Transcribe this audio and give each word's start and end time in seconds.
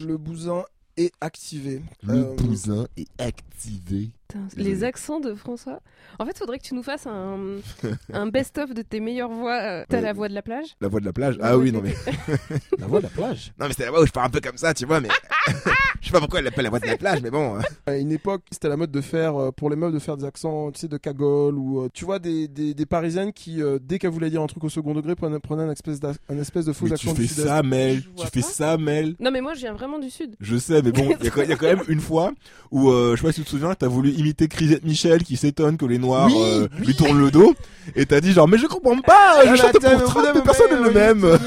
Le 0.00 0.16
bousin 0.16 0.64
est 0.96 1.12
activé. 1.20 1.82
Le 2.02 2.14
Euh, 2.14 2.34
bousin 2.34 2.86
est 2.96 3.06
activé. 3.18 4.10
Putain, 4.28 4.46
les 4.56 4.84
accents 4.84 5.20
de 5.20 5.34
François. 5.34 5.80
En 6.18 6.26
fait, 6.26 6.36
faudrait 6.38 6.58
que 6.58 6.64
tu 6.64 6.74
nous 6.74 6.82
fasses 6.82 7.06
un, 7.06 7.58
un 8.12 8.26
best-of 8.26 8.72
de 8.74 8.82
tes 8.82 9.00
meilleures 9.00 9.30
voix. 9.30 9.60
Euh, 9.60 9.84
T'as 9.88 9.96
Ouais. 9.98 10.02
la 10.02 10.12
voix 10.12 10.28
de 10.28 10.34
la 10.34 10.42
plage? 10.42 10.76
La 10.80 10.88
voix 10.88 11.00
de 11.00 11.04
la 11.06 11.12
plage 11.12 11.36
La 11.38 11.48
Ah 11.48 11.58
oui, 11.58 11.70
non 11.72 11.80
mais. 11.82 11.94
La 12.78 12.86
voix 12.86 13.00
de 13.00 13.04
la 13.04 13.10
plage. 13.10 13.52
Non 13.58 13.66
mais 13.68 13.74
c'est 13.74 13.84
la 13.84 13.90
voix 13.90 14.02
où 14.02 14.06
je 14.06 14.12
parle 14.12 14.26
un 14.26 14.30
peu 14.30 14.40
comme 14.40 14.56
ça, 14.56 14.72
tu 14.74 14.86
vois, 14.86 15.00
mais. 15.00 15.08
je 16.00 16.06
sais 16.06 16.12
pas 16.12 16.20
pourquoi 16.20 16.38
elle 16.40 16.44
l'appelle 16.46 16.64
la 16.64 16.70
voix 16.70 16.80
de 16.80 16.86
la 16.86 16.96
plage, 16.96 17.20
mais 17.22 17.30
bon. 17.30 17.56
euh. 17.56 17.60
À 17.86 17.96
une 17.96 18.12
époque, 18.12 18.42
c'était 18.50 18.68
la 18.68 18.76
mode 18.76 18.90
de 18.90 19.00
faire, 19.00 19.36
euh, 19.36 19.50
pour 19.52 19.70
les 19.70 19.76
meufs, 19.76 19.92
de 19.92 19.98
faire 19.98 20.16
des 20.16 20.24
accents, 20.24 20.70
tu 20.70 20.80
sais, 20.80 20.88
de 20.88 20.96
cagole 20.96 21.54
ou, 21.56 21.80
euh, 21.82 21.88
tu 21.92 22.04
vois, 22.04 22.18
des, 22.18 22.48
des, 22.48 22.74
des 22.74 22.86
parisiennes 22.86 23.32
qui, 23.32 23.60
dès 23.82 23.98
qu'elles 23.98 24.10
voulaient 24.10 24.30
dire 24.30 24.42
un 24.42 24.46
truc 24.46 24.64
au 24.64 24.68
second 24.68 24.94
degré, 24.94 25.14
prenaient, 25.14 25.38
prenaient 25.38 25.62
un, 25.64 25.70
espèce 25.70 25.98
un 26.28 26.38
espèce 26.38 26.64
de 26.64 26.72
faux 26.72 26.86
Mais 26.86 26.92
accent 26.92 27.14
tu 27.14 27.26
fais 27.26 27.42
ça, 27.42 27.62
Mel. 27.62 28.02
Je 28.16 28.22
Tu 28.24 28.30
fais 28.32 28.40
pas. 28.40 28.46
ça, 28.46 28.76
Mel. 28.76 29.14
Non, 29.20 29.30
mais 29.30 29.40
moi, 29.40 29.54
je 29.54 29.60
viens 29.60 29.72
vraiment 29.72 29.98
du 29.98 30.10
sud. 30.10 30.34
Je 30.40 30.56
sais, 30.56 30.82
mais 30.82 30.92
bon, 30.92 31.14
il 31.20 31.24
y, 31.24 31.28
a 31.28 31.30
quand- 31.30 31.42
il 31.42 31.48
y 31.48 31.52
a 31.52 31.56
quand 31.56 31.66
même 31.66 31.82
une 31.88 32.00
fois 32.00 32.32
où, 32.70 32.90
euh, 32.90 33.16
je 33.16 33.20
sais 33.20 33.26
pas 33.26 33.32
si 33.32 33.40
tu 33.40 33.44
te 33.46 33.50
souviens, 33.50 33.74
t'as 33.74 33.88
voulu 33.88 34.10
imiter 34.12 34.48
Crisette 34.48 34.84
Michel 34.84 35.22
qui 35.22 35.36
s'étonne 35.36 35.76
que 35.76 35.84
les 35.86 35.98
Noirs 35.98 36.26
Oui, 36.28 36.34
euh, 36.42 36.68
oui. 36.80 36.86
lui 36.86 36.94
tournent 36.96 37.18
le 37.20 37.30
dos, 37.30 37.54
et 37.96 38.06
t'as 38.06 38.20
dit 38.20 38.32
genre, 38.32 38.48
mais 38.48 38.58
je 38.58 38.66
comprends 38.66 39.00
pas, 39.00 39.44
je 39.44 39.50
Ah, 39.50 39.56
chante 39.56 39.72
bah, 39.74 39.78
tiens, 39.80 39.90
pour 39.90 39.98
mais 40.00 40.04
Trump, 40.06 40.28
mais 40.34 40.42
personne 40.42 40.70
n'est 40.70 40.84
le 40.88 40.90
même. 40.92 41.38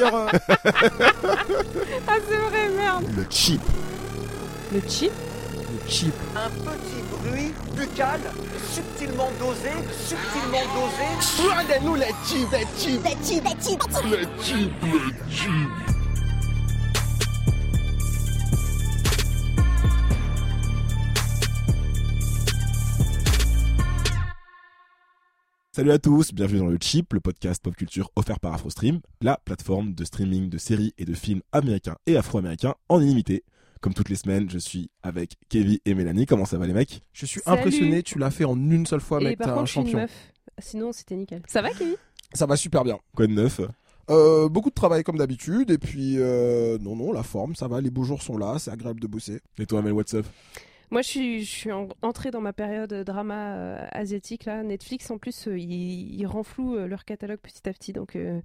Ah, 2.08 2.16
c'est 2.28 2.36
vrai, 2.38 2.63
merde. 3.02 3.16
Le 3.16 3.26
cheap. 3.30 3.62
Le 4.74 4.82
chip 4.88 5.12
le 5.74 5.90
cheap. 5.90 6.14
Un 6.36 6.50
petit 6.50 7.02
bruit 7.12 7.54
buccal, 7.76 8.20
subtilement 8.72 9.30
dosé, 9.40 9.72
subtilement 10.06 10.66
dosé. 10.76 11.50
Regardez-nous 11.50 11.96
les 11.96 12.14
cheap, 12.26 12.48
les 12.52 12.68
cheap. 12.78 13.02
Le 13.04 14.28
cheap, 14.44 14.74
le 14.84 15.24
cheap. 15.30 16.03
Salut 25.76 25.92
à 25.92 25.98
tous, 25.98 26.34
bienvenue 26.34 26.60
dans 26.60 26.68
le 26.68 26.78
Chip, 26.80 27.14
le 27.14 27.20
podcast 27.20 27.60
pop 27.64 27.76
culture 27.76 28.12
offert 28.16 28.40
par 28.40 28.54
AfroStream, 28.54 29.00
la 29.22 29.40
plateforme 29.44 29.96
de 29.96 30.06
streaming 30.06 30.48
de 30.48 30.60
séries 30.60 30.94
et 31.00 31.06
de 31.06 31.16
films 31.16 31.42
américains 31.52 31.96
et 32.06 32.16
afro-américains 32.16 32.76
en 32.90 33.02
illimité. 33.02 33.44
Comme 33.82 33.96
toutes 33.96 34.10
les 34.10 34.16
semaines, 34.16 34.50
je 34.52 34.60
suis 34.60 34.92
avec 35.02 35.36
Kevin 35.50 35.80
et 35.86 35.96
Mélanie. 35.96 36.28
Comment 36.28 36.46
ça 36.46 36.60
va 36.60 36.68
les 36.68 36.74
mecs? 36.74 37.02
Je 37.12 37.26
suis 37.26 37.42
Salut. 37.42 37.58
impressionné, 37.58 38.04
tu 38.04 38.20
l'as 38.20 38.30
fait 38.30 38.46
en 38.46 38.56
une 38.56 38.86
seule 38.86 39.02
fois, 39.02 39.20
Et 39.22 39.24
mec, 39.24 39.40
par 39.40 39.48
t'es 39.48 39.52
un 39.52 39.56
contre, 39.56 39.66
je 39.66 39.72
suis 39.72 39.80
une 39.82 39.86
champion. 39.88 40.00
meuf. 40.02 40.34
Sinon, 40.60 40.92
c'était 40.92 41.16
nickel. 41.16 41.42
Ça 41.48 41.64
va, 41.64 41.72
Kevin? 41.72 41.96
Ça 42.34 42.46
va 42.46 42.56
super 42.56 42.84
bien. 42.84 43.00
Quoi 43.16 43.26
de 43.26 43.34
neuf? 43.34 43.60
Euh, 44.12 44.50
beaucoup 44.50 44.70
de 44.70 44.76
travail 44.76 45.04
comme 45.04 45.18
d'habitude, 45.18 45.72
et 45.72 45.80
puis, 45.80 46.18
euh, 46.20 46.78
non, 46.80 46.96
non, 46.96 47.12
la 47.12 47.24
forme, 47.24 47.56
ça 47.56 47.68
va, 47.68 47.82
les 47.82 47.90
beaux 47.90 48.04
jours 48.04 48.22
sont 48.22 48.38
là, 48.38 48.60
c'est 48.60 48.70
agréable 48.70 49.00
de 49.00 49.08
bosser. 49.08 49.42
Et 49.58 49.66
toi, 49.66 49.82
Mel, 49.82 49.94
what's 49.94 50.14
up? 50.14 50.28
Moi, 50.94 51.02
je 51.02 51.08
suis, 51.10 51.44
je 51.44 51.50
suis 51.52 51.72
en- 51.72 51.90
entrée 52.02 52.32
dans 52.32 52.40
ma 52.42 52.54
période 52.54 52.94
drama 52.94 53.56
euh, 53.56 53.86
asiatique. 53.92 54.46
Là. 54.46 54.64
Netflix, 54.64 55.12
en 55.12 55.18
plus, 55.18 55.48
euh, 55.48 55.58
ils, 55.60 56.16
ils 56.16 56.26
renflouent 56.26 56.76
euh, 56.78 56.88
leur 56.88 57.04
catalogue 57.04 57.40
petit 57.40 57.68
à 57.68 57.74
petit. 57.74 57.92
Donc, 57.94 58.16
euh, 58.16 58.40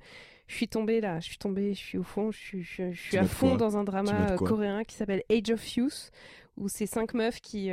je 0.46 0.54
suis 0.56 0.66
tombée 0.68 1.00
là, 1.00 1.20
je 1.20 1.26
suis 1.26 1.38
tombée, 1.38 1.74
je 1.74 1.78
suis 1.78 1.98
au 1.98 2.02
fond, 2.02 2.30
je 2.30 2.38
suis, 2.38 2.62
je, 2.62 2.90
je 2.90 3.00
suis 3.00 3.10
Tu 3.10 3.18
à 3.18 3.24
fond 3.24 3.54
dans 3.56 3.76
un 3.76 3.84
drama 3.84 4.30
euh, 4.32 4.36
coréen 4.36 4.82
qui 4.84 4.96
s'appelle 4.96 5.22
Age 5.30 5.50
of 5.50 5.76
Youth, 5.76 6.10
où 6.56 6.68
c'est 6.68 6.86
cinq 6.86 7.12
meufs 7.14 7.40
qui, 7.40 7.70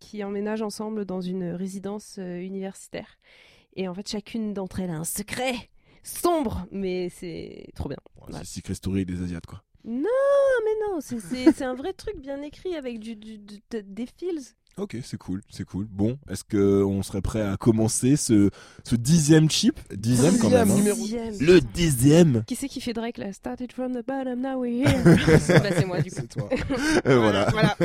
qui 0.00 0.24
emménagent 0.24 0.62
ensemble 0.62 1.04
dans 1.04 1.20
une 1.20 1.50
résidence 1.52 2.16
universitaire. 2.18 3.18
Et 3.76 3.86
en 3.86 3.94
fait, 3.94 4.08
chacune 4.08 4.54
d'entre 4.54 4.80
elles 4.80 4.90
a 4.90 4.96
un 4.96 5.04
secret 5.04 5.54
sombre, 6.02 6.66
mais 6.72 7.10
c'est 7.10 7.66
trop 7.74 7.88
bien. 7.88 7.98
C'est 8.32 8.44
Secret 8.46 8.74
Story 8.74 9.04
des 9.04 9.22
Asiates, 9.22 9.46
quoi. 9.46 9.62
Non, 9.84 10.02
mais 10.64 10.70
non, 10.94 11.00
c'est- 11.00 11.62
un 11.64 11.74
vrai 11.74 11.92
truc 11.92 12.18
bien 12.20 12.42
écrit 12.42 12.74
avec 12.74 12.98
du, 12.98 13.16
du- 13.16 13.38
du- 13.38 13.60
de- 13.70 13.80
des 13.80 14.06
feels. 14.18 14.42
Ok, 14.76 14.96
c'est 15.02 15.16
cool, 15.16 15.40
c'est 15.50 15.64
cool. 15.64 15.86
Bon, 15.90 16.18
est-ce 16.30 16.44
que 16.44 16.84
on 16.84 17.02
serait 17.02 17.20
prêt 17.20 17.42
à 17.42 17.56
commencer 17.56 18.14
ce, 18.14 18.48
ce 18.84 18.94
dixième 18.94 19.50
chip? 19.50 19.74
Dixième 19.92 20.38
quand 20.38 20.50
même. 20.50 20.68
Dixième 20.68 20.70
hein. 20.70 20.76
numéro- 20.76 20.96
Dixième. 20.98 21.34
Le 21.40 21.60
dixième 21.60 22.44
Qui 22.46 22.54
c'est 22.54 22.68
qui 22.68 22.80
fait 22.80 22.92
Drake 22.92 23.18
là? 23.18 23.32
Started 23.32 23.72
from 23.72 23.92
the 23.92 24.06
bottom, 24.06 24.40
now 24.40 24.60
we're 24.60 24.86
here. 24.86 25.02
bah, 25.60 25.70
c'est 25.76 25.84
moi 25.84 26.00
du 26.00 26.10
coup. 26.12 26.16
C'est 26.20 26.28
toi. 26.28 26.48
Euh, 27.06 27.18
Voilà. 27.18 27.48
voilà. 27.50 27.76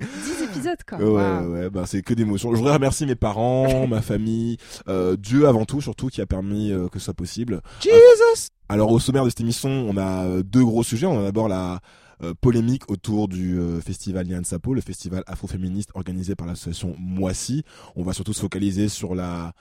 10 0.00 0.42
épisodes 0.50 0.82
quoi. 0.88 0.98
Ouais, 0.98 1.04
Waouh. 1.04 1.52
ouais, 1.52 1.70
bah 1.70 1.84
c'est 1.86 2.02
que 2.02 2.14
d'émotions. 2.14 2.50
Je 2.52 2.56
voudrais 2.56 2.74
remercier 2.74 3.06
mes 3.06 3.14
parents, 3.14 3.86
ma 3.86 4.02
famille, 4.02 4.56
euh, 4.88 5.16
Dieu 5.16 5.46
avant 5.46 5.64
tout, 5.66 5.80
surtout 5.80 6.08
qui 6.08 6.20
a 6.20 6.26
permis 6.26 6.72
euh, 6.72 6.88
que 6.88 6.98
ce 6.98 7.04
soit 7.04 7.14
possible. 7.14 7.60
Jesus 7.80 8.48
Alors 8.68 8.90
au 8.92 8.98
sommaire 8.98 9.24
de 9.24 9.28
cette 9.28 9.40
émission, 9.40 9.68
on 9.68 9.96
a 9.98 10.24
euh, 10.24 10.42
deux 10.42 10.64
gros 10.64 10.82
sujets. 10.82 11.06
On 11.06 11.20
a 11.20 11.22
d'abord 11.24 11.48
la 11.48 11.80
euh, 12.22 12.32
polémique 12.40 12.90
autour 12.90 13.28
du 13.28 13.58
euh, 13.58 13.78
festival 13.80 14.26
Lian 14.26 14.42
Sapo, 14.42 14.72
le 14.72 14.80
festival 14.80 15.22
afroféministe 15.26 15.90
organisé 15.94 16.34
par 16.34 16.46
l'association 16.46 16.94
Moissy. 16.98 17.62
On 17.94 18.02
va 18.02 18.14
surtout 18.14 18.32
se 18.32 18.40
focaliser 18.40 18.88
sur 18.88 19.14
la 19.14 19.52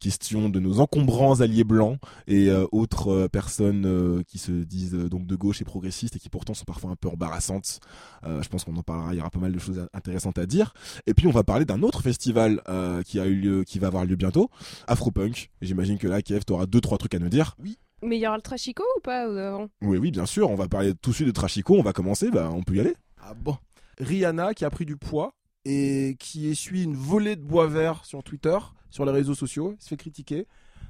question 0.00 0.48
de 0.48 0.58
nos 0.58 0.80
encombrants 0.80 1.40
alliés 1.40 1.62
blancs 1.62 2.00
et 2.26 2.50
autres 2.72 3.28
personnes 3.28 4.24
qui 4.26 4.38
se 4.38 4.50
disent 4.50 4.94
donc 4.94 5.24
de 5.24 5.36
gauche 5.36 5.62
et 5.62 5.64
progressistes 5.64 6.16
et 6.16 6.18
qui 6.18 6.28
pourtant 6.28 6.52
sont 6.52 6.64
parfois 6.64 6.90
un 6.90 6.96
peu 6.96 7.08
embarrassantes. 7.08 7.78
Je 8.24 8.48
pense 8.48 8.64
qu'on 8.64 8.74
en 8.74 8.82
parlera, 8.82 9.14
il 9.14 9.18
y 9.18 9.20
aura 9.20 9.30
pas 9.30 9.38
mal 9.38 9.52
de 9.52 9.58
choses 9.60 9.86
intéressantes 9.92 10.36
à 10.38 10.46
dire. 10.46 10.74
Et 11.06 11.14
puis 11.14 11.28
on 11.28 11.30
va 11.30 11.44
parler 11.44 11.64
d'un 11.64 11.82
autre 11.82 12.02
festival 12.02 12.60
qui 13.06 13.20
a 13.20 13.26
eu 13.26 13.36
lieu, 13.36 13.62
qui 13.62 13.78
va 13.78 13.86
avoir 13.86 14.04
lieu 14.04 14.16
bientôt, 14.16 14.50
Afropunk. 14.88 15.48
J'imagine 15.62 15.96
que 15.96 16.08
là, 16.08 16.22
Kev, 16.22 16.40
t'auras 16.44 16.66
deux 16.66 16.80
trois 16.80 16.98
trucs 16.98 17.14
à 17.14 17.20
nous 17.20 17.28
dire. 17.28 17.54
Mais 18.02 18.16
il 18.16 18.20
y 18.20 18.26
aura 18.26 18.36
le 18.36 18.42
Trashico 18.42 18.82
ou 18.96 19.00
pas 19.00 19.26
euh, 19.26 19.48
avant? 19.54 19.68
Oui, 19.82 19.98
oui, 19.98 20.10
bien 20.10 20.26
sûr. 20.26 20.50
On 20.50 20.54
va 20.54 20.68
parler 20.68 20.94
tout 20.94 21.10
de 21.10 21.14
suite 21.14 21.26
de 21.28 21.32
Trashico. 21.32 21.74
On 21.76 21.82
va 21.82 21.92
commencer. 21.92 22.30
Bah, 22.30 22.50
on 22.52 22.62
peut 22.62 22.74
y 22.74 22.80
aller. 22.80 22.94
Ah 23.20 23.34
bon. 23.34 23.56
Rihanna 23.98 24.54
qui 24.54 24.64
a 24.64 24.70
pris 24.70 24.84
du 24.86 24.96
poids 24.96 25.32
et 25.64 26.16
qui 26.20 26.48
essuie 26.48 26.84
une 26.84 26.94
volée 26.94 27.36
de 27.36 27.42
bois 27.42 27.66
vert 27.66 28.04
sur 28.04 28.22
Twitter, 28.22 28.56
sur 28.90 29.04
les 29.04 29.12
réseaux 29.12 29.34
sociaux, 29.34 29.74
se 29.80 29.88
fait 29.88 29.96
critiquer. 29.96 30.46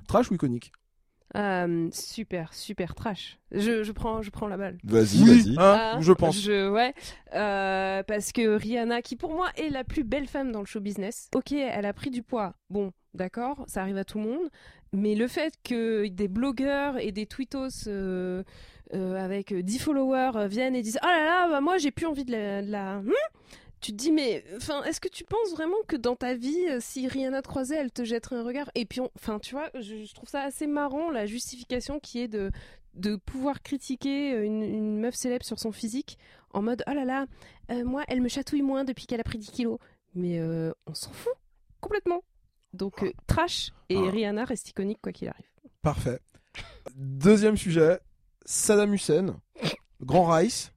Trash 0.07 0.31
ou 0.31 0.35
iconique? 0.35 0.73
Euh, 1.37 1.89
Super, 1.93 2.55
super 2.55 2.95
trash. 2.95 3.39
Je, 3.53 3.83
je, 3.83 3.93
prends, 3.93 4.23
je 4.23 4.31
prends 4.31 4.47
la 4.47 4.57
balle. 4.57 4.79
Vas-y, 4.85 5.23
Oui, 5.23 5.43
vas-y. 5.43 5.51
hein, 5.53 5.57
Ah, 5.59 5.99
je 6.01 6.13
pense. 6.13 6.41
Je, 6.41 6.71
ouais, 6.71 6.95
Euh, 7.35 8.03
parce 8.03 8.33
que 8.33 8.57
Rihanna, 8.57 9.03
qui 9.03 9.17
pour 9.17 9.33
moi 9.35 9.51
est 9.57 9.69
la 9.69 9.85
plus 9.85 10.05
belle 10.05 10.27
femme 10.27 10.53
dans 10.53 10.61
le 10.61 10.67
show 10.67 10.81
business, 10.81 11.29
ok, 11.35 11.53
elle 11.53 11.85
a 11.87 11.93
pris 11.93 12.11
du 12.11 12.23
poids. 12.23 12.55
Bon, 12.71 12.93
d'accord, 13.13 13.63
ça 13.67 13.83
arrive 13.83 13.99
à 13.99 14.05
tout 14.05 14.19
le 14.19 14.25
monde. 14.25 14.49
Mais 14.93 15.15
le 15.15 15.29
fait 15.29 15.55
que 15.63 16.07
des 16.09 16.29
blogueurs 16.29 16.99
et 16.99 17.13
des 17.13 17.27
tweetos 17.27 17.87
euh, 17.89 18.43
euh, 18.95 19.17
avec 19.17 19.53
10 19.53 19.79
followers 19.79 20.33
euh, 20.37 20.49
viennent 20.49 20.75
et 20.75 20.83
disent 20.83 20.99
Oh 21.03 21.07
là 21.07 21.25
là, 21.25 21.49
bah 21.49 21.61
moi 21.61 21.79
j'ai 21.79 21.91
plus 21.91 22.07
envie 22.07 22.25
de 22.25 22.33
la. 22.33 23.01
Hmm 23.01 23.13
tu 23.81 23.93
te 23.93 23.97
dis, 23.97 24.11
mais 24.11 24.43
enfin, 24.57 24.83
est-ce 24.83 25.01
que 25.01 25.07
tu 25.07 25.23
penses 25.23 25.53
vraiment 25.53 25.77
que 25.87 25.95
dans 25.95 26.17
ta 26.17 26.35
vie, 26.35 26.67
si 26.81 27.07
Rihanna 27.07 27.43
te 27.43 27.47
croisait, 27.47 27.77
elle 27.77 27.93
te 27.93 28.03
jetterait 28.03 28.35
un 28.35 28.43
regard? 28.43 28.69
Et 28.75 28.85
puis, 28.85 29.01
enfin, 29.15 29.39
tu 29.39 29.55
vois, 29.55 29.71
je, 29.75 30.13
trouve 30.15 30.29
ça 30.29 30.43
assez 30.43 30.67
marrant 30.67 31.13
la 31.13 31.27
justification 31.27 32.01
qui 32.01 32.19
est 32.19 32.27
de, 32.27 32.51
de 32.95 33.15
pouvoir 33.15 33.63
critiquer 33.63 34.33
une, 34.33 34.99
meuf 34.99 35.15
célèbre 35.15 35.45
sur 35.45 35.61
son 35.61 35.71
physique 35.71 36.19
en 36.51 36.61
mode 36.61 36.83
oh 36.89 36.93
là 36.93 37.05
là, 37.05 37.27
moi 37.85 38.03
elle 38.09 38.21
me 38.21 38.29
chatouille 38.29 38.63
moins 38.63 38.83
depuis 38.83 39.07
qu'elle 39.07 39.21
a 39.21 39.25
pris 39.25 39.39
10 39.39 39.53
kilos. 39.53 39.79
Mais 40.17 40.43
on 40.89 40.95
s'en 40.95 41.13
fout 41.13 41.35
complètement. 41.81 42.25
Donc 42.73 43.03
euh, 43.03 43.13
trash 43.27 43.71
et 43.89 43.97
Ah. 43.97 44.11
Rihanna 44.11 44.45
reste 44.45 44.69
iconique 44.71 45.01
quoi 45.03 45.13
qu'il 45.13 45.29
arrive. 45.29 45.47
Parfait. 45.83 46.21
Deuxième 46.95 47.57
sujet, 47.57 48.01
Saddam 48.45 48.93
Hussein, 48.95 49.41
Grand 50.03 50.27
Rice, 50.31 50.73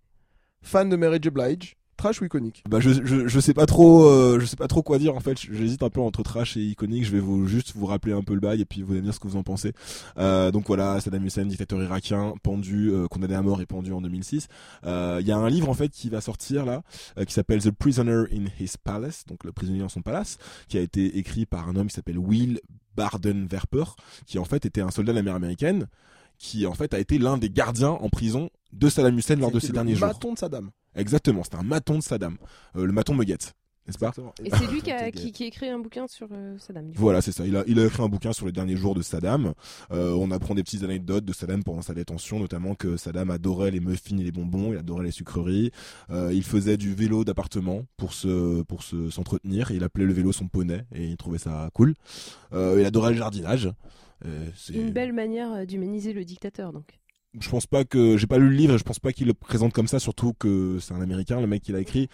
fan 0.62 0.90
de 0.90 0.96
Mary 0.96 1.20
J. 1.22 1.30
Blige, 1.30 1.76
trash 2.02 2.22
ou 2.22 2.26
iconique? 2.26 2.64
Bah, 2.68 2.80
je, 2.80 2.90
je, 3.06 3.28
je 3.28 3.40
sais 3.40 3.54
pas 3.54 3.66
trop, 3.68 4.06
euh, 4.06 4.40
je 4.40 4.46
sais 4.46 4.56
pas 4.56 4.68
trop 4.68 4.82
quoi 4.82 4.98
dire 4.98 5.16
en 5.16 5.20
fait. 5.20 5.38
J'hésite 5.40 5.84
un 5.84 5.90
peu 5.90 6.02
entre 6.02 6.24
trash 6.24 6.58
et 6.58 6.62
iconique. 6.62 7.06
Je 7.06 7.12
vais 7.12 7.20
vous 7.20 7.48
juste 7.48 7.74
vous 7.76 7.86
rappeler 7.86 8.14
un 8.14 8.24
peu 8.24 8.34
le 8.34 8.40
bail 8.40 8.60
et 8.62 8.66
puis 8.66 8.82
vous 8.82 8.94
allez 8.94 9.04
dire 9.04 9.14
ce 9.14 9.20
que 9.20 9.28
vous 9.28 9.38
en 9.38 9.44
pensez. 9.44 9.74
Euh, 10.18 10.52
donc 10.52 10.66
voilà, 10.68 11.00
Saddam 11.00 11.24
Hussein, 11.24 11.46
dictateur 11.46 11.82
irakien, 11.82 12.34
pendu, 12.42 12.90
euh, 12.90 13.08
condamné 13.08 13.36
à 13.36 13.42
mort 13.44 13.62
et 13.62 13.68
pendu 13.68 13.94
en 13.94 14.02
2006. 14.02 14.48
Euh, 14.86 15.20
Il 15.22 15.28
y 15.28 15.32
a 15.32 15.38
un 15.38 15.50
livre 15.50 15.70
en 15.70 15.76
fait 15.76 15.90
qui 15.90 16.10
va 16.10 16.22
sortir 16.22 16.66
là, 16.66 16.82
qui 17.28 17.34
s'appelle 17.34 17.62
The 17.62 17.72
Prisoner 17.72 18.24
in 18.34 18.46
His 18.60 18.74
Palace, 18.84 19.26
donc 19.28 19.44
le 19.44 19.52
prisonnier 19.52 19.82
dans 19.82 19.90
son 19.90 20.02
palace, 20.02 20.38
qui 20.68 20.78
a 20.78 20.82
été 20.82 21.20
écrit 21.20 21.46
par 21.46 21.70
un 21.70 21.76
homme 21.76 21.88
qui 21.88 21.94
s'appelle 21.96 22.18
Will 22.18 22.60
Barden-Verper, 22.96 23.84
qui 24.26 24.40
en 24.40 24.46
fait 24.46 24.66
était 24.66 24.82
un 24.82 24.92
soldat 24.92 25.12
de 25.12 25.18
la 25.18 25.24
mer 25.24 25.36
américaine, 25.36 25.88
qui 26.40 26.66
en 26.66 26.74
fait 26.74 26.94
a 26.96 27.00
été 27.00 27.20
l'un 27.20 27.38
des 27.38 27.52
gardiens 27.52 27.92
en 27.92 28.10
prison 28.10 28.50
de 28.74 28.90
Saddam 28.90 29.18
Hussein 29.18 29.36
lors 29.36 29.52
de 29.52 29.60
ces 29.60 29.68
le 29.68 29.74
derniers 29.74 29.96
jours. 29.96 30.08
bâton 30.08 30.34
de 30.34 30.38
Saddam. 30.38 30.72
Exactement, 30.96 31.44
c'était 31.44 31.58
un 31.58 31.64
maton 31.64 31.98
de 31.98 32.04
Saddam. 32.04 32.38
Euh, 32.76 32.86
le 32.86 32.92
maton 32.94 33.14
me 33.16 33.24
guette, 33.24 33.54
n'est-ce 33.88 33.98
pas 33.98 34.08
Exactement. 34.10 34.34
Et 34.44 34.50
c'est 34.50 34.68
lui 34.72 34.82
qui 34.82 34.92
a, 34.92 35.00
T'inquiète. 35.00 35.16
qui, 35.16 35.32
qui 35.32 35.44
a 35.44 35.48
écrit 35.48 35.70
un 35.70 35.80
bouquin 35.80 36.08
sur 36.08 36.28
euh, 36.32 36.58
Saddam. 36.58 36.90
du. 36.90 36.98
Voilà, 36.98 37.22
c'est 37.22 37.32
ça. 37.32 37.46
Il 37.48 37.56
a, 37.56 37.64
il 37.68 37.80
a 37.80 37.86
écrit 37.86 38.02
un 38.04 38.08
bouquin 38.10 38.34
sur 38.34 38.46
les 38.46 38.52
derniers 38.52 38.76
jours 38.76 38.94
de 38.96 39.02
Saddam. 39.02 39.54
Euh, 39.92 40.12
on 40.14 40.32
apprend 40.32 40.54
des 40.56 40.64
petites 40.64 40.84
anecdotes 40.84 41.24
de 41.26 41.34
Saddam 41.34 41.64
pendant 41.64 41.82
sa 41.82 41.94
détention, 41.94 42.40
notamment 42.40 42.76
que 42.76 42.98
Saddam 42.98 43.32
adorait 43.32 43.72
les 43.72 43.80
muffins 43.80 44.18
et 44.18 44.24
les 44.24 44.32
bonbons, 44.32 44.74
il 44.74 44.78
adorait 44.78 45.06
les 45.06 45.12
sucreries. 45.12 45.72
Euh, 46.10 46.32
il 46.34 46.44
faisait 46.44 46.78
du 46.78 46.94
vélo 46.94 47.24
d'appartement 47.24 47.86
pour 47.98 48.14
se 48.14 48.62
pour 48.64 48.84
se 48.84 49.10
s'entretenir. 49.10 49.72
et 49.72 49.76
Il 49.76 49.84
appelait 49.84 50.06
le 50.06 50.14
vélo 50.14 50.32
son 50.32 50.48
poney 50.48 50.86
et 50.94 51.06
il 51.08 51.18
trouvait 51.18 51.38
ça 51.40 51.70
cool. 51.74 51.96
Euh, 52.54 52.78
il 52.80 52.86
adorait 52.86 53.12
le 53.12 53.18
jardinage. 53.18 53.70
C'est- 54.56 54.74
Une 54.74 54.92
belle 54.92 55.14
manière 55.14 55.66
d'humaniser 55.66 56.14
le 56.14 56.24
dictateur 56.26 56.72
donc. 56.74 57.00
Je 57.40 57.50
pense 57.50 57.66
pas 57.66 57.86
que 57.86 58.18
j'ai 58.18 58.28
pas 58.28 58.38
lu 58.38 58.50
le 58.50 58.56
livre, 58.56 58.76
et 58.76 58.78
je 58.78 58.84
pense 58.84 59.00
pas 59.00 59.14
qu'il 59.14 59.28
le 59.28 59.34
présente 59.34 59.74
comme 59.74 59.88
ça, 59.88 60.00
surtout 60.00 60.34
que 60.34 60.78
c'est 60.80 60.94
un 60.94 61.02
Américain, 61.02 61.40
le 61.40 61.48
mec 61.48 61.62
qui 61.62 61.72
l'a 61.72 61.80
écrit. 61.80 62.10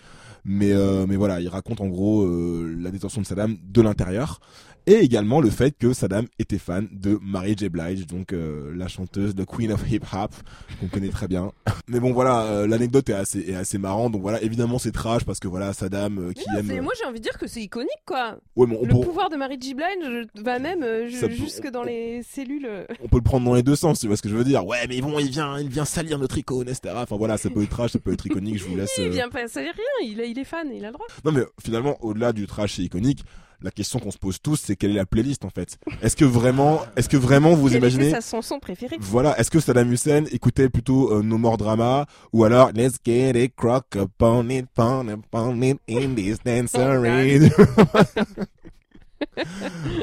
Mais 0.46 0.72
euh, 0.72 1.06
mais 1.08 1.16
voilà, 1.16 1.42
il 1.42 1.48
raconte 1.48 1.82
en 1.82 1.88
gros 1.88 2.24
euh, 2.24 2.76
la 2.80 2.92
détention 2.92 3.22
de 3.22 3.26
Saddam 3.26 3.58
de 3.62 3.82
l'intérieur 3.82 4.40
et 4.88 4.94
également 4.96 5.42
le 5.42 5.50
fait 5.52 5.78
que 5.78 5.94
Saddam 5.94 6.26
était 6.40 6.58
fan 6.58 6.88
de 6.92 7.20
Mary 7.22 7.56
J. 7.58 7.70
Blige, 7.70 8.08
donc 8.08 8.34
euh, 8.34 8.74
la 8.76 8.88
chanteuse 8.88 9.36
de 9.36 9.44
Queen 9.44 9.72
of 9.72 9.84
Hip 9.92 10.02
Hop 10.14 10.32
qu'on 10.80 10.88
connaît 10.88 11.10
très 11.10 11.28
bien. 11.28 11.52
Mais 11.88 12.00
bon 12.00 12.14
voilà, 12.14 12.44
euh, 12.46 12.68
l'anecdote 12.68 13.10
est 13.10 13.14
assez 13.14 13.40
est 13.42 13.56
assez 13.56 13.78
marrant. 13.78 14.10
Donc 14.10 14.22
voilà, 14.22 14.42
évidemment 14.42 14.80
c'est 14.80 14.92
trash 14.92 15.24
parce 15.26 15.40
que 15.40 15.48
voilà 15.48 15.74
Saddam 15.74 16.18
euh, 16.18 16.32
qui 16.34 16.44
non, 16.52 16.60
aime. 16.60 16.68
c'est- 16.68 16.82
Moi 16.82 16.94
j'ai 17.00 17.06
envie 17.06 17.20
de 17.20 17.24
dire 17.24 17.38
que 17.38 17.46
c'est 17.48 17.62
iconique 17.62 17.90
quoi. 18.06 18.38
Ouais, 18.56 18.66
mais 18.68 18.78
on 18.82 18.86
le 18.86 18.94
peut 18.94 19.00
pouvoir 19.02 19.30
de 19.30 19.36
Mary 19.36 19.58
J. 19.62 19.74
Blige 19.76 20.28
va 20.36 20.58
même 20.60 20.82
euh, 20.84 21.08
je- 21.10 21.18
Ça 21.18 21.28
peut- 21.28 21.34
jusque 21.36 21.70
dans 21.70 21.84
les 21.84 22.24
cellules. 22.24 22.66
euh. 22.66 22.86
on 23.04 23.08
peut 23.08 23.18
le 23.18 23.24
prendre 23.24 23.46
dans 23.46 23.54
les 23.56 23.64
deux 23.64 23.76
sens, 23.76 24.00
tu 24.00 24.08
vois 24.08 24.16
ce 24.18 24.22
que 24.22 24.30
je 24.30 24.36
veux 24.36 24.44
dire. 24.46 24.66
Ouais, 24.66 24.88
mais 24.88 25.02
bon, 25.02 25.20
il 25.20 25.30
vient 25.30 25.60
il 25.60 25.70
vient 25.70 25.86
salir 25.86 26.18
notre 26.18 26.38
icône, 26.38 26.70
etc. 26.70 26.94
Enfin 26.98 27.18
voilà, 27.18 27.38
ça 27.38 27.50
peut 27.50 27.62
être 27.64 27.70
trash, 27.70 27.92
ça 27.92 28.00
peut 28.00 28.14
être 28.14 28.26
iconique. 28.26 28.58
Je 28.58 28.64
vous 28.66 28.76
laisse. 28.78 28.92
Il 28.98 29.06
euh, 29.06 29.10
vient 29.10 29.30
pas, 29.30 29.46
veut 29.46 29.52
rien, 29.62 29.72
il, 30.04 30.20
est- 30.22 30.32
il 30.32 30.40
est 30.40 30.44
fan, 30.46 30.70
il 30.74 30.84
a 30.86 30.88
le 30.88 30.94
droit. 30.94 31.08
Non 31.26 31.32
mais 31.34 31.42
finalement, 31.62 31.98
au-delà 32.02 32.32
du 32.32 32.48
trash 32.48 32.80
et 32.80 32.84
iconique, 32.84 33.24
la 33.62 33.72
question 33.72 34.00
qu'on 34.00 34.12
se 34.12 34.18
pose 34.18 34.40
tous, 34.42 34.58
c'est 34.58 34.76
quelle 34.76 34.92
est 34.92 34.96
la 34.96 35.06
playlist 35.06 35.46
en 35.46 35.50
fait? 35.50 35.78
Est-ce 36.02 36.16
que 36.16 36.26
vraiment, 36.26 36.82
est-ce 36.96 37.10
que 37.10 37.18
vraiment 37.18 37.56
vous 37.56 37.70
Quelle 37.70 37.80
imaginez 37.80 38.12
sa 38.12 38.22
chanson 38.22 38.60
préférée? 38.60 38.98
Voilà, 39.00 39.38
est-ce 39.40 39.50
que 39.50 39.60
Saddam 39.60 39.92
Hussein 39.92 40.26
écoutait 40.32 40.70
plutôt 40.70 41.12
euh, 41.12 41.24
No 41.24 41.38
More 41.38 41.58
Drama 41.58 42.06
ou 42.34 42.44
alors 42.44 42.72
Let's 42.74 42.98
get 43.04 43.44
it, 43.44 43.56
crock 43.56 43.96
upon 43.96 44.50
it, 44.50 44.68
pound 44.76 45.10
upon 45.10 45.62
it 45.62 45.80
in 45.90 46.14
this 46.16 46.38
dancery 46.44 47.50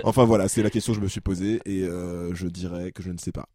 Enfin 0.05 0.25
voilà, 0.25 0.49
c'est 0.49 0.63
la 0.63 0.71
question 0.71 0.93
que 0.93 0.99
je 0.99 1.05
me 1.05 1.09
suis 1.09 1.21
posée 1.21 1.61
et 1.65 1.85
euh, 1.85 2.35
je 2.35 2.49
dirais 2.49 2.93
que 2.93 3.03
je 3.03 3.11
ne 3.11 3.19
sais 3.19 3.33
pas. 3.33 3.49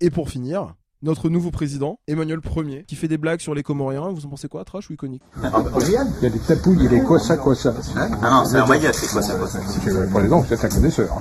Et 0.00 0.10
pour 0.10 0.30
finir, 0.30 0.74
notre 1.04 1.28
nouveau 1.28 1.50
président, 1.50 1.98
Emmanuel 2.08 2.40
Ier, 2.56 2.84
qui 2.88 2.96
fait 2.96 3.08
des 3.08 3.18
blagues 3.18 3.40
sur 3.40 3.54
les 3.54 3.62
Comoriens. 3.62 4.08
Vous 4.10 4.26
en 4.26 4.30
pensez 4.30 4.48
quoi, 4.48 4.64
trash 4.64 4.90
ou 4.90 4.94
iconique 4.94 5.22
Il 5.42 5.90
y 5.90 5.96
a 6.26 6.30
des 6.30 6.38
tapouilles 6.40 6.86
et 6.86 6.88
des 6.88 7.00
quoi 7.02 7.18
ça, 7.20 7.36
quoi 7.36 7.54
ça. 7.54 7.72
Ah 8.22 8.30
non, 8.30 8.44
c'est 8.44 8.56
un 8.58 8.66
maillot, 8.66 8.90
c'est 8.92 9.08
quoi 9.12 9.22
ça, 9.22 9.34
quoi 9.36 9.46
ça 9.46 9.60
Euh, 9.86 10.10
Par 10.10 10.22
exemple, 10.22 10.48
vous 10.48 10.54
êtes 10.54 10.64
un 10.64 10.68
connaisseur. 10.68 11.20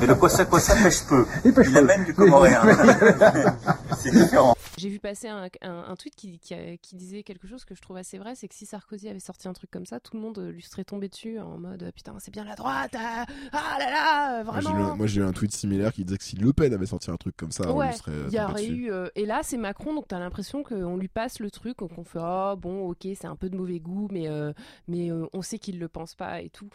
Mais 0.00 0.06
le 0.06 0.14
quoi 0.14 0.28
ça, 0.28 0.44
quoi 0.44 0.60
ça 0.60 0.74
pêche 0.76 1.02
peu. 1.08 1.26
Il 1.44 1.52
pêche 1.52 1.66
Il 1.68 1.72
peu. 1.72 1.78
amène 1.78 2.04
du 2.04 2.14
comoréen. 2.14 2.60
c'est 3.98 4.10
différent. 4.12 4.54
J'ai 4.78 4.88
vu 4.88 4.98
passer 4.98 5.28
un, 5.28 5.44
un- 5.62 5.84
un 5.90 5.96
tweet 5.96 6.14
qui, 6.16 6.38
qui, 6.38 6.54
a- 6.54 6.76
qui 6.78 6.96
disait 6.96 7.22
quelque 7.22 7.46
chose 7.46 7.64
que 7.66 7.74
je 7.74 7.82
trouve 7.82 7.98
assez 7.98 8.16
vrai, 8.18 8.32
c'est 8.34 8.48
que 8.48 8.54
si 8.54 8.64
Sarkozy 8.64 9.08
avait 9.10 9.20
sorti 9.20 9.46
un 9.46 9.52
truc 9.52 9.70
comme 9.70 9.84
ça, 9.84 10.00
tout 10.00 10.16
le 10.16 10.22
monde 10.22 10.38
euh, 10.38 10.50
lui 10.52 10.62
serait 10.62 10.84
tombé 10.84 11.08
dessus 11.08 11.38
en 11.38 11.58
mode 11.58 11.82
euh, 11.82 11.90
putain 11.94 12.14
c'est 12.18 12.30
bien 12.30 12.44
la 12.44 12.54
droite, 12.54 12.92
ah, 12.96 13.26
ah 13.52 13.76
là 13.78 13.90
là, 13.90 14.42
vraiment. 14.42 14.96
Moi 14.96 15.06
j'ai 15.06 15.20
eu 15.20 15.24
un 15.24 15.32
tweet 15.32 15.52
similaire 15.52 15.92
qui 15.92 16.04
disait 16.06 16.16
que 16.16 16.24
si 16.24 16.36
Le 16.36 16.54
Pen 16.54 16.72
avait 16.72 16.86
sorti 16.86 17.10
un 17.10 17.16
truc 17.16 17.36
comme 17.36 17.50
ça, 17.52 17.64
on 17.70 17.76
Ouais, 17.76 17.88
lui 17.90 17.96
serait 17.98 18.12
Il 18.28 18.32
y 18.32 18.36
tombé 18.38 18.42
aurait 18.44 18.62
dessus. 18.62 18.86
eu. 18.86 18.89
Euh, 18.90 19.08
et 19.14 19.24
là, 19.26 19.40
c'est 19.42 19.56
Macron, 19.56 19.94
donc 19.94 20.08
t'as 20.08 20.18
l'impression 20.18 20.62
qu'on 20.62 20.96
lui 20.96 21.08
passe 21.08 21.38
le 21.40 21.50
truc, 21.50 21.78
qu'on 21.78 22.04
fait 22.04 22.18
oh 22.20 22.54
bon, 22.56 22.88
ok, 22.90 23.06
c'est 23.14 23.26
un 23.26 23.36
peu 23.36 23.48
de 23.48 23.56
mauvais 23.56 23.80
goût, 23.80 24.08
mais, 24.10 24.28
euh, 24.28 24.52
mais 24.88 25.10
euh, 25.10 25.26
on 25.32 25.42
sait 25.42 25.58
qu'il 25.58 25.78
le 25.78 25.88
pense 25.88 26.14
pas 26.14 26.42
et 26.42 26.50
tout. 26.50 26.68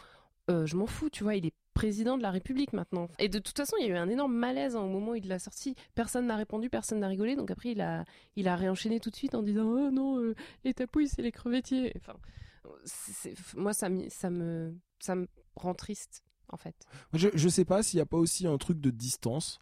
Je 0.48 0.76
m'en 0.76 0.86
fous, 0.86 1.10
tu 1.10 1.24
vois, 1.24 1.34
il 1.34 1.44
est 1.46 1.54
président 1.74 2.16
de 2.16 2.22
la 2.22 2.30
République 2.30 2.72
maintenant. 2.72 3.08
Et 3.18 3.28
de 3.28 3.40
toute 3.40 3.56
façon, 3.56 3.74
il 3.80 3.86
y 3.86 3.90
a 3.90 3.94
eu 3.94 3.96
un 3.98 4.08
énorme 4.08 4.32
malaise 4.32 4.76
hein, 4.76 4.80
au 4.80 4.86
moment 4.88 5.10
où 5.10 5.14
il 5.16 5.26
l'a 5.26 5.40
sorti. 5.40 5.74
Personne 5.96 6.26
n'a 6.28 6.36
répondu, 6.36 6.70
personne 6.70 7.00
n'a 7.00 7.08
rigolé, 7.08 7.34
donc 7.34 7.50
après, 7.50 7.72
il 7.72 7.80
a, 7.80 8.04
il 8.36 8.46
a 8.46 8.54
réenchaîné 8.54 9.00
tout 9.00 9.10
de 9.10 9.16
suite 9.16 9.34
en 9.34 9.42
disant 9.42 9.64
oh 9.66 9.90
non, 9.90 10.34
les 10.64 10.72
tapouilles, 10.72 11.08
c'est 11.08 11.22
les 11.22 11.32
crevettiers. 11.32 11.92
Enfin, 11.96 12.14
moi, 13.56 13.72
ça, 13.72 13.88
me- 13.88 14.08
ça, 14.08 14.30
me, 14.30 14.74
ça 15.00 15.14
me 15.16 15.26
rend 15.56 15.74
triste, 15.74 16.22
en 16.48 16.56
fait. 16.56 16.76
je, 17.12 17.28
je 17.34 17.48
sais 17.48 17.64
pas 17.64 17.82
s'il 17.82 17.98
n'y 17.98 18.02
a 18.02 18.06
pas 18.06 18.16
aussi 18.18 18.46
un 18.46 18.56
truc 18.58 18.80
de 18.80 18.90
distance. 18.90 19.58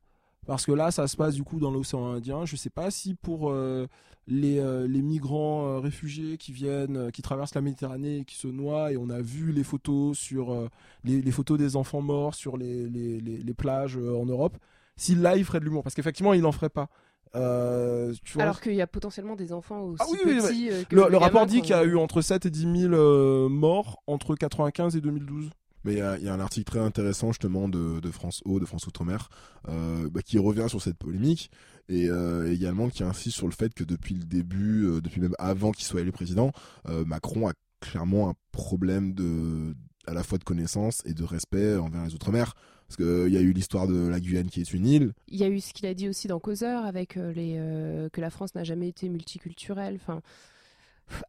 Parce 0.47 0.67
que 0.67 0.73
là, 0.73 0.91
ça 0.91 1.07
se 1.07 1.17
passe 1.17 1.35
du 1.35 1.43
coup 1.43 1.59
dans 1.59 1.71
l'océan 1.71 2.13
Indien. 2.13 2.45
Je 2.45 2.57
sais 2.57 2.71
pas 2.71 2.91
si 2.91 3.15
pour 3.15 3.51
euh, 3.51 3.87
les, 4.27 4.59
euh, 4.59 4.87
les 4.87 5.03
migrants 5.03 5.67
euh, 5.67 5.79
réfugiés 5.79 6.37
qui 6.37 6.53
viennent, 6.53 7.11
qui 7.13 7.23
traversent 7.23 7.55
la 7.55 7.61
Méditerranée 7.61 8.19
et 8.19 8.25
qui 8.25 8.37
se 8.37 8.49
noient, 8.49 8.93
et 8.93 8.97
on 8.97 9.11
a 9.11 9.21
vu 9.21 9.53
les 9.53 9.65
photos 9.65 10.19
sur 10.19 10.69
les, 11.05 11.23
les 11.23 11.31
photos 11.31 11.59
des 11.59 11.77
enfants 11.77 12.03
morts 12.03 12.35
sur 12.35 12.57
les, 12.57 12.89
les, 12.89 13.55
plages 13.55 13.97
en 13.97 14.27
Europe, 14.27 14.59
si 14.97 15.15
là 15.15 15.37
il 15.37 15.45
ferait 15.45 15.61
de 15.61 15.65
l'humour. 15.65 15.83
Parce 15.83 15.95
qu'effectivement, 15.95 16.33
il 16.33 16.45
en 16.45 16.53
ferait 16.53 16.69
pas. 16.69 16.89
Euh, 17.37 18.13
tu 18.23 18.35
vois, 18.35 18.45
Alors 18.45 18.61
qu'il 18.61 18.75
y 18.75 18.83
a 18.83 18.87
potentiellement 18.87 19.35
des 19.35 19.53
enfants 19.53 19.83
aussi 19.83 20.03
Ah 20.03 20.07
oui, 20.11 20.19
oui, 20.25 20.37
petits. 20.37 20.87
que 20.87 20.95
le, 20.95 21.17
rapport 21.17 21.47
dit 21.47 21.63
qu'il 21.63 21.71
y 21.71 21.79
a 21.79 21.85
eu 21.85 21.97
entre 21.97 22.21
7 22.21 22.47
et 22.47 22.51
10 22.51 22.83
000 22.83 22.95
euh, 22.95 23.49
morts 23.49 24.03
entre 24.07 24.37
95 24.37 24.97
et 24.97 25.01
2012. 25.01 25.51
Mais 25.85 25.93
il 25.93 25.99
y 25.99 26.29
a, 26.29 26.33
un 26.33 26.41
article 26.41 26.71
très 26.71 26.81
intéressant 26.81 27.29
justement 27.29 27.69
de, 27.69 28.11
France 28.11 28.41
O, 28.45 28.59
de 28.59 28.65
France 28.65 28.87
Outre-mer, 28.87 29.29
euh, 29.69 30.09
bah, 30.11 30.23
qui 30.23 30.39
revient 30.39 30.67
sur 30.69 30.83
cette 30.83 30.97
polémique 30.97 31.51
et 31.89 32.09
euh, 32.09 32.51
également 32.51 32.89
qui 32.89 33.03
insiste 33.03 33.37
sur 33.37 33.47
le 33.47 33.53
fait 33.53 33.75
que 33.75 33.85
depuis 33.85 34.15
le 34.15 34.25
début, 34.25 34.87
euh, 34.87 35.01
depuis 35.01 35.21
même 35.21 35.35
avant 35.39 35.73
qu'il 35.73 35.85
soit 35.85 36.01
élu 36.01 36.13
président, 36.13 36.53
euh, 36.89 37.05
Macron 37.05 37.49
a 37.49 37.53
clairement 37.81 38.31
un 38.31 38.35
problème 38.53 39.13
de 39.13 39.75
à 40.07 40.13
la 40.13 40.23
fois 40.23 40.39
de 40.39 40.45
connaissance 40.45 41.03
et 41.07 41.15
de 41.15 41.25
respect 41.25 41.77
envers 41.77 42.05
les 42.05 42.15
Outre-mer. 42.15 42.55
Parce 42.87 42.97
qu'il 42.97 43.33
y 43.33 43.37
a 43.37 43.41
eu 43.41 43.53
l'histoire 43.53 43.89
de 43.89 44.09
la 44.09 44.21
Guyane 44.21 44.49
qui 44.49 44.61
est 44.61 44.73
une 44.73 44.87
île. 44.87 45.13
Il 45.29 45.39
y 45.39 45.45
a 45.45 45.49
eu 45.49 45.61
ce 45.61 45.73
qu'il 45.73 45.87
a 45.87 45.95
dit 45.95 46.09
aussi 46.09 46.29
dans 46.29 46.39
Causeur 46.39 46.85
avec 46.85 47.17
euh, 47.17 47.33
les 47.33 47.55
euh, 47.57 48.09
que 48.11 48.21
la 48.21 48.31
France 48.31 48.55
n'a 48.55 48.65
jamais 48.65 48.89
été 48.89 49.09
multiculturelle. 49.09 49.97
Enfin, 49.97 50.21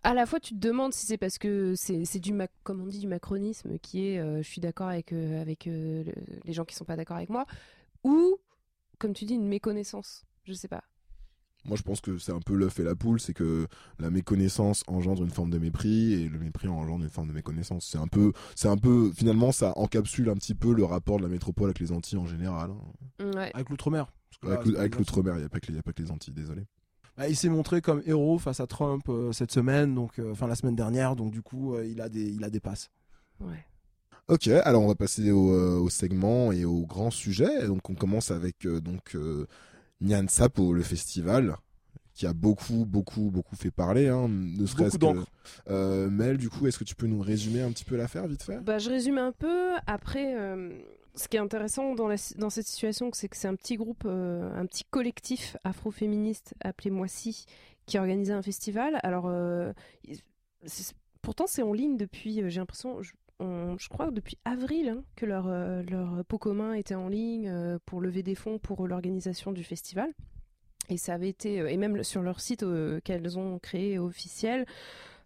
à 0.04 0.14
la 0.14 0.26
fois 0.26 0.40
tu 0.40 0.54
te 0.54 0.60
demandes 0.60 0.94
si 0.94 1.06
c'est 1.06 1.18
parce 1.18 1.38
que 1.38 1.74
c'est 1.76 2.20
du 2.20 2.34
comme 2.64 2.82
on 2.82 2.88
dit 2.88 3.00
du 3.00 3.08
macronisme 3.08 3.78
qui 3.80 4.08
est 4.08 4.20
euh, 4.20 4.38
je 4.42 4.48
suis 4.48 4.62
d'accord 4.62 4.88
avec 4.88 5.12
euh, 5.14 5.42
avec 5.42 5.68
euh, 5.68 6.04
le- 6.04 6.14
les 6.46 6.54
gens 6.54 6.66
qui 6.66 6.76
sont 6.76 6.86
pas 6.86 6.96
d'accord 6.96 7.18
avec 7.18 7.30
moi 7.30 7.46
ou 8.04 8.38
comme 8.98 9.14
tu 9.14 9.26
dis 9.26 9.34
une 9.36 9.48
méconnaissance. 9.48 10.24
Je 10.46 10.54
sais 10.54 10.68
pas. 10.70 10.84
Moi, 11.66 11.76
je 11.78 11.82
pense 11.82 12.00
que 12.00 12.20
c'est 12.20 12.32
un 12.32 12.40
peu 12.40 12.54
l'œuf 12.54 12.80
et 12.80 12.84
la 12.84 12.94
poule, 12.96 13.20
c'est 13.20 13.34
que 13.34 13.66
la 13.98 14.12
méconnaissance 14.12 14.84
engendre 14.86 15.24
une 15.24 15.32
forme 15.32 15.50
de 15.50 15.58
mépris 15.58 16.14
et 16.14 16.30
le 16.30 16.38
mépris 16.38 16.68
engendre 16.68 17.04
une 17.04 17.10
forme 17.10 17.28
de 17.28 17.34
méconnaissance. 17.34 17.88
C'est 17.92 17.98
un 17.98 18.06
peu, 18.08 18.34
c'est 18.56 18.68
un 18.68 18.78
peu, 18.78 19.12
finalement, 19.14 19.52
ça 19.52 19.74
encapsule 19.76 20.30
un 20.30 20.36
petit 20.36 20.54
peu 20.54 20.76
le 20.76 20.86
rapport 20.86 21.18
de 21.18 21.24
la 21.24 21.28
métropole 21.30 21.66
avec 21.66 21.80
les 21.80 21.92
Antilles 21.92 22.20
en 22.20 22.28
général. 22.28 22.70
hein. 23.20 23.32
Ouais. 23.36 23.52
Avec 23.56 23.70
l'outre-mer. 23.72 24.14
Avec, 24.44 24.96
l'outre-mer, 24.96 25.34
il 25.36 25.40
n'y 25.40 25.46
a, 25.46 25.50
pas 25.50 25.60
que 25.60 25.66
les- 25.68 25.74
il 25.74 25.78
y 25.78 25.80
a 25.80 25.84
pas 25.84 25.92
que 25.92 26.04
les 26.04 26.12
Antilles, 26.12 26.34
désolé. 26.36 26.62
Bah, 27.18 27.30
il 27.30 27.36
s'est 27.36 27.50
montré 27.50 27.82
comme 27.82 28.02
héros 28.06 28.38
face 28.40 28.60
à 28.60 28.68
Trump 28.68 29.06
euh, 29.10 29.32
cette 29.32 29.52
semaine, 29.52 29.96
donc 29.96 30.20
euh, 30.20 30.32
enfin 30.32 30.48
la 30.48 30.56
semaine 30.56 30.76
dernière, 30.76 31.16
donc 31.16 31.32
du 31.32 31.42
coup 31.42 31.74
euh, 31.74 31.86
il 31.86 32.02
a 32.02 32.10
des 32.10 32.30
il 32.30 32.44
a 32.44 32.50
des 32.50 32.60
passes. 32.60 32.90
Ouais. 33.40 33.66
Ok, 34.28 34.48
alors 34.48 34.82
on 34.82 34.88
va 34.88 34.96
passer 34.96 35.32
au, 35.32 35.54
euh, 35.54 35.78
au 35.78 35.90
segment 35.90 36.52
et 36.52 36.66
au 36.66 36.86
grand 36.86 37.12
sujet. 37.12 37.68
Donc 37.68 37.90
on 37.90 37.96
commence 37.96 38.32
avec 38.32 38.66
euh, 38.66 38.82
donc 38.82 39.16
euh, 39.16 39.46
Nyan 40.02 40.28
Sapo, 40.28 40.74
le 40.74 40.82
festival 40.82 41.58
qui 42.16 42.26
a 42.26 42.34
beaucoup 42.34 42.86
beaucoup 42.86 43.30
beaucoup 43.30 43.56
fait 43.56 43.72
parler, 43.72 44.08
hein, 44.08 44.28
ne 44.30 44.66
serait-ce 44.66 44.98
que. 44.98 45.06
Euh, 45.70 46.10
Mel, 46.10 46.38
du 46.38 46.50
coup, 46.50 46.66
est-ce 46.66 46.80
que 46.80 46.86
tu 46.86 46.96
peux 46.96 47.08
nous 47.08 47.22
résumer 47.22 47.62
un 47.62 47.72
petit 47.72 47.84
peu 47.86 47.98
l'affaire 47.98 48.26
vite 48.26 48.42
fait? 48.42 48.60
Bah, 48.62 48.80
je 48.80 48.90
résume 48.90 49.18
un 49.18 49.32
peu. 49.32 49.74
Après, 49.86 50.34
euh, 50.36 50.72
ce 51.16 51.28
qui 51.28 51.38
est 51.38 51.40
intéressant 51.40 51.96
dans, 51.96 52.10
cette 52.50 52.68
situation, 52.68 53.10
c'est 53.14 53.30
que 53.30 53.38
c'est 53.38 53.48
un 53.48 53.56
petit 53.56 53.76
groupe, 53.76 54.04
euh, 54.06 54.54
un 54.56 54.66
petit 54.66 54.84
collectif 54.84 55.58
afroféministe 55.64 56.56
appelé 56.62 56.90
Moissy 56.90 57.46
qui 57.86 57.98
a 57.98 58.02
organisé 58.02 58.34
un 58.34 58.42
festival. 58.42 59.00
Alors, 59.04 59.28
euh, 59.28 59.72
pourtant, 61.22 61.48
c'est 61.48 61.62
en 61.62 61.74
ligne 61.74 61.98
depuis, 61.98 62.42
euh, 62.42 62.50
j'ai 62.50 62.60
l'impression, 62.60 63.02
je, 63.02 63.90
crois 63.90 64.12
depuis 64.12 64.38
avril 64.46 64.90
hein, 64.90 65.04
que 65.16 65.26
leur, 65.26 65.48
leur 65.84 66.24
pot 66.26 66.38
commun 66.38 66.74
était 66.74 66.96
en 66.96 67.10
ligne 67.10 67.78
pour 67.86 68.02
lever 68.02 68.24
des 68.24 68.36
fonds 68.36 68.60
pour 68.60 68.88
l'organisation 68.88 69.52
du 69.52 69.64
festival. 69.64 70.14
Et 70.90 70.98
ça 70.98 71.16
avait 71.16 71.30
été, 71.30 71.56
et 71.56 71.78
même 71.78 72.04
sur 72.04 72.22
leur 72.22 72.40
site 72.40 72.64
qu'elles 73.04 73.40
ont 73.40 73.60
créé 73.60 73.98
officiel, 74.00 74.66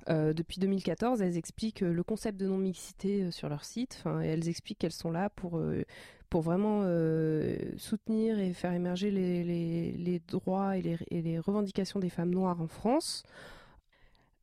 euh, 0.08 0.34
depuis 0.34 0.60
2014, 0.60 1.22
elles 1.22 1.38
expliquent 1.38 1.84
euh, 1.84 1.92
le 1.92 2.04
concept 2.04 2.40
de 2.40 2.48
non-mixité 2.48 3.24
euh, 3.24 3.32
sur 3.32 3.50
leur 3.50 3.66
site. 3.66 3.96
Enfin, 4.00 4.22
et 4.22 4.28
elles 4.28 4.48
expliquent 4.48 4.80
qu'elles 4.80 4.92
sont 4.92 5.12
là 5.12 5.30
pour, 5.30 5.58
euh, 5.58 5.84
pour 6.30 6.42
vraiment 6.42 6.82
euh, 6.86 7.58
soutenir 7.78 8.40
et 8.40 8.54
faire 8.54 8.72
émerger 8.74 9.12
les, 9.12 9.44
les- 9.44 9.92
les 9.92 10.20
droits 10.20 10.78
et 10.78 10.82
les, 10.82 10.98
et 11.12 11.22
les 11.22 11.38
revendications 11.40 12.00
des 12.00 12.10
femmes 12.10 12.32
noires 12.32 12.62
en 12.62 12.68
France. 12.68 13.24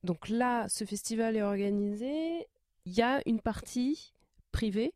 Donc 0.04 0.28
là, 0.28 0.68
ce 0.68 0.84
festival 0.84 1.36
est 1.36 1.42
organisé. 1.42 2.46
Il 2.84 2.92
y 2.92 3.02
a 3.02 3.20
une 3.26 3.40
partie 3.40 4.12
privée 4.52 4.92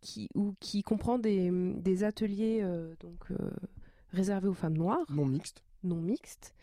qui, 0.00 0.28
ou, 0.34 0.54
qui 0.60 0.82
comprend 0.82 1.18
des, 1.18 1.50
des 1.76 2.04
ateliers 2.04 2.62
donc, 3.00 3.24
réservés 4.12 4.48
aux 4.48 4.54
femmes 4.54 4.76
noires 4.76 5.04
Non 5.10 5.26
mixte. 5.26 5.62
non 5.82 5.96
mixte. 5.96 6.54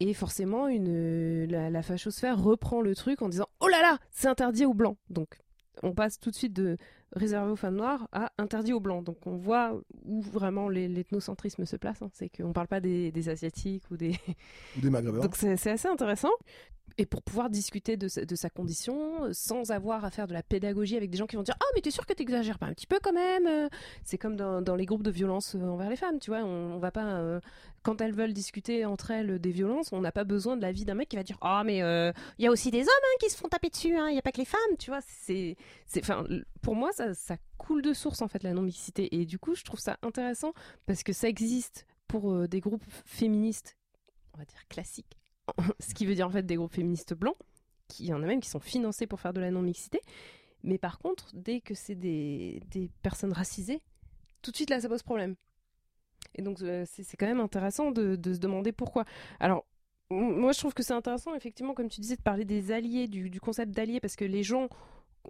Et 0.00 0.14
forcément, 0.14 0.68
une, 0.68 1.46
la, 1.46 1.70
la 1.70 1.82
fachosphère 1.82 2.40
reprend 2.40 2.80
le 2.80 2.94
truc 2.94 3.20
en 3.22 3.28
disant 3.28 3.48
Oh 3.60 3.68
là 3.68 3.80
là, 3.82 3.98
c'est 4.10 4.28
interdit 4.28 4.64
aux 4.64 4.74
blancs. 4.74 4.96
Donc, 5.10 5.38
on 5.82 5.92
passe 5.92 6.18
tout 6.20 6.30
de 6.30 6.36
suite 6.36 6.52
de 6.52 6.76
réservé 7.14 7.50
aux 7.50 7.56
femmes 7.56 7.76
noires 7.76 8.08
à 8.12 8.32
interdit 8.38 8.72
aux 8.72 8.80
blancs. 8.80 9.02
Donc 9.04 9.26
on 9.26 9.36
voit 9.36 9.80
où 10.04 10.20
vraiment 10.20 10.68
l'ethnocentrisme 10.68 11.64
se 11.64 11.76
place. 11.76 12.02
hein. 12.02 12.10
C'est 12.12 12.28
qu'on 12.28 12.52
parle 12.52 12.68
pas 12.68 12.80
des, 12.80 13.10
des 13.12 13.28
asiatiques 13.28 13.84
ou 13.90 13.96
des. 13.96 14.12
Ou 14.76 14.80
des 14.82 14.90
maghrébins. 14.90 15.20
Donc 15.20 15.36
c'est 15.36 15.70
assez 15.70 15.88
intéressant. 15.88 16.30
Et 17.00 17.06
pour 17.06 17.22
pouvoir 17.22 17.48
discuter 17.48 17.96
de 17.96 18.08
sa, 18.08 18.24
de 18.24 18.34
sa 18.34 18.50
condition 18.50 19.32
sans 19.32 19.70
avoir 19.70 20.04
à 20.04 20.10
faire 20.10 20.26
de 20.26 20.32
la 20.32 20.42
pédagogie 20.42 20.96
avec 20.96 21.10
des 21.10 21.16
gens 21.18 21.26
qui 21.26 21.36
vont 21.36 21.42
dire 21.42 21.54
Ah, 21.60 21.66
mais 21.76 21.80
t'es 21.80 21.92
sûr 21.92 22.04
que 22.06 22.12
t'exagères 22.12 22.58
pas 22.58 22.66
un 22.66 22.72
petit 22.72 22.88
peu 22.88 22.98
quand 23.00 23.12
même? 23.12 23.68
C'est 24.04 24.18
comme 24.18 24.34
dans, 24.36 24.60
dans 24.62 24.74
les 24.74 24.84
groupes 24.84 25.04
de 25.04 25.10
violence 25.12 25.54
envers 25.54 25.88
les 25.90 25.96
femmes, 25.96 26.18
tu 26.18 26.30
vois. 26.30 26.40
On, 26.40 26.74
on 26.74 26.78
va 26.78 26.90
pas. 26.90 27.04
euh, 27.18 27.40
quand 27.88 28.02
elles 28.02 28.12
veulent 28.12 28.34
discuter 28.34 28.84
entre 28.84 29.12
elles 29.12 29.38
des 29.38 29.50
violences, 29.50 29.94
on 29.94 30.02
n'a 30.02 30.12
pas 30.12 30.24
besoin 30.24 30.58
de 30.58 30.60
l'avis 30.60 30.84
d'un 30.84 30.92
mec 30.92 31.08
qui 31.08 31.16
va 31.16 31.22
dire 31.22 31.38
Ah, 31.40 31.62
mais 31.64 31.80
euh, 31.80 32.12
il 32.38 32.44
y 32.44 32.46
a 32.46 32.50
aussi 32.50 32.70
des 32.70 32.82
hommes 32.82 32.86
hein, 32.86 33.16
qui 33.18 33.30
se 33.30 33.36
font 33.38 33.48
taper 33.48 33.70
dessus, 33.70 33.88
il 33.88 34.12
n'y 34.12 34.18
a 34.18 34.22
pas 34.22 34.30
que 34.30 34.36
les 34.36 34.44
femmes, 34.44 34.76
tu 34.78 34.90
vois. 34.90 35.00
C'est, 35.00 35.56
c'est, 35.86 36.02
pour 36.60 36.76
moi, 36.76 36.92
ça, 36.92 37.14
ça 37.14 37.38
coule 37.56 37.80
de 37.80 37.94
source 37.94 38.20
en 38.20 38.28
fait 38.28 38.42
la 38.42 38.52
non-mixité. 38.52 39.18
Et 39.18 39.24
du 39.24 39.38
coup, 39.38 39.54
je 39.54 39.64
trouve 39.64 39.80
ça 39.80 39.96
intéressant 40.02 40.52
parce 40.84 41.02
que 41.02 41.14
ça 41.14 41.28
existe 41.28 41.86
pour 42.08 42.30
euh, 42.30 42.46
des 42.46 42.60
groupes 42.60 42.84
féministes, 43.06 43.78
on 44.34 44.38
va 44.38 44.44
dire 44.44 44.68
classiques, 44.68 45.16
ce 45.80 45.94
qui 45.94 46.04
veut 46.04 46.14
dire 46.14 46.26
en 46.26 46.30
fait 46.30 46.44
des 46.44 46.56
groupes 46.56 46.74
féministes 46.74 47.14
blancs, 47.14 47.38
qui 47.88 48.04
y 48.04 48.12
en 48.12 48.22
a 48.22 48.26
même 48.26 48.40
qui 48.40 48.50
sont 48.50 48.60
financés 48.60 49.06
pour 49.06 49.18
faire 49.18 49.32
de 49.32 49.40
la 49.40 49.50
non-mixité. 49.50 50.02
Mais 50.62 50.76
par 50.76 50.98
contre, 50.98 51.30
dès 51.32 51.62
que 51.62 51.72
c'est 51.72 51.94
des, 51.94 52.60
des 52.66 52.90
personnes 53.00 53.32
racisées, 53.32 53.80
tout 54.42 54.50
de 54.50 54.56
suite 54.56 54.68
là, 54.68 54.78
ça 54.78 54.90
pose 54.90 55.02
problème. 55.02 55.36
Et 56.34 56.42
donc, 56.42 56.62
euh, 56.62 56.84
c'est 56.86 57.16
quand 57.16 57.26
même 57.26 57.40
intéressant 57.40 57.90
de, 57.90 58.16
de 58.16 58.34
se 58.34 58.38
demander 58.38 58.72
pourquoi. 58.72 59.04
Alors, 59.40 59.64
moi, 60.10 60.52
je 60.52 60.58
trouve 60.58 60.74
que 60.74 60.82
c'est 60.82 60.94
intéressant, 60.94 61.34
effectivement, 61.34 61.74
comme 61.74 61.88
tu 61.88 62.00
disais, 62.00 62.16
de 62.16 62.22
parler 62.22 62.44
des 62.44 62.72
alliés, 62.72 63.08
du, 63.08 63.28
du 63.28 63.40
concept 63.40 63.72
d'alliés, 63.72 64.00
parce 64.00 64.16
que 64.16 64.24
les 64.24 64.42
gens 64.42 64.68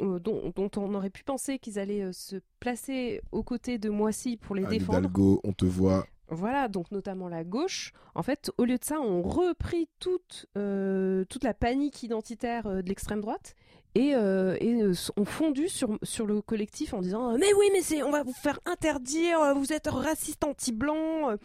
euh, 0.00 0.18
dont, 0.20 0.52
dont 0.54 0.70
on 0.76 0.94
aurait 0.94 1.10
pu 1.10 1.24
penser 1.24 1.58
qu'ils 1.58 1.78
allaient 1.78 2.02
euh, 2.02 2.12
se 2.12 2.36
placer 2.60 3.20
aux 3.32 3.42
côtés 3.42 3.78
de 3.78 3.90
Moissy 3.90 4.36
pour 4.36 4.54
les 4.54 4.64
Anne 4.64 4.70
défendre. 4.70 4.98
Hidalgo, 4.98 5.40
on 5.42 5.52
te 5.52 5.64
voit. 5.64 6.06
Voilà, 6.28 6.68
donc 6.68 6.90
notamment 6.92 7.28
la 7.28 7.42
gauche. 7.42 7.92
En 8.14 8.22
fait, 8.22 8.52
au 8.58 8.64
lieu 8.64 8.76
de 8.76 8.84
ça, 8.84 9.00
on 9.00 9.22
repris 9.22 9.88
toute, 9.98 10.46
euh, 10.56 11.24
toute 11.24 11.42
la 11.42 11.54
panique 11.54 12.02
identitaire 12.02 12.68
de 12.68 12.88
l'extrême 12.88 13.22
droite 13.22 13.54
et, 13.98 14.14
euh, 14.14 14.56
et 14.60 14.80
euh, 14.80 14.92
ont 15.16 15.24
fondu 15.24 15.68
sur, 15.68 15.98
sur 16.04 16.24
le 16.24 16.40
collectif 16.40 16.94
en 16.94 17.00
disant 17.02 17.36
Mais 17.36 17.52
oui, 17.58 17.66
mais 17.72 17.82
c'est, 17.82 18.04
on 18.04 18.12
va 18.12 18.22
vous 18.22 18.32
faire 18.32 18.60
interdire, 18.64 19.40
euh, 19.40 19.54
vous 19.54 19.72
êtes 19.72 19.88
raciste 19.88 20.44
anti-blanc, 20.44 21.36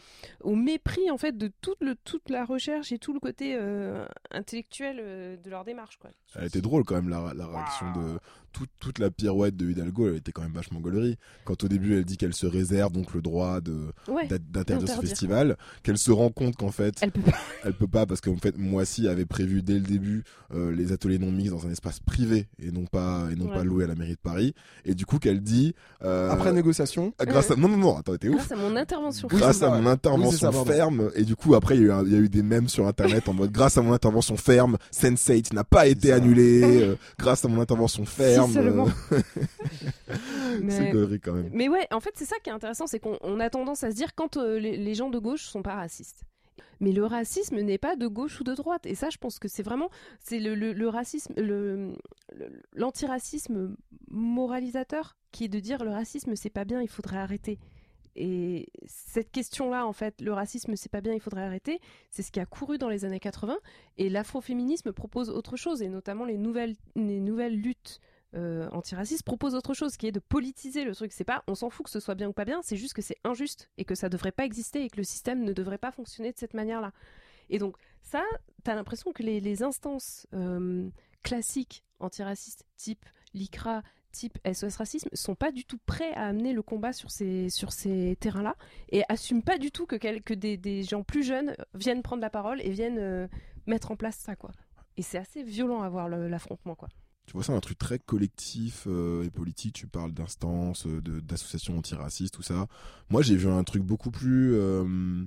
au 0.41 0.55
mépris 0.55 1.09
en 1.09 1.17
fait 1.17 1.35
de 1.35 1.51
toute, 1.61 1.81
le, 1.81 1.95
toute 1.95 2.29
la 2.29 2.45
recherche 2.45 2.91
et 2.91 2.99
tout 2.99 3.11
le 3.11 3.19
côté 3.19 3.57
intellectuel 4.31 5.39
de 5.43 5.49
leur 5.49 5.65
démarche. 5.65 5.97
Quoi. 5.97 6.11
Elle 6.35 6.45
était 6.45 6.61
drôle 6.61 6.83
quand 6.83 6.95
même, 6.95 7.09
la, 7.09 7.33
la 7.33 7.47
réaction 7.47 7.91
de 7.93 8.19
toute, 8.51 8.69
toute 8.79 8.99
la 8.99 9.09
pirouette 9.09 9.57
de 9.57 9.71
Hidalgo, 9.71 10.09
elle 10.09 10.17
était 10.17 10.31
quand 10.31 10.43
même 10.43 10.53
vachement 10.53 10.79
gaulerie. 10.79 11.17
Quand 11.45 11.63
au 11.63 11.67
début 11.67 11.97
elle 11.97 12.05
dit 12.05 12.17
qu'elle 12.17 12.35
se 12.35 12.45
réserve 12.45 12.91
donc 12.91 13.15
le 13.15 13.21
droit 13.21 13.61
de 13.61 13.91
Ouais, 14.07 14.27
d'interdire 14.27 14.87
ce 14.89 15.01
festival, 15.01 15.57
qu'elle 15.81 15.97
se 15.97 16.11
rend 16.11 16.29
compte 16.29 16.55
qu'en 16.55 16.71
fait 16.71 16.95
elle 17.01 17.11
peut 17.11 17.21
pas. 17.21 17.37
elle 17.63 17.73
peut 17.73 17.87
pas 17.87 18.05
parce 18.05 18.21
qu'en 18.21 18.37
fait 18.37 18.57
Moissy 18.57 19.07
avait 19.07 19.25
prévu 19.25 19.63
dès 19.63 19.75
le 19.75 19.79
début 19.81 20.23
les 20.53 20.91
ateliers 20.91 21.17
non 21.17 21.31
mixtes 21.31 21.53
dans 21.53 21.65
un 21.65 21.71
espace 21.71 21.99
privé 21.99 22.42
et 22.61 22.71
non 22.71 22.85
pas 22.85 23.27
et 23.31 23.35
non 23.35 23.45
Ouais. 23.47 23.55
pas 23.55 23.63
loué 23.63 23.83
à 23.83 23.87
la 23.87 23.95
mairie 23.95 24.13
de 24.13 24.17
Paris. 24.21 24.53
Et 24.85 24.95
du 24.95 25.05
coup 25.05 25.19
qu'elle 25.19 25.41
dit 25.41 25.75
euh, 26.03 26.29
Après 26.31 26.51
négociation, 26.53 27.13
grâce 27.19 27.51
à 27.51 27.55
non 27.55 27.67
non 27.67 27.77
non 27.77 27.97
attends 27.97 28.15
t'es 28.17 28.29
ouf. 28.29 28.35
Grâce 28.35 28.51
à 28.51 28.55
mon 28.55 28.75
intervention. 28.75 29.27
Oui, 29.31 29.37
grâce 29.37 29.57
c'est 29.57 29.65
à 29.65 29.69
mon 29.69 29.85
intervention 29.87 30.29
Oui, 30.29 30.33
c'est 30.35 30.45
ça, 30.45 30.51
pardon. 30.51 30.71
ferme. 30.71 31.11
Et 31.15 31.23
du 31.23 31.35
coup 31.35 31.55
après 31.55 31.75
il 31.77 31.87
y, 31.87 31.89
a 31.91 32.01
eu 32.03 32.09
y 32.11 32.15
a 32.15 32.19
eu 32.19 32.29
des 32.29 32.43
mèmes 32.43 32.69
sur 32.69 32.87
internet 32.87 33.27
en 33.29 33.33
mode 33.33 33.51
grâce 33.51 33.77
à 33.77 33.81
mon 33.81 33.93
intervention 33.93 34.37
ferme 34.37 34.77
Sense8 34.93 35.53
n'a 35.53 35.63
pas 35.63 35.87
été 35.87 36.11
annulé 36.11 36.81
euh, 36.83 36.95
grâce 37.17 37.43
à 37.45 37.47
mon 37.47 37.61
intervention 37.61 38.05
ferme 38.05 38.51
euh, 38.57 38.85
c'est 40.69 40.79
Mais- 40.79 40.91
gaulerie 40.91 41.19
quand 41.19 41.33
même. 41.33 41.49
Mais 41.53 41.69
ouais, 41.69 41.87
en 41.91 41.99
fait, 41.99 42.11
c'est 42.15 42.25
ça 42.25 42.35
qui 42.43 42.49
est 42.49 42.53
intéressant, 42.53 42.87
c'est 42.87 42.99
qu'on 42.99 43.17
on 43.21 43.39
a 43.39 43.49
tendance 43.49 43.83
à 43.83 43.91
se 43.91 43.95
dire 43.95 44.15
quand 44.15 44.37
euh, 44.37 44.59
les, 44.59 44.77
les 44.77 44.95
gens 44.95 45.09
de 45.09 45.19
gauche 45.19 45.43
sont 45.45 45.61
pas 45.61 45.75
racistes. 45.75 46.23
Mais 46.83 46.91
le 46.91 47.05
racisme 47.05 47.61
n'est 47.61 47.77
pas 47.77 47.95
de 47.95 48.07
gauche 48.07 48.41
ou 48.41 48.43
de 48.43 48.53
droite. 48.53 48.85
Et 48.85 48.93
ça, 48.93 49.09
je 49.09 49.17
pense 49.17 49.39
que 49.39 49.47
c'est 49.47 49.63
vraiment, 49.63 49.89
c'est 50.19 50.41
le, 50.41 50.53
le- 50.53 50.89
racisme, 50.89 51.33
le- 51.37 51.93
l'antiracisme 52.73 53.77
moralisateur 54.09 55.15
qui 55.31 55.45
est 55.45 55.47
de 55.47 55.61
dire 55.61 55.81
le 55.85 55.91
racisme 55.91 56.35
c'est 56.35 56.49
pas 56.49 56.65
bien, 56.65 56.81
il 56.81 56.89
faudrait 56.89 57.17
arrêter. 57.19 57.57
Et 58.17 58.67
cette 58.85 59.31
question-là, 59.31 59.87
en 59.87 59.93
fait, 59.93 60.19
le 60.19 60.33
racisme 60.33 60.75
c'est 60.75 60.91
pas 60.91 60.99
bien, 60.99 61.13
il 61.13 61.21
faudrait 61.21 61.43
arrêter, 61.43 61.79
c'est 62.11 62.21
ce 62.21 62.31
qui 62.33 62.41
a 62.41 62.45
couru 62.45 62.77
dans 62.77 62.89
les 62.89 63.05
années 63.05 63.21
80. 63.21 63.57
Et 63.97 64.09
l'afroféminisme 64.09 64.91
propose 64.91 65.29
autre 65.29 65.55
chose, 65.55 65.81
et 65.81 65.87
notamment 65.87 66.25
les 66.25 66.37
nouvelles, 66.37 66.75
les 66.97 67.21
nouvelles 67.21 67.55
luttes 67.59 68.01
euh, 68.35 68.67
antiracistes 68.71 69.23
proposent 69.23 69.55
autre 69.55 69.73
chose, 69.73 69.97
qui 69.97 70.07
est 70.07 70.11
de 70.11 70.19
politiser 70.19 70.83
le 70.83 70.95
truc. 70.95 71.11
C'est 71.11 71.23
pas, 71.23 71.43
on 71.47 71.55
s'en 71.55 71.69
fout 71.69 71.85
que 71.85 71.91
ce 71.91 71.99
soit 71.99 72.15
bien 72.15 72.29
ou 72.29 72.33
pas 72.33 72.45
bien, 72.45 72.61
c'est 72.63 72.77
juste 72.77 72.93
que 72.93 73.01
c'est 73.01 73.17
injuste 73.23 73.69
et 73.77 73.85
que 73.85 73.95
ça 73.95 74.09
devrait 74.09 74.31
pas 74.31 74.45
exister 74.45 74.83
et 74.83 74.89
que 74.89 74.97
le 74.97 75.03
système 75.03 75.43
ne 75.43 75.53
devrait 75.53 75.77
pas 75.77 75.91
fonctionner 75.91 76.31
de 76.31 76.37
cette 76.37 76.53
manière-là. 76.53 76.91
Et 77.49 77.59
donc 77.59 77.77
ça, 78.01 78.23
t'as 78.63 78.75
l'impression 78.75 79.11
que 79.11 79.23
les, 79.23 79.63
instances 79.63 80.27
euh, 80.33 80.89
classiques 81.21 81.83
antiracistes, 81.99 82.65
type 82.75 83.05
l'ICRA, 83.33 83.83
type 84.11 84.37
SOS 84.51 84.75
Racisme, 84.77 85.09
sont 85.13 85.35
pas 85.35 85.51
du 85.51 85.65
tout 85.65 85.79
prêts 85.85 86.13
à 86.13 86.27
amener 86.27 86.53
le 86.53 86.61
combat 86.61 86.93
sur 86.93 87.11
ces, 87.11 87.49
sur 87.49 87.71
ces 87.71 88.15
terrains-là 88.19 88.55
et 88.89 89.03
assument 89.09 89.41
pas 89.41 89.57
du 89.57 89.71
tout 89.71 89.85
que, 89.85 89.95
que 89.95 90.33
des, 90.33 90.83
gens 90.83 91.03
plus 91.03 91.23
jeunes 91.23 91.55
viennent 91.73 92.03
prendre 92.03 92.21
la 92.21 92.29
parole 92.29 92.61
et 92.61 92.69
viennent 92.69 92.99
euh, 92.99 93.27
mettre 93.65 93.91
en 93.91 93.95
place 93.95 94.17
ça, 94.17 94.35
quoi. 94.35 94.51
Et 94.97 95.01
c'est 95.01 95.17
assez 95.17 95.43
violent 95.43 95.81
à 95.81 95.89
voir 95.89 96.07
l'affrontement, 96.07 96.75
quoi. 96.75 96.89
Tu 97.25 97.33
vois 97.33 97.43
ça 97.43 97.53
un 97.53 97.59
truc 97.61 97.77
très 97.77 97.99
collectif 97.99 98.85
euh, 98.87 99.23
et 99.23 99.29
politique. 99.29 99.75
Tu 99.75 99.87
parles 99.87 100.11
d'instances, 100.11 100.85
euh, 100.87 101.01
d'associations 101.21 101.77
antiracistes, 101.77 102.33
tout 102.33 102.41
ça. 102.43 102.67
Moi, 103.09 103.21
j'ai 103.21 103.35
vu 103.37 103.47
un 103.47 103.63
truc 103.63 103.81
beaucoup 103.83 104.11
plus 104.11 104.53
euh, 104.55 105.23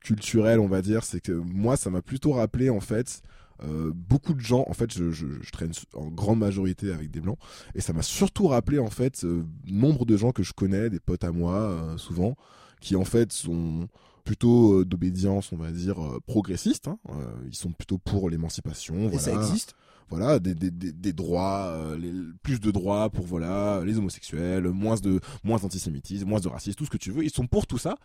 culturel, 0.00 0.60
on 0.60 0.68
va 0.68 0.82
dire. 0.82 1.04
C'est 1.04 1.20
que 1.20 1.32
moi, 1.32 1.76
ça 1.76 1.90
m'a 1.90 2.02
plutôt 2.02 2.32
rappelé 2.32 2.70
en 2.70 2.80
fait. 2.80 3.22
euh, 3.64 3.90
beaucoup 3.94 4.34
de 4.34 4.40
gens, 4.40 4.64
en 4.68 4.74
fait, 4.74 4.92
je, 4.92 5.10
je, 5.12 5.26
je 5.40 5.50
traîne 5.50 5.72
en 5.94 6.08
grande 6.08 6.38
majorité 6.40 6.92
avec 6.92 7.10
des 7.10 7.20
blancs, 7.20 7.38
et 7.74 7.80
ça 7.80 7.92
m'a 7.94 8.02
surtout 8.02 8.48
rappelé 8.48 8.78
en 8.78 8.90
fait 8.90 9.24
euh, 9.24 9.44
nombre 9.66 10.04
de 10.04 10.14
gens 10.16 10.30
que 10.32 10.42
je 10.42 10.52
connais, 10.52 10.90
des 10.90 11.00
potes 11.00 11.24
à 11.24 11.32
moi, 11.32 11.54
euh, 11.54 11.96
souvent, 11.96 12.36
qui 12.82 12.96
en 12.96 13.04
fait 13.06 13.32
sont 13.32 13.88
plutôt 14.24 14.84
d'obédience, 14.84 15.52
on 15.52 15.56
va 15.56 15.70
dire, 15.70 15.96
progressiste. 16.26 16.88
hein. 16.88 16.98
Ils 17.46 17.54
sont 17.54 17.72
plutôt 17.72 17.96
pour 17.96 18.28
l'émancipation. 18.28 19.08
et 19.10 19.18
ça 19.18 19.32
existe? 19.32 19.74
Voilà 20.08 20.38
des, 20.38 20.54
des, 20.54 20.70
des, 20.70 21.12
droits 21.12 21.66
euh, 21.66 22.32
plus 22.42 22.60
de 22.60 22.70
droits 22.70 23.10
pour 23.10 23.26
voilà 23.26 23.82
les 23.84 23.98
homosexuels 23.98 24.68
moins 24.68 24.96
de 24.96 25.20
moins 25.42 25.58
d'antisémitisme 25.58 26.28
moins 26.28 26.40
de 26.40 26.48
racisme 26.48 26.76
tout 26.76 26.84
ce 26.84 26.90
que 26.90 26.96
tu 26.96 27.10
veux. 27.10 27.24
Ils 27.24 27.30
sont 27.30 27.46
pour 27.46 27.66
tout 27.66 27.78
ça. 27.78 27.96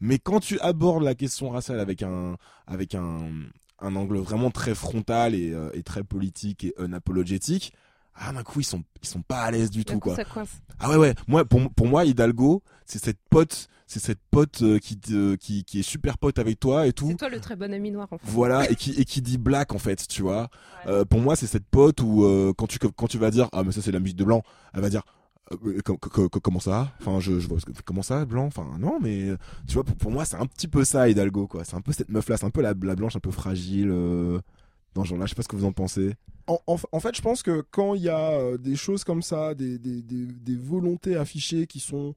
Mais 0.00 0.18
quand 0.18 0.40
tu 0.40 0.58
abordes 0.60 1.02
la 1.02 1.14
question 1.14 1.50
raciale 1.50 1.80
avec 1.80 2.02
un 2.02 2.36
avec 2.66 2.94
un 2.94 3.18
un 3.80 3.96
angle 3.96 4.18
vraiment 4.18 4.50
très 4.50 4.74
frontal 4.74 5.34
et, 5.34 5.52
euh, 5.52 5.70
et 5.74 5.82
très 5.82 6.04
politique 6.04 6.64
et 6.64 6.74
unapologétique 6.78 7.72
ah 8.22 8.32
d'un 8.32 8.42
coup 8.42 8.60
ils 8.60 8.64
sont 8.64 8.82
ils 9.02 9.08
sont 9.08 9.22
pas 9.22 9.40
à 9.42 9.50
l'aise 9.50 9.70
du 9.70 9.84
tout 9.84 9.94
coup, 9.94 10.00
quoi 10.10 10.16
ça 10.16 10.24
coince. 10.24 10.50
ah 10.78 10.90
ouais 10.90 10.96
ouais 10.96 11.14
moi 11.26 11.44
pour 11.44 11.70
pour 11.72 11.86
moi 11.88 12.04
Hidalgo 12.04 12.62
c'est 12.86 13.02
cette 13.02 13.18
pote 13.30 13.66
c'est 13.86 13.98
cette 13.98 14.20
pote 14.30 14.62
euh, 14.62 14.78
qui 14.78 14.98
te- 14.98 15.34
qui 15.36 15.64
qui 15.64 15.80
est 15.80 15.82
super 15.82 16.16
pote 16.18 16.38
avec 16.38 16.60
toi 16.60 16.86
et 16.86 16.92
tout 16.92 17.08
C'est 17.08 17.16
toi 17.16 17.28
le 17.28 17.40
très 17.40 17.56
bon 17.56 17.72
ami 17.74 17.90
noir, 17.90 18.06
en 18.12 18.18
fait. 18.18 18.26
voilà 18.30 18.70
et 18.70 18.76
qui 18.76 18.92
et 18.92 19.04
qui 19.04 19.20
dit 19.22 19.38
black 19.38 19.74
en 19.74 19.78
fait 19.78 20.06
tu 20.06 20.22
vois 20.22 20.42
Ouais. 20.86 20.92
euh, 20.92 21.04
pour 21.04 21.20
moi, 21.20 21.34
c'est 21.36 21.46
cette 21.46 21.66
pote 21.66 22.00
où 22.00 22.24
euh, 22.24 22.52
quand 22.56 22.66
tu 22.66 22.78
quand 22.78 23.06
tu 23.08 23.18
vas 23.18 23.30
dire 23.30 23.48
ah 23.52 23.64
mais 23.64 23.72
ça 23.72 23.82
c'est 23.82 23.90
la 23.92 23.98
musique 24.00 24.16
de 24.18 24.24
blanc, 24.24 24.42
elle 24.74 24.80
va 24.82 24.88
dire 24.90 25.02
euh, 25.52 25.80
co- 25.84 25.96
co- 25.96 26.28
co- 26.28 26.40
comment 26.40 26.60
ça 26.60 26.92
Enfin 27.00 27.18
je, 27.20 27.40
je 27.40 27.48
vois 27.48 27.58
comment 27.84 28.02
ça 28.02 28.24
blanc? 28.24 28.46
Enfin 28.46 28.66
non 28.78 28.98
mais 29.00 29.24
euh, 29.30 29.36
tu 29.66 29.74
vois 29.74 29.84
pour, 29.84 29.96
pour 29.96 30.10
moi 30.12 30.24
c'est 30.24 30.36
un 30.36 30.46
petit 30.46 30.68
peu 30.68 30.84
ça 30.84 31.08
Hidalgo 31.08 31.46
quoi. 31.48 31.64
C'est 31.64 31.74
un 31.74 31.80
peu 31.80 31.92
cette 31.92 32.08
meuf 32.10 32.28
là, 32.28 32.36
c'est 32.36 32.46
un 32.46 32.50
peu 32.50 32.62
la, 32.62 32.74
la 32.82 32.94
blanche 32.94 33.16
un 33.16 33.20
peu 33.20 33.30
fragile 33.32 33.88
euh, 33.90 34.38
dans 34.94 35.04
ce 35.04 35.10
genre 35.10 35.18
là. 35.18 35.26
Je 35.26 35.30
sais 35.30 35.34
pas 35.34 35.42
ce 35.42 35.48
que 35.48 35.56
vous 35.56 35.64
en 35.64 35.72
pensez. 35.72 36.14
En, 36.66 36.98
fait, 36.98 37.14
je 37.14 37.22
pense 37.22 37.42
que 37.44 37.64
quand 37.70 37.94
il 37.94 38.02
y 38.02 38.08
a 38.08 38.32
euh, 38.32 38.58
des 38.58 38.74
choses 38.74 39.04
comme 39.04 39.22
ça, 39.22 39.54
des, 39.54 39.78
volontés 40.56 41.14
affichées 41.14 41.68
qui 41.68 41.78
sont 41.78 42.16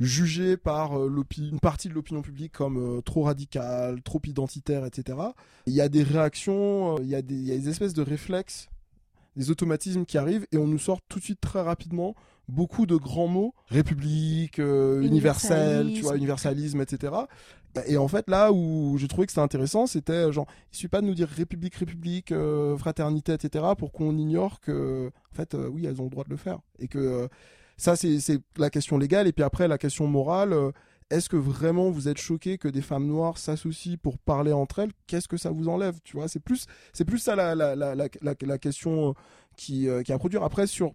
jugées 0.00 0.56
par 0.56 0.98
euh, 0.98 1.24
une 1.38 1.60
partie 1.60 1.88
de 1.88 1.94
l'opinion 1.94 2.22
publique 2.22 2.52
comme 2.52 2.76
euh, 2.76 3.00
trop 3.02 3.22
radicales, 3.22 4.02
trop 4.02 4.20
identitaires, 4.24 4.84
etc., 4.84 5.18
il 5.66 5.74
y 5.74 5.80
a 5.80 5.88
des 5.88 6.02
réactions, 6.02 6.98
il 6.98 7.06
y, 7.06 7.10
il 7.10 7.44
y 7.44 7.52
a 7.52 7.56
des 7.56 7.68
espèces 7.68 7.94
de 7.94 8.02
réflexes, 8.02 8.68
des 9.36 9.50
automatismes 9.50 10.04
qui 10.04 10.18
arrivent 10.18 10.46
et 10.50 10.58
on 10.58 10.66
nous 10.66 10.78
sort 10.78 11.00
tout 11.08 11.20
de 11.20 11.24
suite 11.24 11.40
très 11.40 11.60
rapidement 11.60 12.16
beaucoup 12.48 12.86
de 12.86 12.96
grands 12.96 13.28
mots, 13.28 13.54
république, 13.66 14.58
euh, 14.58 15.02
universel, 15.02 15.92
tu 15.94 16.00
vois, 16.00 16.16
universalisme, 16.16 16.80
etc. 16.80 17.12
Et 17.86 17.98
en 17.98 18.08
fait, 18.08 18.28
là 18.28 18.50
où 18.50 18.96
j'ai 18.98 19.06
trouvé 19.06 19.26
que 19.26 19.32
c'était 19.32 19.42
intéressant, 19.42 19.86
c'était 19.86 20.12
euh, 20.12 20.32
genre, 20.32 20.46
il 20.72 20.76
suffit 20.76 20.88
pas 20.88 21.02
de 21.02 21.06
nous 21.06 21.14
dire 21.14 21.28
république, 21.28 21.74
république, 21.74 22.32
euh, 22.32 22.76
fraternité, 22.78 23.34
etc., 23.34 23.66
pour 23.76 23.92
qu'on 23.92 24.16
ignore 24.16 24.60
que, 24.60 25.10
en 25.32 25.36
fait, 25.36 25.54
oui, 25.54 25.86
elles 25.86 26.00
ont 26.00 26.04
le 26.04 26.10
droit 26.10 26.24
de 26.24 26.30
le 26.30 26.36
faire. 26.36 26.58
Et 26.78 26.88
que 26.88 27.28
ça, 27.76 27.94
c'est 27.94 28.18
la 28.56 28.70
question 28.70 28.98
légale. 28.98 29.28
Et 29.28 29.32
puis 29.32 29.44
après, 29.44 29.68
la 29.68 29.78
question 29.78 30.06
morale, 30.06 30.54
est-ce 31.10 31.28
que 31.28 31.36
vraiment 31.36 31.90
vous 31.90 32.08
êtes 32.08 32.18
choqué 32.18 32.58
que 32.58 32.68
des 32.68 32.82
femmes 32.82 33.06
noires 33.06 33.38
s'associent 33.38 33.98
pour 34.02 34.18
parler 34.18 34.52
entre 34.52 34.80
elles? 34.80 34.90
Qu'est-ce 35.06 35.28
que 35.28 35.36
ça 35.36 35.50
vous 35.50 35.68
enlève? 35.68 36.00
Tu 36.02 36.16
vois, 36.16 36.26
c'est 36.26 36.40
plus, 36.40 36.66
plus 37.06 37.18
ça 37.18 37.36
la, 37.36 37.54
la, 37.54 37.76
la, 37.76 37.94
la, 37.94 38.58
question 38.58 39.14
qui, 39.56 39.86
qui 40.04 40.12
à 40.12 40.18
produire. 40.18 40.42
Après, 40.42 40.66
sur 40.66 40.94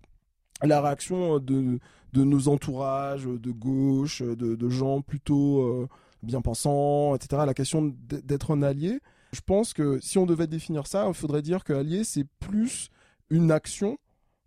la 0.67 0.81
réaction 0.81 1.39
de, 1.39 1.79
de 2.13 2.23
nos 2.23 2.47
entourages 2.47 3.25
de 3.25 3.51
gauche, 3.51 4.21
de, 4.21 4.55
de 4.55 4.69
gens 4.69 5.01
plutôt 5.01 5.61
euh, 5.61 5.87
bien 6.21 6.41
pensants, 6.41 7.15
etc. 7.15 7.41
à 7.41 7.45
La 7.45 7.53
question 7.53 7.93
d'être 8.07 8.51
un 8.51 8.63
allié. 8.63 8.99
Je 9.31 9.41
pense 9.41 9.73
que 9.73 9.99
si 9.99 10.17
on 10.17 10.25
devait 10.25 10.47
définir 10.47 10.85
ça, 10.87 11.05
il 11.07 11.13
faudrait 11.13 11.41
dire 11.41 11.63
que 11.63 11.73
allié, 11.73 12.03
c'est 12.03 12.25
plus 12.39 12.89
une 13.29 13.51
action 13.51 13.97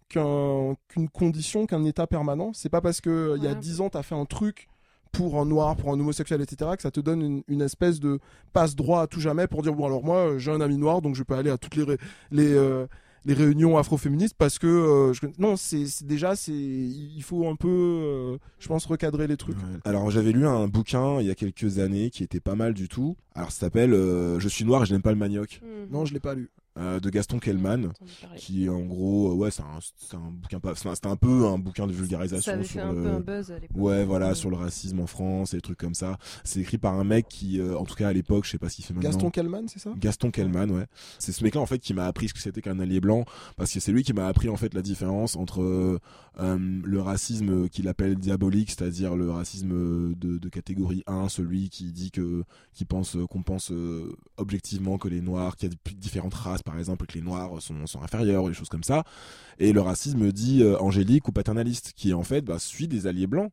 qu'un- 0.08 0.74
qu'une 0.88 1.08
condition, 1.08 1.66
qu'un 1.66 1.84
état 1.84 2.06
permanent. 2.06 2.52
C'est 2.52 2.68
pas 2.68 2.80
parce 2.80 3.00
que 3.00 3.34
il 3.36 3.42
y 3.42 3.46
a 3.48 3.50
Ouais. 3.52 3.56
10 3.56 3.80
ans, 3.80 3.90
tu 3.90 3.98
as 3.98 4.02
fait 4.02 4.14
un 4.14 4.24
truc 4.26 4.68
pour 5.12 5.40
un 5.40 5.44
noir, 5.46 5.76
pour 5.76 5.90
un 5.90 5.98
homosexuel, 5.98 6.40
etc., 6.42 6.72
que 6.76 6.82
ça 6.82 6.90
te 6.90 7.00
donne 7.00 7.22
une, 7.22 7.42
une 7.48 7.62
espèce 7.62 8.00
de 8.00 8.20
passe-droit 8.52 9.00
à 9.02 9.06
tout 9.06 9.20
jamais 9.20 9.46
pour 9.46 9.62
dire, 9.62 9.74
bon 9.74 9.86
alors 9.86 10.04
moi, 10.04 10.16
euh, 10.34 10.38
j'ai 10.38 10.52
un 10.52 10.60
ami 10.60 10.76
noir, 10.76 11.00
donc 11.02 11.14
je 11.14 11.22
peux 11.22 11.34
aller 11.34 11.50
à 11.50 11.56
toutes 11.58 11.74
les, 11.76 12.52
euh, 12.54 12.86
les 13.26 13.34
réunions 13.34 13.76
afroféministes 13.76 14.34
parce 14.38 14.58
que... 14.58 14.66
euh, 14.66 15.12
je... 15.12 15.20
Non, 15.38 15.56
c'est 15.56 15.86
c'est- 15.86 16.06
déjà, 16.06 16.34
c'est 16.36 16.52
il 16.54 17.22
faut 17.22 17.46
un 17.48 17.56
peu, 17.56 17.68
euh, 17.68 18.38
je 18.58 18.68
pense, 18.68 18.86
recadrer 18.86 19.26
les 19.26 19.36
trucs. 19.36 19.56
Ouais. 19.58 19.62
Alors 19.84 20.10
j'avais 20.10 20.32
lu 20.32 20.46
un 20.46 20.68
bouquin 20.68 21.20
il 21.20 21.26
y 21.26 21.30
a 21.30 21.34
quelques 21.34 21.78
années 21.78 22.08
qui 22.10 22.22
était 22.22 22.40
pas 22.40 22.54
mal 22.54 22.72
du 22.72 22.88
tout. 22.88 23.16
Alors 23.34 23.50
ça 23.52 23.60
s'appelle 23.60 23.92
euh, 23.92 24.38
Je 24.40 24.48
suis 24.48 24.64
noir 24.64 24.82
et 24.84 24.86
je 24.86 24.92
n'aime 24.92 25.02
pas 25.02 25.12
le 25.12 25.18
manioc 25.18 25.60
Mhm. 25.62 25.88
Non, 25.92 26.04
je 26.06 26.14
l'ai 26.14 26.20
pas 26.20 26.34
lu. 26.34 26.48
Euh, 26.76 27.00
de 27.00 27.10
Gaston 27.10 27.38
Kellman. 27.38 27.92
Qui 28.36 28.68
en 28.68 28.80
gros, 28.84 29.30
euh, 29.32 29.34
ouais, 29.34 29.50
c'est 29.50 29.62
un, 29.62 29.78
c'est 29.96 30.16
un 30.16 30.30
bouquin 30.30 30.60
pas, 30.60 30.74
c'est 30.74 30.88
un- 30.88 30.94
c'était 30.94 31.08
un 31.08 31.16
peu 31.16 31.46
un 31.46 31.58
bouquin 31.58 31.86
de 31.86 31.92
Ça 31.92 31.98
vulgarisation 31.98 32.52
avait 32.52 32.64
fait 32.64 32.80
un 32.80 32.92
le, 32.92 33.02
peu 33.02 33.08
un 33.10 33.20
buzz 33.20 33.50
à 33.50 33.58
l'époque. 33.58 33.76
Ouais, 33.76 34.04
voilà, 34.04 34.28
Mhm. 34.30 34.34
sur 34.34 34.50
le 34.50 34.56
racisme 34.56 35.00
en 35.00 35.06
France 35.06 35.54
et 35.54 35.58
des 35.58 35.62
trucs 35.62 35.78
comme 35.78 35.94
ça. 35.94 36.18
C'est 36.44 36.60
écrit 36.60 36.78
par 36.78 36.94
un 36.94 37.04
mec 37.04 37.26
qui, 37.28 37.60
euh, 37.60 37.76
en 37.78 37.84
tout 37.84 37.94
cas 37.94 38.08
à 38.08 38.12
l'époque, 38.12 38.44
je 38.44 38.50
sais 38.50 38.58
pas 38.58 38.68
ce 38.68 38.76
qu'il 38.76 38.84
fait 38.84 38.94
maintenant. 38.94 39.10
Gaston 39.10 39.30
Kellman, 39.30 39.68
c'est 39.68 39.78
ça? 39.78 39.92
Gaston 39.98 40.30
Kellman, 40.30 40.70
ouais. 40.70 40.86
C'est 41.18 41.32
ce 41.32 41.42
mec-là 41.44 41.60
en 41.60 41.66
fait 41.66 41.78
qui 41.78 41.94
m'a 41.94 42.06
appris 42.06 42.28
ce 42.28 42.34
que 42.34 42.40
c'était 42.40 42.60
qu'un 42.62 42.78
allié 42.80 43.00
blanc, 43.00 43.24
parce 43.56 43.72
que 43.72 43.80
c'est 43.80 43.92
lui 43.92 44.02
qui 44.02 44.12
m'a 44.12 44.26
appris 44.26 44.48
en 44.48 44.56
fait 44.56 44.74
la 44.74 44.82
différence 44.82 45.36
entre 45.36 46.00
le 46.38 47.00
racisme 47.00 47.68
qu'il 47.68 47.88
appelle 47.88 48.16
diabolique, 48.16 48.70
c'est-à-dire 48.70 49.16
le 49.16 49.30
racisme 49.30 50.14
de, 50.14 50.38
de 50.38 50.48
catégorie 50.48 51.02
1, 51.06 51.28
celui 51.30 51.70
qui 51.70 51.92
dit 51.92 52.10
que, 52.10 52.44
qui 52.74 52.84
pense 52.84 53.16
qu'on 53.30 53.42
pense 53.42 53.70
euh, 53.72 54.14
objectivement 54.36 54.98
que 54.98 55.08
les 55.08 55.20
noirs, 55.22 55.56
qu'il 55.56 55.70
y 55.70 55.72
a 55.72 55.74
de- 55.74 55.96
différentes 55.98 56.34
races 56.34 56.62
par 56.66 56.78
exemple, 56.78 57.06
que 57.06 57.14
les 57.14 57.22
noirs 57.22 57.62
sont, 57.62 57.86
sont 57.86 58.02
inférieurs, 58.02 58.44
ou 58.44 58.48
des 58.48 58.54
choses 58.54 58.68
comme 58.68 58.84
ça, 58.84 59.04
et 59.58 59.72
le 59.72 59.80
racisme 59.80 60.30
dit 60.32 60.62
euh, 60.62 60.78
angélique 60.78 61.26
ou 61.28 61.32
paternaliste, 61.32 61.92
qui 61.96 62.12
en 62.12 62.22
fait 62.22 62.42
bah, 62.42 62.58
celui 62.58 62.88
des 62.88 63.06
alliés 63.06 63.26
blancs, 63.26 63.50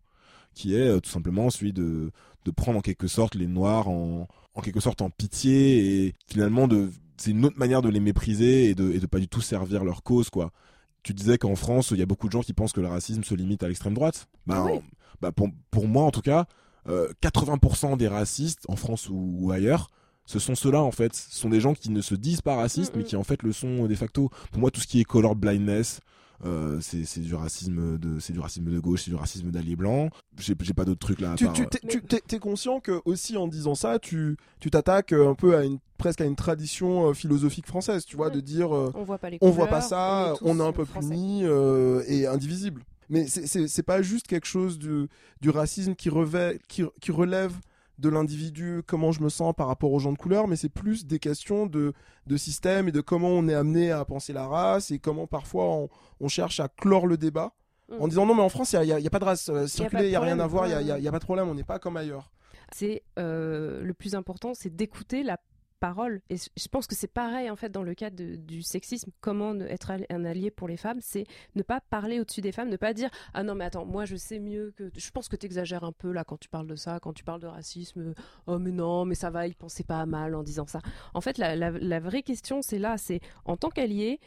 qui 0.54 0.76
est 0.76 0.88
euh, 0.90 1.00
tout 1.00 1.10
simplement 1.10 1.50
celui 1.50 1.72
de 1.72 2.12
de 2.46 2.52
prendre 2.52 2.80
en 2.80 2.82
quelque 2.82 3.08
sorte 3.08 3.36
les 3.36 3.48
noirs 3.48 3.88
en 3.88 4.28
en 4.56 4.62
quelque 4.62 4.82
sorte 4.82 5.02
en 5.02 5.10
pitié 5.10 6.06
et 6.08 6.14
finalement 6.28 6.68
de 6.68 6.90
c'est 7.16 7.32
une 7.32 7.46
autre 7.46 7.58
manière 7.58 7.82
de 7.82 7.88
les 7.90 8.02
mépriser 8.02 8.70
et 8.70 8.76
de 8.76 8.92
et 8.92 9.00
de 9.00 9.06
pas 9.06 9.20
du 9.20 9.28
tout 9.30 9.42
servir 9.42 9.84
leur 9.86 10.04
cause 10.04 10.30
quoi. 10.30 10.52
Tu 11.04 11.14
disais 11.14 11.38
qu'en 11.38 11.56
France, 11.56 11.92
il 11.92 11.98
y 12.00 12.02
a 12.02 12.06
beaucoup 12.06 12.28
de 12.28 12.32
gens 12.32 12.42
qui 12.42 12.54
pensent 12.54 12.72
que 12.72 12.80
le 12.82 12.88
racisme 12.88 13.24
se 13.24 13.36
limite 13.36 13.62
à 13.62 13.68
l'extrême 13.68 13.94
droite. 13.94 14.28
Bah, 14.48 14.64
Oui. 14.66 14.80
bah 15.22 15.32
pour, 15.34 15.50
pour 15.70 15.86
moi 15.88 16.04
en 16.04 16.12
tout 16.12 16.22
cas, 16.22 16.46
euh, 16.88 17.12
80% 17.22 17.98
des 17.98 18.08
racistes 18.08 18.66
en 18.70 18.78
France 18.78 19.10
ou, 19.10 19.36
ou 19.40 19.52
ailleurs, 19.52 19.90
ce 20.26 20.40
sont 20.40 20.56
ceux-là 20.56 20.82
en 20.82 20.92
fait. 20.92 21.14
Ce 21.14 21.38
sont 21.40 21.50
des 21.50 21.60
gens 21.60 21.74
qui 21.74 21.90
ne 21.90 22.02
se 22.02 22.16
disent 22.16 22.42
pas 22.42 22.56
racistes 22.56 22.96
Mm, 22.96 22.98
mais 23.00 23.04
qui 23.04 23.16
en 23.16 23.24
fait 23.24 23.44
le 23.44 23.52
sont 23.54 23.86
de 23.88 23.96
facto. 23.96 24.30
Pour 24.52 24.60
moi, 24.62 24.72
tout 24.72 24.82
ce 24.82 24.88
qui 24.88 25.00
est 25.00 25.04
color 25.04 25.36
blindness, 25.36 26.00
euh, 26.46 26.80
c'est 26.82 27.20
du 27.22 27.36
racisme 27.36 27.98
de 27.98 28.20
c'est 28.20 28.34
du 28.34 28.40
racisme 28.40 28.66
de 28.70 28.80
gauche, 28.80 29.04
c'est 29.06 29.12
du 29.12 29.16
racisme 29.16 29.50
d'alliés 29.52 29.76
blancs. 29.78 30.12
J'ai 30.38 30.56
pas 30.56 30.84
d'autres 30.86 31.00
trucs 31.00 31.22
là. 31.22 31.34
à 31.34 31.36
Tu, 31.36 31.46
part, 31.46 31.54
tu, 31.54 31.62
euh, 31.62 31.66
t'es, 31.66 31.80
Mais- 31.84 31.90
tu- 31.90 32.02
t'es- 32.04 32.22
t'es 32.26 32.40
conscient 32.40 32.80
que 32.82 33.02
aussi 33.06 33.38
en 33.38 33.48
disant 33.48 33.76
ça, 33.76 34.00
tu, 34.00 34.36
tu 34.60 34.70
t'attaques 34.70 35.14
euh, 35.14 35.30
un 35.30 35.36
peu 35.36 35.56
à 35.56 35.64
une 35.64 35.80
presque 35.98 36.20
à 36.20 36.26
une 36.26 36.36
tradition 36.36 37.10
euh, 37.10 37.14
philosophique 37.14 37.66
française, 37.68 38.04
tu 38.04 38.18
vois, 38.18 38.28
Ouais. 38.28 38.34
de 38.36 38.40
dire 38.42 38.76
euh, 38.76 38.92
On 38.96 39.04
voit 39.04 39.20
pas 39.20 39.30
les 39.30 39.38
on 39.40 39.52
couleurs, 39.52 39.54
voit 39.56 39.68
pas 39.68 39.82
ça, 39.82 40.34
on 40.42 40.60
est 40.60 40.64
un 40.64 40.74
peu 40.74 40.86
unis 41.02 41.42
euh, 41.46 42.04
et 42.08 42.28
indivisible. 42.28 42.84
Mais 43.10 43.28
c'est- 43.28 43.84
pas 43.84 44.02
juste 44.02 44.28
quelque 44.28 44.48
chose 44.48 44.78
du, 44.80 45.08
du 45.40 45.50
racisme 45.50 45.94
qui, 45.96 46.10
revêt, 46.10 46.60
qui, 46.68 46.84
qui 47.00 47.12
relève 47.12 47.54
de 48.00 48.10
l'individu, 48.10 48.82
comment 48.86 49.12
je 49.12 49.22
me 49.22 49.30
sens 49.30 49.54
par 49.56 49.68
rapport 49.68 49.92
aux 49.92 50.00
gens 50.00 50.12
de 50.12 50.18
couleur, 50.18 50.48
mais 50.48 50.56
c'est 50.56 50.70
plus 50.70 51.06
des 51.06 51.20
questions 51.20 51.66
de, 51.68 51.94
de 52.28 52.38
système 52.38 52.88
et 52.88 52.92
de 52.92 53.02
comment 53.02 53.30
on 53.30 53.48
est 53.48 53.54
amené 53.54 53.92
à 53.92 54.04
penser 54.06 54.34
la 54.34 54.48
race 54.48 54.92
et 54.92 55.00
comment 55.00 55.28
parfois 55.28 55.66
on, 55.66 55.90
on 56.20 56.28
cherche 56.28 56.60
à 56.60 56.68
clore 56.68 57.08
le 57.08 57.18
débat 57.18 57.54
Mm. 57.90 58.02
en 58.02 58.08
disant 58.08 58.26
non 58.26 58.36
mais 58.36 58.42
en 58.42 58.50
France 58.50 58.74
il 58.74 58.82
n'y 58.82 58.92
a, 58.92 59.00
il 59.00 59.04
y 59.04 59.08
a 59.08 59.10
pas 59.10 59.20
de 59.20 59.26
race 59.26 59.50
euh, 59.50 59.66
de 59.66 60.04
il 60.04 60.10
n'y 60.10 60.16
a, 60.16 60.20
rien 60.20 60.40
à 60.40 60.48
voir, 60.48 60.68
il 60.68 60.86
n'y 60.86 61.08
a 61.08 61.12
pas 61.12 61.20
de 61.20 61.24
problème, 61.24 61.50
on 61.50 61.56
n'est 61.56 61.64
pas 61.64 61.80
comme 61.80 61.98
ailleurs. 61.98 62.32
c'est 62.72 63.04
euh, 63.20 63.84
le 63.84 63.94
plus 63.94 64.16
important, 64.16 64.54
c'est 64.54 64.74
d'écouter 64.74 65.24
la 65.24 65.38
parole. 65.88 66.22
Et 66.30 66.38
je- 66.38 66.68
pense 66.70 66.88
que 66.88 66.96
c'est 66.96 67.12
pareil 67.12 67.50
en 67.50 67.58
fait 67.58 67.70
dans 67.70 67.84
le 67.84 67.94
cas 67.94 68.10
de- 68.10 68.38
du 68.38 68.64
sexisme. 68.64 69.12
Comment 69.20 69.54
être 69.62 69.92
un 70.10 70.24
allié 70.24 70.50
pour 70.50 70.70
les 70.70 70.78
femmes, 70.78 71.00
c'est 71.02 71.26
ne 71.56 71.62
pas 71.62 71.82
parler 71.82 72.22
au-dessus 72.22 72.40
des 72.42 72.54
femmes, 72.54 72.70
ne 72.70 72.78
pas 72.78 72.94
dire 72.94 73.10
ah 73.34 73.44
non 73.44 73.54
mais 73.54 73.66
attends 73.66 73.86
moi 73.86 74.06
je 74.06 74.16
sais 74.16 74.40
mieux 74.40 74.74
que 74.78 74.90
je 74.96 75.12
pense 75.12 75.28
que 75.28 75.36
tu 75.36 75.46
exagères 75.46 75.84
un 75.84 75.92
peu 75.92 76.12
là 76.14 76.24
quand 76.24 76.38
tu 76.40 76.48
parles 76.48 76.68
de 76.68 76.76
ça, 76.76 77.00
quand 77.02 77.12
tu 77.12 77.26
parles 77.26 77.42
de 77.42 77.48
racisme. 77.48 78.14
Oh 78.48 78.60
mais 78.60 78.72
non 78.72 79.04
mais 79.04 79.16
ça 79.16 79.30
va, 79.30 79.46
il 79.46 79.56
pensait 79.56 79.84
pas 79.84 80.00
à 80.00 80.06
mal 80.06 80.36
en 80.36 80.42
disant 80.44 80.68
ça. 80.68 80.80
En 81.14 81.20
fait 81.22 81.38
la, 81.38 81.56
la- 81.58 81.72
la 81.72 82.00
vraie 82.00 82.24
question 82.24 82.62
c'est 82.62 82.80
là, 82.80 82.98
c'est 82.98 83.20
en 83.44 83.58
tant 83.58 83.70
qu'allié. 83.70 84.20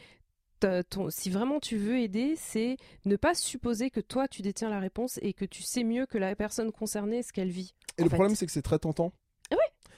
ton- 0.89 1.09
si 1.11 1.29
vraiment 1.29 1.59
tu 1.59 1.77
veux 1.77 1.99
aider, 1.99 2.35
c'est 2.35 2.77
ne 3.05 3.15
pas 3.15 3.35
supposer 3.35 3.89
que 3.91 3.99
toi 3.99 4.27
tu 4.27 4.41
détiens 4.41 4.69
la 4.69 4.79
réponse 4.79 5.19
et 5.21 5.33
que 5.33 5.45
tu 5.45 5.61
sais 5.63 5.83
mieux 5.83 6.05
que 6.07 6.17
la 6.17 6.35
personne 6.35 6.71
concernée 6.71 7.21
ce 7.23 7.31
qu'elle 7.31 7.49
vit. 7.51 7.73
Et 7.97 8.03
le 8.03 8.09
fait. 8.09 8.15
problème 8.15 8.35
c'est 8.35 8.45
que 8.47 8.51
c'est 8.51 8.61
très 8.63 8.79
tentant. 8.79 9.11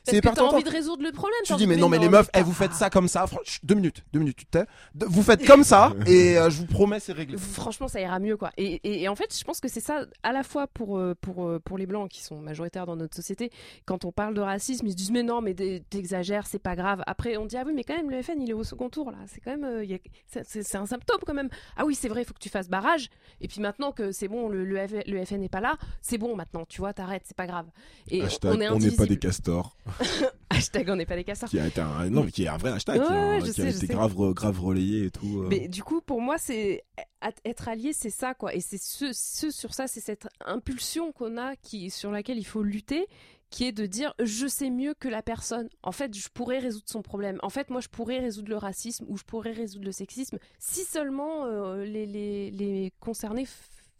Ah 0.10 0.12
c'est 0.12 0.22
Parce 0.22 0.36
que 0.36 0.39
t'as 0.41 0.45
envie 0.56 0.63
de 0.63 0.69
résoudre 0.69 1.04
le 1.04 1.12
problème. 1.12 1.39
Tu 1.43 1.54
dis 1.56 1.67
mais 1.67 1.76
non 1.78 1.89
mais 1.89 1.98
les 2.00 2.10
meufs, 2.10 2.30
eh, 2.36 2.41
vous 2.41 2.54
faites 2.54 2.74
ça 2.74 2.89
comme 2.89 3.08
ça. 3.08 3.26
Deux 3.63 3.76
minutes, 3.76 4.04
deux 4.13 4.19
minutes, 4.19 4.38
tu 4.38 4.45
te 4.45 4.58
tais. 4.60 4.65
De- 4.95 5.06
Vous 5.06 5.24
faites 5.24 5.45
comme 5.45 5.63
ça 5.63 5.93
et 6.08 6.38
euh, 6.38 6.50
je 6.50 6.58
vous 6.58 6.65
promets 6.65 7.00
c'est 7.00 7.13
réglé. 7.13 7.38
Franchement, 7.38 7.88
ça 7.88 8.00
ira 8.02 8.19
mieux, 8.19 8.38
quoi. 8.38 8.52
Et, 8.58 8.76
et- 8.84 9.04
et 9.04 9.08
en 9.10 9.15
fait, 9.15 9.36
je 9.38 9.43
pense 9.43 9.60
que 9.60 9.67
c'est 9.67 9.80
ça, 9.80 10.06
à 10.24 10.32
la 10.32 10.43
fois 10.43 10.67
pour, 10.67 10.98
euh, 10.98 11.15
pour, 11.19 11.48
euh, 11.48 11.60
pour 11.60 11.78
les 11.78 11.86
blancs 11.86 12.10
qui 12.10 12.24
sont 12.24 12.39
majoritaires 12.39 12.86
dans 12.86 12.95
notre 12.95 13.15
société. 13.15 13.52
Quand 13.86 14.06
on 14.06 14.12
parle 14.12 14.34
de 14.34 14.41
racisme, 14.41 14.86
ils 14.88 14.91
se 14.91 14.95
disent 14.95 15.12
mais 15.12 15.24
non, 15.24 15.41
mais 15.41 15.54
t'es- 15.54 15.84
t'exagères, 15.89 16.48
c'est 16.48 16.60
pas 16.60 16.76
grave. 16.76 17.02
Après, 17.08 17.38
on 17.38 17.45
dit 17.45 17.58
ah 17.58 17.63
oui, 17.65 17.74
mais 17.76 17.84
quand 17.84 17.95
même, 17.95 18.10
le 18.10 18.22
FN, 18.22 18.41
il 18.41 18.50
est 18.50 18.54
au 18.54 18.63
second 18.63 18.89
tour 18.89 19.12
là. 19.12 19.17
C'est 19.28 19.39
quand 19.41 19.52
même, 19.52 19.63
euh, 19.63 19.98
c'est- 20.28 20.76
un 20.76 20.86
symptôme 20.86 21.19
quand 21.26 21.34
même. 21.34 21.50
Ah 21.78 21.86
oui, 21.86 21.95
c'est 21.95 22.08
vrai, 22.08 22.22
il 22.22 22.26
faut 22.26 22.34
que 22.34 22.39
tu 22.39 22.50
fasses 22.50 22.69
barrage. 22.69 23.10
Et 23.41 23.48
puis 23.48 23.60
maintenant 23.62 23.91
que 23.91 24.12
c'est 24.12 24.28
bon, 24.28 24.48
le, 24.50 24.63
le, 24.65 25.26
FN 25.26 25.38
n'est 25.39 25.50
pas 25.50 25.60
là, 25.62 25.76
c'est 26.02 26.17
bon 26.17 26.36
maintenant, 26.36 26.65
tu 26.65 26.80
vois, 26.80 26.93
t'arrêtes, 26.93 27.24
c'est 27.26 27.36
pas 27.36 27.48
grave. 27.48 27.65
Et 28.10 28.22
hashtag, 28.22 28.52
on 28.56 28.62
est 28.62 28.69
on 28.69 28.78
n'est 28.80 28.91
pas 28.91 29.06
des 29.06 29.17
castors. 29.19 29.76
Hashtag 30.49 30.89
on 30.89 30.95
n'est 30.95 31.05
pas 31.05 31.15
des 31.15 31.23
casseurs. 31.23 31.49
qui 31.49 31.59
a 31.59 31.67
été 31.67 31.81
un 31.81 32.09
non 32.09 32.23
mais 32.23 32.31
qui 32.31 32.43
est 32.43 32.47
un 32.47 32.57
vrai 32.57 32.71
hashtag 32.71 32.99
Ouais, 32.99 33.05
qui, 33.07 33.13
a, 33.13 33.41
qui 33.41 33.53
sais, 33.53 33.85
été 33.85 33.88
grave 33.88 34.15
grave 34.33 34.59
relayé 34.59 35.05
et 35.05 35.12
tout 35.12 35.43
euh. 35.43 35.47
Mais 35.49 35.67
du 35.67 35.83
coup, 35.83 36.01
pour 36.01 36.21
moi, 36.21 36.38
c'est 36.38 36.83
être 37.45 37.67
allié, 37.67 37.93
c'est 37.93 38.09
ça, 38.09 38.33
quoi. 38.33 38.53
Et 38.53 38.62
c'est 38.62 38.81
ce, 38.81 39.12
ce 39.13 39.51
sur 39.51 39.73
ça, 39.73 39.88
c'est 39.88 39.99
cette 39.99 40.27
impulsion 40.45 41.12
qu'on 41.12 41.38
a, 41.38 41.55
qui 41.55 41.89
sur 41.89 42.12
laquelle 42.12 42.38
il 42.38 42.45
faut 42.45 42.63
lutter, 42.63 43.07
qui 43.49 43.65
est 43.65 43.71
de 43.71 43.85
dire 43.85 44.13
je 44.23 44.47
sais 44.47 44.69
mieux 44.69 44.93
que 44.93 45.07
la 45.07 45.21
personne. 45.21 45.69
En 45.83 45.91
fait, 45.91 46.15
je 46.15 46.29
pourrais 46.29 46.59
résoudre 46.59 46.88
son 46.88 47.01
problème. 47.01 47.39
En 47.41 47.49
fait, 47.49 47.69
moi, 47.69 47.81
je 47.81 47.89
pourrais 47.89 48.19
résoudre 48.19 48.49
le 48.49 48.57
racisme 48.57 49.05
ou 49.07 49.17
je 49.17 49.23
pourrais 49.23 49.51
résoudre 49.51 49.85
le 49.85 49.91
sexisme 49.91 50.38
si 50.59 50.83
seulement 50.83 51.45
euh, 51.45 51.83
les, 51.83 52.05
les, 52.05 52.51
les 52.51 52.93
concernés 52.99 53.47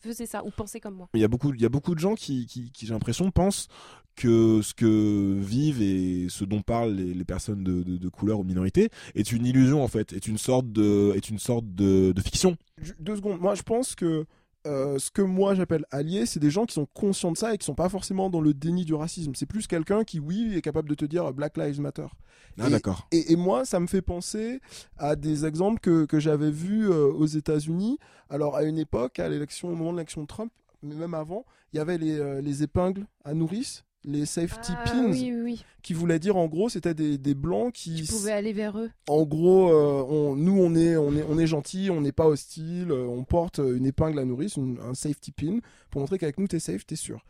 f- 0.03 0.07
faisaient 0.07 0.25
ça 0.25 0.43
ou 0.45 0.49
pensaient 0.51 0.79
comme 0.79 0.95
moi. 0.95 1.09
il 1.13 1.21
y 1.21 1.23
a 1.23 1.27
beaucoup 1.27 1.53
il 1.53 1.62
y 1.62 1.65
a 1.65 1.69
beaucoup 1.69 1.95
de 1.95 1.99
gens 1.99 2.15
qui, 2.15 2.45
qui, 2.45 2.71
qui 2.71 2.85
j'ai 2.85 2.93
l'impression 2.93 3.31
pensent 3.31 3.67
que 4.15 4.62
ce 4.62 4.73
que 4.73 5.38
vivent 5.39 5.81
et 5.81 6.27
ce 6.29 6.43
dont 6.43 6.62
parlent 6.62 6.93
les, 6.93 7.13
les 7.13 7.23
personnes 7.25 7.63
de, 7.63 7.83
de, 7.83 7.97
de 7.97 8.09
couleur 8.09 8.39
ou 8.39 8.43
minorité 8.43 8.89
est 9.15 9.31
une 9.31 9.45
illusion 9.45 9.81
en 9.83 9.88
fait 9.88 10.12
est 10.13 10.27
une 10.27 10.38
sorte 10.38 10.71
de 10.71 11.13
est 11.15 11.29
une 11.29 11.39
sorte 11.39 11.65
de, 11.73 12.12
de 12.12 12.21
fiction 12.21 12.57
Deux 12.99 13.15
secondes. 13.15 13.39
Moi, 13.39 13.55
je 13.55 13.62
pense 13.62 13.95
que 13.95 14.25
euh, 14.67 15.00
ce 15.00 15.10
que 15.12 15.22
moi 15.22 15.56
j'appelle 15.56 15.86
allié, 15.91 16.26
c'est 16.26 16.39
des 16.39 16.52
gens 16.52 16.65
qui 16.65 16.74
sont 16.74 16.86
conscients 16.93 17.32
de 17.32 17.38
ça 17.38 17.54
et 17.54 17.58
qui 17.58 17.65
sont 17.65 17.76
pas 17.76 17.89
forcément 17.89 18.30
dans 18.30 18.41
le 18.41 18.54
déni 18.54 18.86
du 18.86 18.93
racisme. 18.93 19.34
C'est 19.36 19.45
plus 19.45 19.67
quelqu'un 19.67 20.04
qui, 20.04 20.19
oui, 20.19 20.54
est 20.56 20.62
capable 20.62 20.89
de 20.89 20.95
te 20.95 21.06
dire 21.06 21.32
Black 21.34 21.58
Lives 21.58 21.80
Matter. 21.80 22.08
ah 22.60 22.67
Et- 22.67 22.72
d'accord 22.72 23.08
Et, 23.12 23.32
et 23.32 23.36
moi, 23.36 23.65
ça 23.65 23.80
me 23.80 23.88
fait 23.88 24.02
penser 24.02 24.60
à 24.98 25.15
des 25.15 25.45
exemples 25.45 25.80
que, 25.80 26.06
que 26.06 26.19
j'avais 26.19 26.52
vus 26.52 26.89
euh, 26.89 27.06
aux 27.12 27.26
États-Unis. 27.26 27.98
Alors, 28.30 28.56
à 28.56 28.63
une 28.63 28.78
époque, 28.78 29.19
à 29.19 29.30
l'élection, 29.30 29.69
au 29.69 29.76
moment 29.76 29.91
de 29.93 29.98
l'élection 29.98 30.22
de 30.22 30.28
Trump, 30.28 30.52
mais 30.84 30.95
même 30.95 31.13
avant, 31.13 31.45
il 31.74 31.78
y 31.78 31.80
avait 31.80 31.98
les, 31.98 32.19
euh, 32.19 32.41
les 32.41 32.63
épingles 32.63 33.06
à 33.26 33.34
nourrice, 33.34 33.84
les 34.05 34.25
safety 34.25 34.71
Ah, 34.77 34.83
pins, 34.85 35.05
oui, 35.12 35.31
oui, 35.33 35.41
oui. 35.43 35.65
qui 35.83 35.93
voulaient 35.93 36.19
dire 36.19 36.38
en 36.38 36.47
gros, 36.47 36.69
c'était 36.69 36.93
des, 36.93 37.17
des 37.17 37.33
blancs 37.35 37.73
qui, 37.73 37.95
Tu 37.95 38.05
pouvais 38.13 38.31
aller 38.31 38.53
vers 38.53 38.77
eux. 38.79 38.89
en 39.09 39.23
gros, 39.25 39.69
euh, 39.73 40.03
on, 40.09 40.35
nous 40.35 40.57
on 40.57 40.73
est, 40.75 40.95
on 40.95 41.13
est, 41.15 41.23
on 41.29 41.38
est 41.38 41.47
gentil, 41.47 41.89
on 41.91 41.99
n'est 42.01 42.12
pas 42.13 42.25
hostile, 42.27 42.91
euh, 42.91 43.05
on 43.07 43.23
porte 43.25 43.59
une 43.59 43.85
épingle 43.85 44.17
à 44.19 44.25
nourrice, 44.25 44.55
une- 44.55 44.79
un 44.81 44.93
safety 44.93 45.31
pin, 45.31 45.59
pour 45.89 45.99
montrer 46.01 46.17
qu'avec 46.17 46.38
nous 46.39 46.47
t'es 46.47 46.59
safe, 46.59 46.85
t'es 46.85 46.95
sûr. 46.95 47.23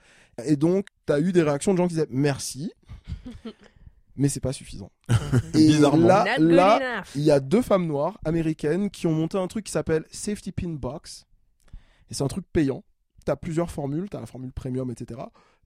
Et 0.45 0.55
donc, 0.55 0.87
t'as 1.05 1.19
eu 1.19 1.31
des 1.31 1.41
réactions 1.41 1.73
de 1.73 1.77
gens 1.79 1.87
qui 1.87 1.95
disaient 1.95 2.07
merci, 2.11 2.71
mais 4.15 4.29
c'est 4.29 4.39
pas 4.39 4.53
suffisant. 4.53 4.91
Et 5.53 5.57
Bizarrement. 5.67 6.07
là, 6.07 6.37
là, 6.37 7.03
il 7.15 7.21
y 7.23 7.31
a 7.31 7.39
deux 7.39 7.61
femmes 7.61 7.87
noires 7.87 8.19
américaines 8.25 8.89
qui 8.89 9.07
ont 9.07 9.13
monté 9.13 9.37
un 9.37 9.47
truc 9.47 9.65
qui 9.65 9.71
s'appelle 9.71 10.05
Safety 10.11 10.51
Pin 10.51 10.69
Box. 10.69 11.25
Et 12.11 12.13
c'est 12.13 12.23
un 12.23 12.27
truc 12.27 12.45
payant. 12.51 12.83
Tu 13.25 13.31
as 13.31 13.35
plusieurs 13.35 13.71
formules, 13.71 14.09
tu 14.09 14.17
as 14.17 14.19
la 14.19 14.25
formule 14.25 14.51
premium, 14.51 14.89
etc. 14.91 15.19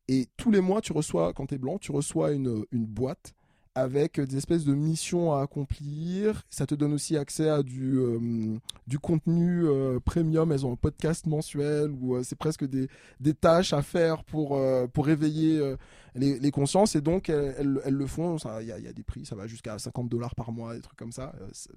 Et 0.08 0.28
tous 0.38 0.52
les 0.52 0.62
mois, 0.62 0.82
tu 0.82 0.92
reçois, 0.94 1.34
quand 1.34 1.46
tu 1.48 1.56
es 1.56 1.58
blanc, 1.58 1.78
tu 1.78 1.92
reçois 1.92 2.32
une, 2.32 2.66
une 2.72 2.86
boîte 2.86 3.34
avec 3.76 4.20
des 4.20 4.38
espèces 4.38 4.66
de 4.66 4.76
missions 4.76 5.34
à 5.34 5.42
accomplir. 5.42 6.44
Ça 6.52 6.68
te 6.68 6.76
donne 6.76 6.94
aussi 6.94 7.18
accès 7.18 7.50
à 7.50 7.64
du, 7.64 7.96
euh, 7.98 8.20
du 8.86 9.00
contenu 9.00 9.66
euh, 9.66 10.00
premium. 10.00 10.52
Elles 10.52 10.64
ont 10.66 10.74
un 10.74 10.76
podcast 10.76 11.26
mensuel 11.26 11.90
où 12.00 12.16
euh, 12.16 12.22
c'est 12.24 12.36
presque 12.38 12.66
des, 12.68 12.88
des 13.20 13.34
tâches 13.34 13.74
à 13.74 13.82
faire 13.82 14.24
pour, 14.26 14.60
pour 14.94 15.06
réveiller 15.08 15.60
les, 16.14 16.38
les 16.38 16.52
consciences. 16.52 16.96
Et 16.96 17.02
donc, 17.02 17.30
elles, 17.30 17.82
elles- 17.84 17.94
le 17.94 18.06
font. 18.08 18.36
Il 18.62 18.66
y, 18.66 18.68
y 18.68 18.88
a 18.88 18.94
des 18.94 19.04
prix, 19.04 19.26
ça 19.26 19.36
va 19.36 19.48
jusqu'à 19.48 19.80
50 19.80 20.08
dollars 20.08 20.36
par 20.36 20.52
mois, 20.52 20.76
des 20.76 20.82
trucs 20.82 21.00
comme 21.00 21.12
ça. 21.12 21.34
C'est- 21.54 21.72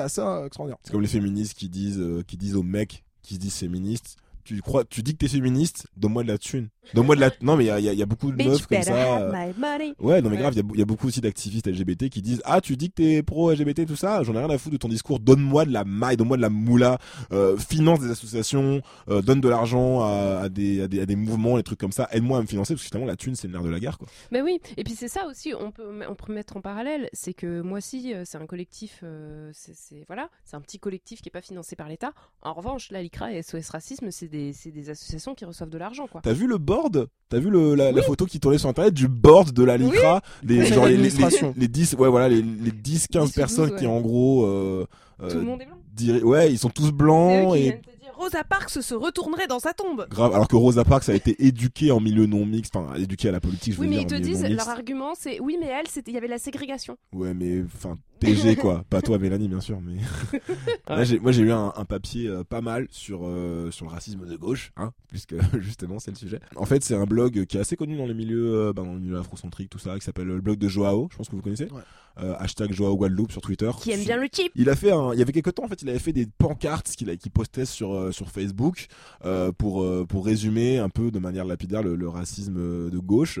assez 0.00 0.20
extraordinaire. 0.44 0.76
C'est 0.82 0.92
comme 0.92 1.00
les 1.00 1.06
féministes 1.08 1.54
qui 1.54 1.70
disent, 1.70 2.04
qui 2.26 2.36
disent 2.36 2.56
aux 2.56 2.62
mecs 2.62 3.02
qui 3.22 3.34
se 3.36 3.40
disent 3.40 3.56
féministes. 3.56 4.16
Tu 4.44 4.60
crois, 4.62 4.84
tu 4.84 5.02
dis 5.02 5.12
que 5.12 5.18
t'es 5.18 5.28
féministe, 5.28 5.86
donne-moi 5.96 6.22
de 6.22 6.28
la 6.28 6.38
thune. 6.38 6.68
Donne-moi 6.94 7.14
de 7.14 7.20
la. 7.20 7.30
Non 7.42 7.56
mais 7.56 7.64
il 7.64 7.66
y 7.68 7.70
a, 7.70 7.78
y 7.78 7.88
a- 7.88 7.92
y 7.92 8.02
a 8.02 8.06
beaucoup 8.06 8.32
de 8.32 8.42
meufs 8.42 8.66
comme 8.66 8.82
ça. 8.82 9.16
have 9.16 9.32
my 9.32 9.52
money. 9.58 9.94
Ouais, 10.00 10.20
non 10.22 10.30
mais 10.30 10.38
grave, 10.38 10.54
il 10.54 10.58
y 10.58 10.60
a- 10.60 10.64
il 10.74 10.78
y, 10.80 10.82
a 10.82 10.86
beaucoup 10.86 11.06
aussi 11.06 11.20
d'activistes 11.20 11.66
LGBT 11.68 12.08
qui 12.08 12.20
disent 12.22 12.40
ah 12.44 12.60
tu 12.60 12.76
dis 12.76 12.88
que 12.90 12.94
t'es 12.94 13.22
pro 13.22 13.52
LGBT 13.52 13.86
tout 13.86 13.96
ça, 13.96 14.22
j'en 14.24 14.34
ai 14.34 14.38
rien 14.38 14.50
à 14.50 14.58
foutre 14.58 14.72
de 14.72 14.76
ton 14.78 14.88
discours, 14.88 15.20
donne-moi 15.20 15.66
de 15.66 15.72
la 15.72 15.84
maille, 15.84 16.16
donne-moi 16.16 16.36
de 16.36 16.42
la 16.42 16.48
moula, 16.48 16.98
euh, 17.32 17.56
finance 17.58 18.00
des 18.00 18.10
associations, 18.10 18.80
euh, 19.08 19.22
donne 19.22 19.40
de 19.40 19.48
l'argent 19.48 20.00
à, 20.02 20.40
à 20.44 20.48
des, 20.48 20.82
à 20.82 20.88
des 20.88 21.00
à 21.00 21.06
des 21.06 21.16
mouvements, 21.16 21.56
des 21.58 21.62
trucs 21.62 21.78
comme 21.78 21.92
ça, 21.92 22.08
aide-moi 22.12 22.38
à 22.38 22.42
me 22.42 22.46
financer 22.46 22.74
parce 22.74 22.82
que 22.82 22.88
finalement 22.88 23.06
la 23.06 23.16
thune 23.16 23.34
c'est 23.36 23.46
le 23.46 23.52
nerf 23.52 23.62
de 23.62 23.70
la 23.70 23.78
guerre 23.78 23.98
quoi. 23.98 24.08
Mais 24.32 24.40
oui, 24.42 24.58
et 24.76 24.82
puis 24.82 24.94
c'est 24.94 25.08
ça 25.08 25.26
aussi, 25.28 25.52
on 25.54 25.70
peut, 25.70 25.84
on 26.08 26.14
peut 26.14 26.32
mettre 26.32 26.56
en 26.56 26.60
parallèle, 26.60 27.08
c'est 27.12 27.34
que 27.34 27.60
moi 27.60 27.78
aussi, 27.78 28.14
euh, 28.14 28.22
c'est 28.24 28.38
un 28.38 28.46
collectif, 28.46 29.00
euh, 29.04 29.50
c'est 29.52 29.76
c'est- 29.76 30.04
voilà, 30.08 30.28
c'est 30.44 30.56
un 30.56 30.60
petit 30.60 30.78
collectif 30.78 31.20
qui 31.20 31.28
est 31.28 31.32
pas 31.32 31.42
financé 31.42 31.76
par 31.76 31.88
l'État. 31.88 32.12
En 32.42 32.54
revanche, 32.54 32.90
la 32.90 33.02
LICRA 33.02 33.32
et 33.34 33.42
SOS 33.42 33.68
Racisme, 33.70 34.10
c'est 34.10 34.28
des, 34.30 34.52
c'est 34.54 34.70
des 34.70 34.88
associations 34.90 35.34
qui 35.34 35.44
reçoivent 35.44 35.68
de 35.70 35.76
l'argent, 35.78 36.06
quoi. 36.06 36.20
T'as 36.22 36.32
vu 36.32 36.46
le 36.46 36.56
board? 36.58 37.08
T'as 37.28 37.38
vu 37.38 37.50
le, 37.50 37.74
la, 37.74 37.92
la 37.92 38.02
photo 38.02 38.24
qui 38.26 38.40
tournait 38.40 38.58
sur 38.58 38.68
internet 38.68 38.94
du 38.94 39.08
board 39.08 39.52
de 39.52 39.62
la 39.64 39.76
LICRA 39.76 40.22
les, 40.42 40.64
genre 40.66 40.86
les, 40.86 40.92
les, 40.92 40.96
L'administration. 40.96 41.52
les, 41.56 41.62
les 41.62 41.68
10 41.68 41.94
ouais 41.98 42.08
voilà 42.08 42.28
les, 42.28 42.40
les 42.42 42.72
10 42.72 43.08
15 43.08 43.24
10 43.26 43.30
ou 43.30 43.34
personnes 43.34 43.70
12, 43.70 43.78
qui 43.78 43.86
en 43.86 44.00
gros 44.00 44.46
euh, 44.46 44.86
Tout 45.18 45.24
euh, 45.26 45.34
le 45.34 45.40
monde 45.42 45.60
est 45.62 45.66
blanc. 45.66 46.28
ouais 46.28 46.50
ils 46.52 46.58
sont 46.58 46.70
tous 46.70 46.90
blancs 46.92 47.54
et 47.56 47.80
Rosa 48.16 48.42
Parks 48.44 48.70
se 48.82 48.94
retournerait 48.94 49.46
dans 49.46 49.60
sa 49.60 49.72
tombe. 49.72 50.06
grave 50.10 50.34
alors 50.34 50.48
que 50.48 50.56
Rosa 50.56 50.84
Parks 50.84 51.08
a 51.08 51.14
été 51.14 51.36
éduquée 51.46 51.90
en 51.90 52.00
milieu 52.00 52.26
non 52.26 52.44
mixte 52.44 52.74
enfin 52.76 52.94
éduquée 52.96 53.28
à 53.28 53.32
la 53.32 53.40
politique 53.40 53.74
je 53.74 53.78
veux 53.78 53.84
Oui, 53.86 53.88
mais 53.96 54.04
dire 54.04 54.18
ils 54.18 54.20
te 54.20 54.26
disent, 54.26 54.44
leur 54.44 54.68
argument, 54.68 55.12
c'est 55.18 55.40
oui, 55.40 55.56
mais 55.60 55.66
elle, 55.68 55.86
c'était- 55.88 56.10
il 56.10 56.14
y 56.14 56.18
avait 56.18 56.26
la 56.28 56.38
ségrégation. 56.38 56.96
Ouais, 57.14 57.32
mais 57.32 57.62
enfin 57.74 57.94
TG 58.20 58.56
quoi, 58.60 58.84
pas 58.88 59.02
toi 59.02 59.18
Mélanie 59.18 59.48
bien 59.48 59.60
sûr, 59.60 59.80
mais 59.80 59.96
Là, 60.88 61.04
moi 61.20 61.32
j'ai 61.32 61.42
eu 61.42 61.52
un, 61.52 61.72
un 61.76 61.84
papier 61.84 62.28
euh, 62.28 62.44
pas 62.44 62.60
mal 62.60 62.86
sur 62.90 63.20
euh, 63.24 63.70
sur 63.70 63.86
le 63.86 63.90
racisme 63.90 64.26
de 64.26 64.36
gauche, 64.36 64.72
hein, 64.76 64.92
puisque 65.08 65.34
justement 65.60 65.98
c'est 65.98 66.10
le 66.10 66.16
sujet. 66.16 66.40
En 66.56 66.66
fait, 66.66 66.82
c'est 66.84 66.94
un 66.94 67.04
blog 67.06 67.44
qui 67.46 67.56
est 67.56 67.60
assez 67.60 67.76
connu 67.76 67.96
dans 67.96 68.06
les 68.06 68.14
milieux, 68.14 68.54
euh, 68.54 68.72
ben, 68.72 68.84
dans 68.84 68.94
le 68.94 69.00
milieu 69.00 69.18
afrocentrique 69.18 69.70
tout 69.70 69.78
ça, 69.78 69.98
qui 69.98 70.04
s'appelle 70.04 70.26
le 70.26 70.40
blog 70.40 70.58
de 70.58 70.68
Joao, 70.68 71.08
je 71.10 71.16
pense 71.16 71.28
que 71.28 71.36
vous 71.36 71.42
connaissez. 71.42 71.64
Ouais. 71.70 71.82
Euh, 72.20 72.34
hashtag 72.38 72.72
Joao 72.72 72.96
Guadeloupe 72.96 73.30
sur 73.30 73.40
Twitter. 73.40 73.70
Qui 73.80 73.92
aime 73.92 74.02
bien 74.02 74.16
le 74.16 74.26
cheap. 74.30 74.50
Il 74.56 74.68
a 74.68 74.74
fait 74.76 74.90
un, 74.90 75.12
il 75.14 75.18
y 75.20 75.22
avait 75.22 75.32
quelques 75.32 75.54
temps 75.54 75.64
en 75.64 75.68
fait, 75.68 75.80
il 75.80 75.88
avait 75.88 76.00
fait 76.00 76.12
des 76.12 76.26
pancartes 76.26 76.88
qu'il 76.90 77.08
a, 77.08 77.16
qu'il 77.16 77.30
postait 77.30 77.64
sur 77.64 77.94
euh, 77.94 78.10
sur 78.10 78.30
Facebook 78.30 78.88
euh, 79.24 79.52
pour 79.52 79.82
euh, 79.84 80.04
pour 80.06 80.26
résumer 80.26 80.78
un 80.78 80.88
peu 80.88 81.10
de 81.12 81.18
manière 81.20 81.44
lapidaire 81.44 81.82
le, 81.82 81.94
le 81.94 82.08
racisme 82.08 82.56
euh, 82.58 82.90
de 82.90 82.98
gauche. 82.98 83.38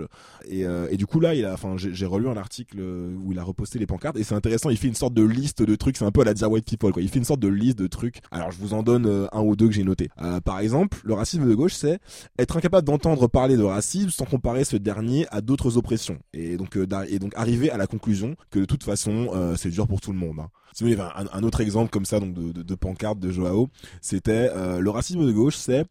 Et, 0.48 0.64
euh, 0.64 0.86
et 0.90 0.96
du 0.96 1.06
coup 1.06 1.18
là, 1.20 1.34
il 1.34 1.44
a, 1.44 1.52
enfin, 1.52 1.74
j'ai 1.76 2.06
relu 2.06 2.28
un 2.28 2.36
article 2.36 2.78
euh, 2.80 3.12
où 3.22 3.32
il 3.32 3.38
a 3.38 3.42
reposté 3.42 3.78
les 3.80 3.86
pancartes 3.86 4.16
et 4.16 4.22
c'est 4.22 4.36
intéressant. 4.36 4.69
Il 4.70 4.76
fait 4.76 4.88
une 4.88 4.94
sorte 4.94 5.14
de 5.14 5.22
liste 5.22 5.62
de 5.62 5.74
trucs. 5.74 5.96
C'est 5.96 6.04
un 6.04 6.10
peu 6.10 6.22
à 6.22 6.24
la 6.24 6.34
Dear 6.34 6.50
White 6.50 6.64
People 6.64 6.92
quoi. 6.92 7.02
Il 7.02 7.08
fait 7.08 7.18
une 7.18 7.24
sorte 7.24 7.40
de 7.40 7.48
liste 7.48 7.78
de 7.78 7.86
trucs. 7.86 8.20
Alors 8.30 8.50
je 8.50 8.58
vous 8.58 8.74
en 8.74 8.82
donne 8.82 9.06
euh, 9.06 9.26
un 9.32 9.42
ou 9.42 9.56
deux 9.56 9.68
que 9.68 9.74
j'ai 9.74 9.84
notés. 9.84 10.08
Euh, 10.22 10.40
par 10.40 10.60
exemple, 10.60 10.98
le 11.04 11.14
racisme 11.14 11.48
de 11.48 11.54
gauche, 11.54 11.74
c'est 11.74 11.98
être 12.38 12.56
incapable 12.56 12.86
d'entendre 12.86 13.26
parler 13.28 13.56
de 13.56 13.62
racisme 13.62 14.10
sans 14.10 14.24
comparer 14.24 14.64
ce 14.64 14.76
dernier 14.76 15.26
à 15.30 15.40
d'autres 15.40 15.76
oppressions. 15.76 16.18
Et 16.32 16.56
donc 16.56 16.76
euh, 16.76 16.86
arriver 17.34 17.70
à 17.70 17.76
la 17.76 17.86
conclusion 17.86 18.36
que 18.50 18.58
de 18.58 18.64
toute 18.64 18.84
façon 18.84 19.30
euh, 19.34 19.56
c'est 19.56 19.70
dur 19.70 19.86
pour 19.86 20.00
tout 20.00 20.12
le 20.12 20.18
monde. 20.18 20.38
Hein. 20.40 20.48
Sinon, 20.72 20.90
il 20.90 20.96
y 20.96 21.00
avait 21.00 21.10
un, 21.32 21.42
autre 21.42 21.60
exemple 21.62 21.90
comme 21.90 22.04
ça 22.04 22.20
donc 22.20 22.32
de, 22.32 22.52
de, 22.52 22.62
de 22.62 22.74
pancarte 22.76 23.18
de 23.18 23.32
Joao. 23.32 23.68
C'était 24.00 24.48
le 24.78 24.88
racisme 24.88 25.26
de 25.26 25.32
gauche, 25.32 25.56
c'est 25.56 25.84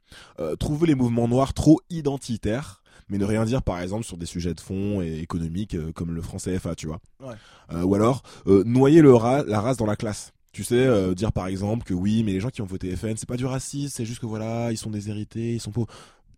trouver 0.57 0.87
les 0.87 0.95
mouvements 0.95 1.27
noirs 1.27 1.53
trop 1.53 1.81
identitaires 1.89 2.78
mais 3.09 3.17
ne 3.17 3.25
rien 3.25 3.45
dire 3.45 3.61
par 3.61 3.79
exemple 3.81 4.03
sur 4.05 4.17
des 4.17 4.25
sujets 4.25 4.53
de 4.53 4.59
fond 4.61 5.01
et 5.01 5.19
économiques 5.19 5.75
euh, 5.75 5.91
comme 5.91 6.11
le 6.13 6.21
franc 6.21 6.37
CFA, 6.37 6.75
tu 6.75 6.87
vois. 6.87 6.99
Ouais. 7.21 7.35
Euh, 7.73 7.83
ou 7.83 7.95
alors 7.95 8.23
euh, 8.47 8.63
noyer 8.65 9.01
le 9.01 9.13
ra- 9.13 9.43
la 9.43 9.61
race 9.61 9.77
dans 9.77 9.85
la 9.85 9.95
classe. 9.95 10.31
Tu 10.51 10.63
sais, 10.63 10.75
euh, 10.75 11.13
dire 11.13 11.31
par 11.31 11.45
exemple 11.47 11.83
que 11.85 11.93
oui, 11.93 12.23
mais 12.23 12.31
les 12.33 12.39
gens 12.39 12.49
qui 12.49 12.61
ont 12.63 12.65
voté 12.65 12.95
FN, 12.95 13.15
c'est 13.17 13.27
pas 13.29 13.37
du 13.37 13.45
racisme, 13.45 13.93
c'est 13.95 14.05
juste 14.05 14.19
que 14.19 14.25
voilà, 14.25 14.71
ils 14.71 14.77
sont 14.77 14.89
déshérités, 14.89 15.53
ils 15.53 15.59
sont 15.59 15.71
pauvres. 15.71 15.87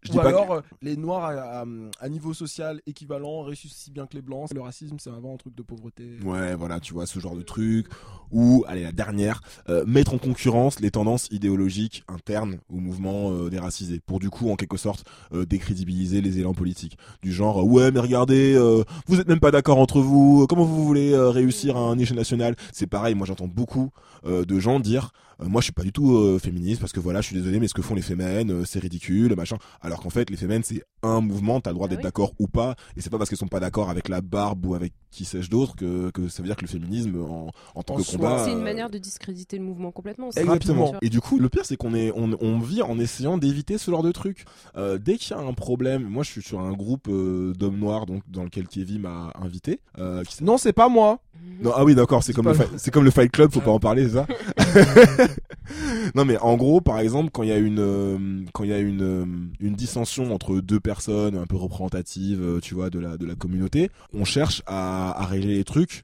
Je 0.04 0.12
dis 0.12 0.18
Ou 0.18 0.22
pas 0.22 0.30
alors, 0.30 0.52
euh, 0.52 0.62
les 0.82 0.98
noirs 0.98 1.24
à, 1.26 1.62
à- 1.62 1.66
à 2.00 2.10
niveau 2.10 2.34
social 2.34 2.82
équivalent 2.88 3.44
réussissent 3.44 3.72
aussi 3.74 3.92
bien 3.92 4.08
que 4.08 4.16
les 4.16 4.22
blancs. 4.24 4.52
Le 4.54 4.62
racisme, 4.62 4.96
c'est 5.00 5.12
avant 5.12 5.36
un 5.36 5.38
truc 5.38 5.56
de 5.56 5.62
pauvreté. 5.62 6.18
Ouais, 6.26 6.56
voilà, 6.56 6.80
tu 6.80 6.94
vois, 6.94 7.06
ce 7.06 7.20
genre 7.20 7.36
de 7.36 7.44
truc. 7.44 7.86
Ou, 8.32 8.64
allez, 8.68 8.84
la 8.84 8.92
dernière, 8.94 9.42
euh, 9.70 9.84
mettre 9.86 10.14
en 10.14 10.18
concurrence 10.18 10.80
les 10.80 10.90
tendances 10.90 11.28
idéologiques 11.32 12.04
internes 12.08 12.58
au 12.70 12.78
mouvement 12.78 13.32
euh, 13.32 13.50
déracisé. 13.50 14.00
Pour 14.00 14.20
du 14.20 14.30
coup, 14.30 14.50
en 14.50 14.56
quelque 14.56 14.78
sorte, 14.78 15.06
euh, 15.34 15.46
décrédibiliser 15.46 16.22
les 16.22 16.40
élans 16.40 16.54
politiques. 16.54 16.98
Du 17.22 17.32
genre, 17.32 17.64
ouais, 17.68 17.92
mais 17.92 18.00
regardez, 18.00 18.54
euh, 18.56 18.84
vous 19.08 19.20
êtes 19.20 19.28
même 19.28 19.40
pas 19.40 19.52
d'accord 19.52 19.78
entre 19.78 20.00
vous, 20.00 20.48
comment 20.48 20.64
vous 20.66 20.84
voulez 20.84 21.12
euh, 21.14 21.30
réussir 21.30 21.78
à 21.78 21.82
un 21.82 21.98
échelle 22.00 22.18
nationale? 22.18 22.56
C'est 22.72 22.88
pareil, 22.88 23.14
moi 23.16 23.28
j'entends 23.28 23.48
beaucoup 23.48 23.92
euh, 24.26 24.46
de 24.46 24.60
gens 24.60 24.80
dire, 24.80 25.12
moi 25.44 25.62
je 25.62 25.66
suis 25.66 25.74
pas 25.74 25.84
du 25.84 25.92
tout 25.92 26.16
euh, 26.16 26.40
féministe 26.40 26.80
parce 26.82 26.92
que 26.94 27.00
voilà, 27.00 27.22
je 27.22 27.28
suis 27.28 27.36
désolé, 27.36 27.60
mais 27.60 27.68
ce 27.68 27.74
que 27.74 27.82
font 27.82 27.96
les 27.96 28.02
fémènes, 28.02 28.52
euh, 28.52 28.66
c'est 28.66 28.80
ridicule, 28.80 29.36
machin. 29.36 29.58
Alors 29.82 30.02
qu'en 30.02 30.10
fait, 30.10 30.30
les 30.30 30.38
fémènes, 30.38 30.64
c'est 30.64 30.84
un 31.04 31.20
mouvement, 31.22 31.60
t'as 31.62 31.72
le 31.72 31.76
droit 31.76 31.88
Ah 31.88 31.90
d'être 31.90 32.00
oui. 32.00 32.04
d'accord 32.04 32.34
ou 32.40 32.48
pas, 32.48 32.76
et 32.96 33.02
c'est 33.02 33.10
pas 33.10 33.18
parce 33.18 33.30
qu'elles 33.30 33.40
sont 33.40 33.48
pas 33.48 33.60
d'accord 33.60 33.90
avec 33.90 34.08
la 34.10 34.22
barbe 34.22 34.66
ou 34.66 34.76
avec 34.76 34.94
qui 35.10 35.26
sais-je 35.26 35.50
d'autre 35.50 35.76
que, 35.76 36.10
que 36.12 36.28
ça 36.30 36.42
veut 36.42 36.48
dire 36.48 36.56
que 36.56 36.62
le 36.62 36.68
féminisme 36.68 37.20
en, 37.22 37.50
en 37.76 37.84
tant 37.84 37.96
En 37.96 37.98
que 37.98 38.04
soi, 38.04 38.18
combat. 38.18 38.46
C'est 38.46 38.52
une 38.52 38.60
euh, 38.60 38.64
manière 38.64 38.90
de 38.90 38.98
discréditer 38.98 39.58
le 39.58 39.64
mouvement 39.64 39.92
complètement. 39.92 40.30
c'est 40.32 40.42
Exactement. 40.42 40.94
Et 41.02 41.10
du 41.10 41.20
coup, 41.22 41.40
le 41.40 41.50
pire, 41.50 41.66
c'est 41.66 41.76
qu'on 41.76 41.94
est, 41.94 42.12
on, 42.16 42.38
on 42.40 42.60
vit 42.60 42.82
en 42.82 42.98
essayant 43.00 43.38
d'éviter 43.38 43.78
ce 43.78 43.90
genre 43.92 44.04
de 44.04 44.12
truc. 44.12 44.46
Euh, 44.78 44.98
dès 44.98 45.18
qu'il 45.18 45.36
y 45.36 45.40
a 45.40 45.44
un 45.44 45.54
problème, 45.54 46.04
moi, 46.04 46.24
je 46.24 46.30
suis 46.32 46.42
sur 46.42 46.60
un 46.62 46.72
groupe 46.74 47.08
euh, 47.10 47.54
d'hommes 47.54 47.78
noirs, 47.80 48.06
donc 48.06 48.22
dans 48.30 48.44
lequel 48.44 48.68
Kevin 48.68 49.02
m'a 49.02 49.32
invité. 49.36 49.82
Euh, 49.98 50.24
qui 50.24 50.44
Non, 50.44 50.58
c'est 50.58 50.74
pas 50.74 50.88
moi. 50.88 51.20
Non, 51.62 51.72
ah 51.76 51.84
oui, 51.84 51.94
d'accord, 51.96 52.24
c'est 52.24 52.34
comme 52.34 52.48
le, 52.48 52.56
c'est 52.78 52.92
comme 52.92 53.04
le 53.04 53.12
Fight 53.12 53.32
Club, 53.32 53.52
faut 53.52 53.62
pas 53.62 53.72
en 53.72 53.80
parler, 53.80 54.04
c'est 54.08 54.16
ça. 54.16 54.28
non, 56.16 56.26
mais 56.26 56.38
en 56.38 56.58
gros, 56.58 56.82
par 56.82 57.00
exemple, 57.00 57.30
quand 57.32 57.44
il 57.44 57.50
y 57.50 57.54
a 57.54 57.58
une, 57.58 57.80
euh, 57.80 58.44
quand 58.54 58.64
il 58.64 58.70
y 58.70 58.74
a 58.74 58.80
une, 58.80 59.02
euh, 59.02 59.26
une 59.60 59.76
dissension 59.76 60.34
entre 60.34 60.60
deux 60.60 60.80
personnes 60.80 61.36
un 61.38 61.46
peu 61.46 61.56
représentatives, 61.56 62.42
euh, 62.42 62.60
tu 62.60 62.74
vois, 62.74 62.90
de 62.90 63.00
la, 63.00 63.18
de 63.18 63.26
la 63.26 63.36
communauté, 63.36 63.90
on 64.14 64.26
cherche 64.26 64.64
à, 64.66 65.12
à 65.22 65.26
régler 65.26 65.56
les 65.56 65.64
trucs 65.64 66.04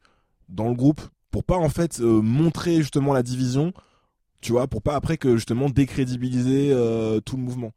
dans 0.50 0.70
le 0.70 0.76
groupe 0.76 1.02
pour 1.32 1.44
pas 1.44 1.58
en 1.58 1.70
fait 1.70 2.00
euh, 2.00 2.22
montrer 2.22 2.78
justement 2.78 3.14
la 3.14 3.24
division, 3.24 3.74
tu 4.42 4.52
vois, 4.54 4.68
pour 4.68 4.82
pas 4.82 4.96
après 4.96 5.18
que 5.18 5.36
justement 5.36 5.70
décrédibiliser 5.70 6.72
euh, 6.72 7.20
tout 7.20 7.36
le 7.38 7.44
mouvement. 7.44 7.74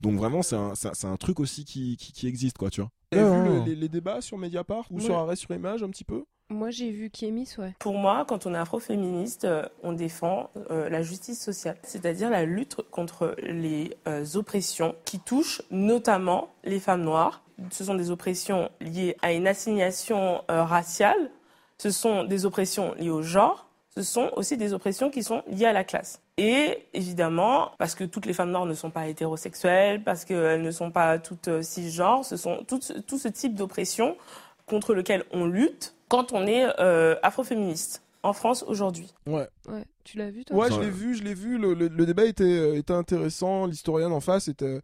Donc 0.00 0.16
vraiment, 0.16 0.42
c'est 0.42 0.56
un, 0.56 0.74
c'est 0.74 1.06
un- 1.06 1.16
truc 1.16 1.38
aussi 1.38 1.64
qui, 1.64 1.96
qui, 1.96 2.12
qui 2.12 2.26
existe, 2.26 2.58
quoi, 2.58 2.70
tu 2.70 2.80
vois. 2.80 2.90
Ouais, 3.14 3.22
vu 3.22 3.30
ouais. 3.30 3.60
le- 3.60 3.64
les, 3.66 3.74
les 3.76 3.88
débats 3.88 4.20
sur 4.20 4.36
Mediapart 4.36 4.84
ou 4.90 4.96
Ouais. 4.96 5.02
sur 5.04 5.16
Arrêt 5.16 5.36
sur 5.36 5.52
Image 5.52 5.82
un 5.84 5.90
petit 5.90 6.02
peu? 6.04 6.24
Moi, 6.52 6.70
j'ai 6.70 6.90
vu 6.90 7.08
Kémis, 7.08 7.48
ouais. 7.58 7.74
Pour 7.78 7.94
moi, 7.94 8.24
quand 8.28 8.46
on 8.46 8.54
est 8.54 8.58
afroféministe, 8.58 9.44
euh, 9.44 9.64
on 9.82 9.92
défend 9.92 10.50
euh, 10.70 10.90
la 10.90 11.02
justice 11.02 11.40
sociale, 11.42 11.76
c'est-à-dire 11.82 12.28
la 12.28 12.44
lutte 12.44 12.76
contre 12.90 13.34
les 13.42 13.96
euh, 14.06 14.24
oppressions 14.34 14.94
qui 15.06 15.18
touchent 15.18 15.62
notamment 15.70 16.50
les 16.62 16.78
femmes 16.78 17.02
noires. 17.02 17.42
Ce 17.70 17.84
sont 17.84 17.94
des 17.94 18.10
oppressions 18.10 18.70
liées 18.80 19.16
à 19.22 19.32
une 19.32 19.46
assignation 19.46 20.42
raciale, 20.48 21.30
ce 21.78 21.90
sont 21.90 22.24
des 22.24 22.44
oppressions 22.44 22.94
liées 22.98 23.10
au 23.10 23.22
genre, 23.22 23.68
ce 23.94 24.02
sont 24.02 24.30
aussi 24.36 24.56
des 24.56 24.72
oppressions 24.72 25.10
qui 25.10 25.22
sont 25.22 25.42
liées 25.46 25.66
à 25.66 25.72
la 25.72 25.84
classe. 25.84 26.20
Et 26.38 26.88
évidemment, 26.92 27.70
parce 27.78 27.94
que 27.94 28.04
toutes 28.04 28.26
les 28.26 28.32
femmes 28.32 28.50
noires 28.50 28.66
ne 28.66 28.74
sont 28.74 28.90
pas 28.90 29.06
hétérosexuelles, 29.06 30.02
parce 30.02 30.24
qu'elles 30.24 30.62
ne 30.62 30.70
sont 30.70 30.90
pas 30.90 31.18
toutes 31.18 31.62
cisgenres, 31.62 32.24
ce 32.24 32.36
sont 32.36 32.64
tout 32.66 32.80
tout 33.06 33.18
ce 33.18 33.28
type 33.28 33.54
d'oppression 33.54 34.16
contre 34.66 34.94
lequel 34.94 35.24
on 35.32 35.46
lutte 35.46 35.94
quand 36.08 36.32
on 36.32 36.46
est 36.46 36.66
euh, 36.80 37.14
afroféministe 37.22 38.02
en 38.22 38.32
France 38.32 38.64
aujourd'hui. 38.68 39.12
Ouais. 39.26 39.48
Ouais. 39.68 39.84
Tu 40.04 40.18
l'as 40.18 40.30
vu, 40.30 40.44
toi? 40.44 40.56
Ouais, 40.56 40.70
je 40.70 40.80
l'ai 40.80 40.90
vu, 40.90 41.14
je 41.14 41.22
l'ai 41.24 41.34
vu. 41.34 41.58
Le, 41.58 41.74
le- 41.74 41.88
le 41.88 42.06
débat 42.06 42.24
était, 42.24 42.44
euh, 42.44 42.74
était 42.76 42.92
intéressant. 42.92 43.66
L'historienne 43.66 44.12
en 44.12 44.20
face 44.20 44.48
était, 44.48 44.80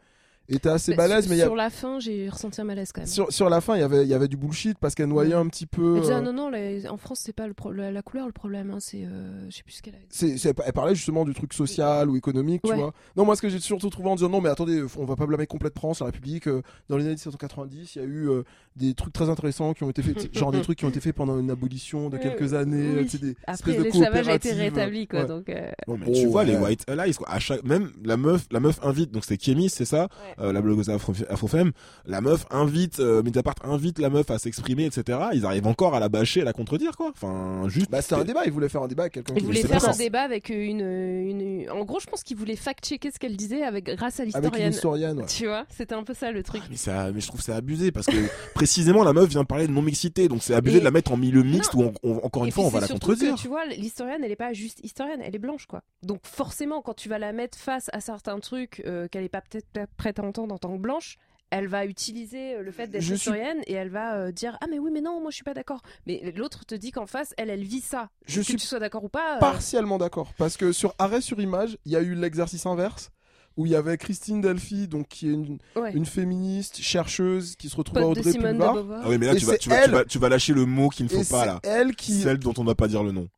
était 0.48 0.68
assez 0.70 0.94
Bah, 0.94 1.06
balèze, 1.08 1.24
sur, 1.26 1.34
mais 1.34 1.40
a- 1.42 1.44
sur 1.44 1.56
la 1.56 1.70
fin, 1.70 1.98
j'ai 2.00 2.28
ressenti 2.28 2.60
un 2.60 2.64
malaise 2.64 2.90
quand 2.92 3.00
même. 3.02 3.08
sur, 3.08 3.30
sur 3.32 3.50
la 3.50 3.60
fin, 3.60 3.76
il 3.76 3.80
y 3.80 3.82
avait, 3.82 4.02
il 4.02 4.08
y 4.08 4.14
avait 4.14 4.28
du 4.28 4.36
bullshit 4.36 4.78
parce 4.78 4.94
qu'elle 4.94 5.08
noyait 5.08 5.34
Ouais. 5.34 5.40
un 5.40 5.46
petit 5.48 5.66
peu. 5.66 5.96
Elle 5.96 6.00
disait, 6.02 6.14
ah 6.14 6.18
euh, 6.18 6.20
non, 6.22 6.32
non, 6.32 6.50
la- 6.50 6.90
en 6.90 6.96
France, 6.96 7.20
c'est 7.22 7.32
pas 7.34 7.46
le 7.48 7.52
pro- 7.54 7.70
la, 7.72 7.90
la 7.92 8.00
couleur 8.02 8.26
le 8.26 8.32
problème, 8.32 8.70
hein, 8.70 8.78
c'est. 8.80 9.04
euh, 9.04 9.50
je 9.50 9.56
sais 9.56 9.62
plus 9.62 9.72
ce 9.74 9.82
qu'elle 9.82 9.94
a 9.96 9.98
dit. 9.98 10.06
c'est, 10.08 10.38
c'est- 10.38 10.54
elle 10.64 10.72
parlait 10.72 10.94
justement 10.94 11.24
du 11.24 11.34
truc 11.34 11.52
social 11.52 12.08
ou 12.08 12.16
économique, 12.16 12.62
tu 12.64 12.70
Ouais. 12.70 12.76
vois. 12.76 12.92
Non, 13.16 13.24
moi, 13.24 13.36
ce 13.36 13.42
que 13.42 13.48
j'ai 13.48 13.58
surtout 13.60 13.90
trouvé 13.90 14.08
en 14.08 14.14
disant 14.14 14.28
non, 14.30 14.40
mais 14.40 14.48
attendez, 14.48 14.82
on 14.96 15.04
va 15.04 15.16
pas 15.16 15.26
blâmer 15.26 15.46
complètement 15.46 15.94
sur 15.94 16.04
la 16.06 16.12
République. 16.12 16.46
euh, 16.48 16.62
Dans 16.88 16.96
les 16.96 17.04
années 17.04 17.12
1790, 17.14 17.96
il 17.96 17.98
y 17.98 18.04
a 18.04 18.08
eu 18.08 18.28
euh, 18.30 18.42
des 18.78 18.94
trucs 18.94 19.12
très 19.12 19.28
intéressants 19.28 19.74
qui 19.74 19.82
ont 19.84 19.90
été 19.90 20.02
faits, 20.02 20.34
genre 20.36 20.52
des 20.52 20.60
trucs 20.62 20.78
qui 20.78 20.84
ont 20.84 20.88
été 20.88 21.00
faits 21.00 21.14
pendant 21.14 21.38
une 21.38 21.50
abolition 21.50 22.08
de 22.08 22.16
quelques 22.16 22.54
années, 22.54 23.00
oui. 23.00 23.18
des 23.20 23.36
Après, 23.46 23.72
espèces 23.72 23.76
de 23.78 23.82
l'esclavage 23.82 24.28
a 24.28 24.34
été 24.34 24.48
coopératives, 24.50 24.74
rétabli, 24.78 25.06
quoi. 25.06 25.20
ouais. 25.22 25.26
Donc, 25.26 25.48
euh, 25.48 25.70
Non, 25.86 25.96
mais 25.98 26.06
Oh, 26.08 26.12
tu 26.14 26.26
vois 26.26 26.44
les. 26.44 26.56
White 26.56 26.84
Allies 26.88 27.14
quoi. 27.14 27.28
À 27.30 27.38
chaque 27.38 27.62
même 27.64 27.90
la 28.04 28.16
meuf 28.16 28.46
la 28.50 28.60
meuf 28.60 28.78
invite 28.82 29.10
donc 29.10 29.24
c'est 29.24 29.36
Kémis 29.36 29.68
c'est 29.70 29.84
ça. 29.84 30.08
euh, 30.40 30.52
la 30.52 30.60
blogueuse 30.62 30.88
Afro 30.90 31.12
Afrofemme, 31.28 31.72
la 32.06 32.20
meuf 32.20 32.46
invite, 32.50 33.00
euh, 33.00 33.22
Mediapart 33.22 33.54
invite 33.64 33.98
la 33.98 34.10
meuf 34.10 34.30
à 34.30 34.38
s'exprimer, 34.38 34.84
etc. 34.86 35.18
Ils 35.34 35.44
arrivent 35.44 35.66
encore 35.66 35.94
à 35.94 36.00
la 36.00 36.08
bâcher, 36.08 36.40
à 36.42 36.44
la 36.44 36.52
contredire, 36.52 36.96
quoi. 36.96 37.10
Enfin, 37.14 37.68
juste. 37.68 37.90
Bah, 37.90 38.00
c'était 38.02 38.14
un 38.16 38.24
débat, 38.24 38.42
il 38.46 38.52
voulait 38.52 38.68
faire 38.68 38.82
un 38.82 38.88
débat 38.88 39.04
avec 39.04 39.14
quelqu'un 39.14 39.34
Il 39.36 39.40
qui 39.40 39.46
voulait 39.46 39.60
c'est 39.62 39.68
faire 39.68 39.84
un 39.88 39.92
ça. 39.92 39.98
débat 39.98 40.22
avec 40.22 40.48
une, 40.50 40.80
une. 40.80 41.70
En 41.70 41.84
gros, 41.84 42.00
je 42.00 42.06
pense 42.06 42.22
qu'il 42.22 42.36
voulait 42.36 42.56
fact-checker 42.56 43.10
ce 43.10 43.18
qu'elle 43.18 43.36
disait 43.36 43.62
avec, 43.62 43.86
grâce 43.96 44.20
à 44.20 44.22
avec 44.22 44.34
une 44.36 44.40
l'historienne. 44.42 44.72
historienne. 44.72 45.18
ouais. 45.18 45.26
Tu 45.26 45.46
vois, 45.46 45.66
c'était 45.70 45.94
un 45.94 46.02
peu 46.04 46.14
ça 46.14 46.30
le 46.32 46.42
truc. 46.42 46.62
Ah, 46.64 46.68
mais, 46.70 46.76
ça, 46.76 47.10
mais 47.12 47.20
je 47.20 47.26
trouve 47.26 47.40
que 47.40 47.44
c'est 47.46 47.52
abusé 47.52 47.90
parce 47.92 48.06
que 48.06 48.16
précisément 48.68 49.02
la 49.02 49.14
meuf 49.14 49.28
vient 49.30 49.44
parler 49.44 49.66
de 49.66 49.72
non-mixité, 49.72 50.28
donc 50.28 50.42
c'est 50.42 50.52
abusé 50.54 50.78
de 50.78 50.84
la 50.84 50.90
mettre 50.90 51.10
en 51.12 51.16
milieu 51.16 51.42
mixte 51.42 51.72
où 51.72 51.82
on- 51.84 51.92
on- 52.02 52.18
encore 52.18 52.42
une 52.44 52.48
Et 52.48 52.52
fois 52.52 52.64
on 52.64 52.68
va 52.68 52.80
la 52.80 52.88
contredire. 52.88 53.34
que, 53.34 53.40
tu 53.40 53.48
vois, 53.48 53.64
l'historienne, 53.64 54.22
elle 54.22 54.30
est 54.30 54.36
pas 54.36 54.52
juste 54.52 54.80
historienne, 54.84 55.22
elle 55.24 55.34
est 55.34 55.38
blanche, 55.38 55.64
quoi. 55.66 55.82
Donc 56.02 56.20
forcément, 56.26 56.82
quand 56.82 56.92
tu 56.94 57.08
vas 57.08 57.18
la 57.18 57.32
mettre 57.32 57.56
face 57.56 57.88
à 57.94 58.00
certains 58.00 58.38
trucs 58.40 58.82
euh, 58.86 59.08
qu'elle 59.08 59.24
est 59.24 59.30
pas 59.30 59.40
peut-être 59.40 59.88
prête 59.96 60.18
à 60.18 60.22
entendre 60.22 60.54
en 60.54 60.58
tant 60.58 60.76
que 60.76 60.82
blanche, 60.82 61.16
elle 61.50 61.66
va 61.66 61.86
utiliser 61.86 62.56
euh, 62.56 62.62
le 62.62 62.70
fait 62.70 62.88
d'être 62.88 63.02
suis- 63.02 63.14
historienne 63.14 63.62
et 63.66 63.72
elle 63.72 63.88
va 63.88 64.16
euh, 64.16 64.32
dire 64.32 64.58
ah 64.60 64.66
mais 64.70 64.78
oui 64.78 64.90
mais 64.92 65.00
non 65.00 65.18
moi 65.22 65.30
je 65.30 65.36
suis 65.36 65.44
pas 65.44 65.54
d'accord. 65.54 65.80
Mais 66.06 66.30
l'autre 66.36 66.66
te 66.66 66.74
dit 66.74 66.90
qu'en 66.90 67.06
face, 67.06 67.32
elle 67.38 67.48
elle 67.48 67.64
vit 67.64 67.80
ça. 67.80 68.10
Je 68.26 68.40
que 68.40 68.44
suis 68.44 68.56
tu 68.56 68.66
sois 68.66 68.80
d'accord 68.80 69.04
ou 69.04 69.08
pas. 69.08 69.36
euh, 69.36 69.40
partiellement 69.40 69.96
d'accord 69.96 70.34
parce 70.36 70.58
que 70.58 70.72
sur 70.72 70.94
arrêt 70.98 71.22
sur 71.22 71.40
image 71.40 71.78
il 71.86 71.92
y 71.92 71.96
a 71.96 72.02
eu 72.02 72.14
l'exercice 72.14 72.66
inverse 72.66 73.10
où 73.58 73.66
il 73.66 73.72
y 73.72 73.74
avait 73.76 73.98
Christine 73.98 74.40
Delphi 74.40 74.88
donc 74.88 75.08
qui 75.08 75.28
est 75.28 75.32
une, 75.32 75.58
ouais. 75.76 75.92
une 75.92 76.06
féministe 76.06 76.78
chercheuse 76.80 77.56
qui 77.56 77.68
se 77.68 77.76
retrouve 77.76 77.98
à 77.98 78.02
pote 78.02 78.18
Audrey 78.18 78.32
Pulvar. 78.32 78.76
Ah 79.02 79.06
oui, 79.08 79.18
mais 79.18 79.26
là 79.26 79.34
tu 79.36 79.44
vas, 79.44 79.58
tu, 79.58 79.68
vas, 79.68 79.84
tu, 79.84 79.90
vas, 79.90 80.04
tu 80.06 80.18
vas 80.18 80.28
lâcher 80.30 80.54
le 80.54 80.64
mot 80.64 80.88
qu'il 80.88 81.04
ne 81.06 81.10
et 81.10 81.14
faut 81.24 81.34
pas 81.34 81.40
c'est 81.40 81.46
là. 81.46 81.60
elle 81.64 81.94
qui 81.96 82.20
Celle 82.20 82.38
dont 82.38 82.54
on 82.56 82.62
ne 82.62 82.68
va 82.68 82.74
pas 82.74 82.88
dire 82.88 83.02
le 83.02 83.12
nom. 83.12 83.28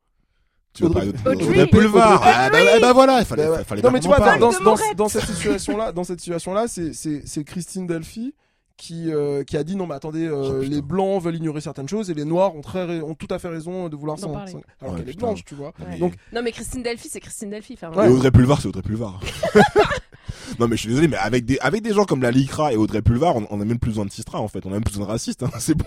Tu 0.73 0.85
Audrey- 0.85 1.11
parler 1.11 1.13
de 1.13 1.43
Audrey- 1.43 1.67
Pulvar. 1.67 2.21
Audrey- 2.21 2.31
Ah, 2.33 2.49
bah, 2.53 2.59
eh 2.77 2.81
bah 2.81 2.93
voilà, 2.93 3.19
il 3.21 3.25
fallait, 3.27 3.45
Bah 3.47 3.53
ouais. 3.57 3.65
fallait 3.65 3.83
non 3.83 3.91
mais 3.91 3.99
tu 3.99 4.07
vois 4.07 4.19
dans, 4.39 4.53
dans, 4.95 5.09
cette 5.09 5.25
situation 5.27 5.77
là 5.77 5.91
dans 5.91 6.05
cette 6.05 6.21
situation 6.21 6.55
là 6.55 6.67
c'est 6.69 7.45
Christine 7.45 7.87
Delphi 7.89 8.35
qui 8.77 9.13
euh, 9.13 9.43
qui 9.45 9.57
a 9.59 9.65
dit 9.65 9.77
non 9.77 9.87
mais 9.87 9.95
attendez 9.97 10.27
euh, 10.27 10.61
Oh, 10.61 10.63
les 10.63 10.81
blancs 10.81 11.23
veulent 11.23 11.35
ignorer 11.37 11.61
certaines 11.61 11.89
choses 11.89 12.09
et 12.09 12.15
les 12.15 12.25
noirs 12.25 12.55
ont 12.57 12.63
très 12.63 13.01
ont 13.03 13.15
tout 13.15 13.27
à 13.29 13.39
fait 13.39 13.49
raison 13.49 13.89
de 13.91 13.97
vouloir 13.97 14.19
s'en 14.19 14.33
alors 14.33 14.47
Ouais, 14.47 15.01
qu'elle 15.01 15.11
est 15.11 15.19
blanche 15.19 15.45
tu 15.45 15.55
vois 15.57 15.73
Non, 15.81 15.87
mais- 15.91 15.99
Donc- 15.99 16.15
Non 16.33 16.41
mais 16.43 16.51
Christine 16.53 16.83
Delphi, 16.83 17.09
c'est 17.11 17.21
Christine 17.21 17.51
Delphi. 17.51 17.75
Enfin, 17.75 17.93
Et 17.93 17.97
Ouais. 17.97 18.09
Audrey 18.09 18.31
Pulvar, 18.31 18.61
c'est 18.63 18.69
Audrey 18.69 18.81
Pulvar. 18.83 19.21
non 20.59 20.69
mais 20.69 20.77
je 20.77 20.81
suis 20.83 20.89
désolé, 20.89 21.09
mais 21.09 21.17
avec 21.17 21.45
des 21.45 21.59
avec 21.61 21.83
des 21.83 21.93
gens 21.93 22.05
comme 22.05 22.23
la 22.23 22.31
Lycra 22.31 22.73
et 22.73 22.77
Audrey 22.77 23.03
Pulvar, 23.03 23.37
on, 23.37 23.47
on 23.51 23.61
a 23.61 23.65
même 23.65 23.79
plus 23.79 23.91
besoin 23.91 24.05
de 24.05 24.11
Sistra 24.11 24.41
en 24.41 24.49
fait, 24.49 24.65
on 24.67 24.71
a 24.71 24.75
même 24.75 24.85
plus 24.85 24.93
besoin 24.93 25.07
de 25.07 25.11
racistes. 25.11 25.43
Hein, 25.43 25.51
c'est 25.59 25.75
bon. 25.75 25.85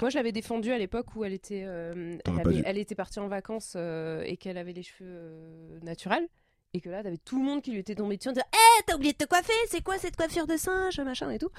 Moi, 0.00 0.10
je 0.10 0.16
l'avais 0.16 0.32
défendue 0.32 0.72
à 0.72 0.78
l'époque 0.78 1.14
où 1.16 1.24
elle 1.24 1.32
était, 1.32 1.64
euh, 1.66 2.16
elle, 2.24 2.40
avait- 2.64 2.80
était 2.80 2.94
partie 2.94 3.20
en 3.20 3.28
vacances 3.28 3.74
euh, 3.76 4.22
et 4.26 4.36
qu'elle 4.36 4.58
avait 4.58 4.72
les 4.72 4.82
cheveux 4.82 5.08
euh, 5.08 5.78
naturels. 5.82 6.26
Et 6.76 6.80
que 6.80 6.88
là, 6.90 7.04
t'avais 7.04 7.18
tout 7.18 7.38
le 7.38 7.44
monde 7.44 7.62
qui 7.62 7.70
lui 7.70 7.78
était 7.78 7.94
tombé 7.94 8.16
dessus 8.16 8.30
en 8.30 8.32
disant 8.32 8.46
Eh, 8.52 8.82
t'as 8.84 8.96
oublié 8.96 9.12
de 9.12 9.16
te 9.18 9.26
coiffer 9.26 9.52
C'est 9.68 9.80
quoi 9.84 9.96
cette 9.96 10.16
coiffure 10.16 10.48
de 10.48 10.56
singe 10.56 10.98
Machin 10.98 11.30
et 11.30 11.38
tout. 11.38 11.50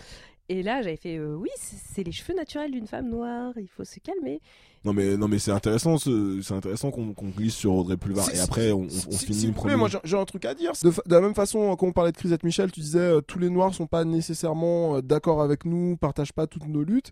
Et 0.49 0.61
là, 0.61 0.81
j'avais 0.81 0.97
fait 0.97 1.17
Oui, 1.19 1.47
c'est 1.57 2.03
les 2.03 2.11
cheveux 2.11 2.35
naturels 2.35 2.71
d'une 2.71 2.85
femme 2.85 3.09
noire, 3.09 3.53
il 3.57 3.69
faut 3.69 3.85
se 3.85 3.99
calmer. 4.01 4.41
Non 4.85 4.93
mais 4.93 5.17
non 5.17 5.27
mais 5.27 5.39
c'est 5.39 5.51
intéressant, 5.51 5.97
ce- 5.97 6.39
c'est 6.43 6.53
intéressant 6.53 6.91
qu'on 6.91 7.13
qu'on 7.13 7.29
glisse 7.29 7.55
sur 7.55 7.73
Audrey 7.73 7.97
Pulvar 7.97 8.29
et 8.33 8.39
après 8.39 8.71
on, 8.71 8.83
on, 8.83 8.87
finit 8.87 9.17
si 9.17 9.47
le 9.47 9.53
vous 9.53 9.59
voulez, 9.61 9.73
premier. 9.73 9.75
moi 9.75 9.89
j'ai 10.03 10.17
un 10.17 10.25
truc 10.25 10.45
à 10.45 10.53
dire. 10.53 10.73
De, 10.83 10.91
la 11.07 11.21
même 11.21 11.33
façon, 11.33 11.75
quand 11.75 11.87
on 11.87 11.91
parlait 11.91 12.11
de 12.11 12.17
Crisette 12.17 12.43
Michel, 12.43 12.71
tu 12.71 12.81
disais 12.81 12.99
euh, 12.99 13.21
tous 13.21 13.39
les 13.39 13.49
noirs 13.49 13.73
sont 13.73 13.87
pas 13.87 14.05
nécessairement 14.05 14.97
euh, 14.97 15.01
d'accord 15.01 15.41
avec 15.41 15.65
nous, 15.65 15.97
partagent 15.97 16.33
pas 16.33 16.45
toutes 16.47 16.67
nos 16.67 16.83
luttes. 16.83 17.11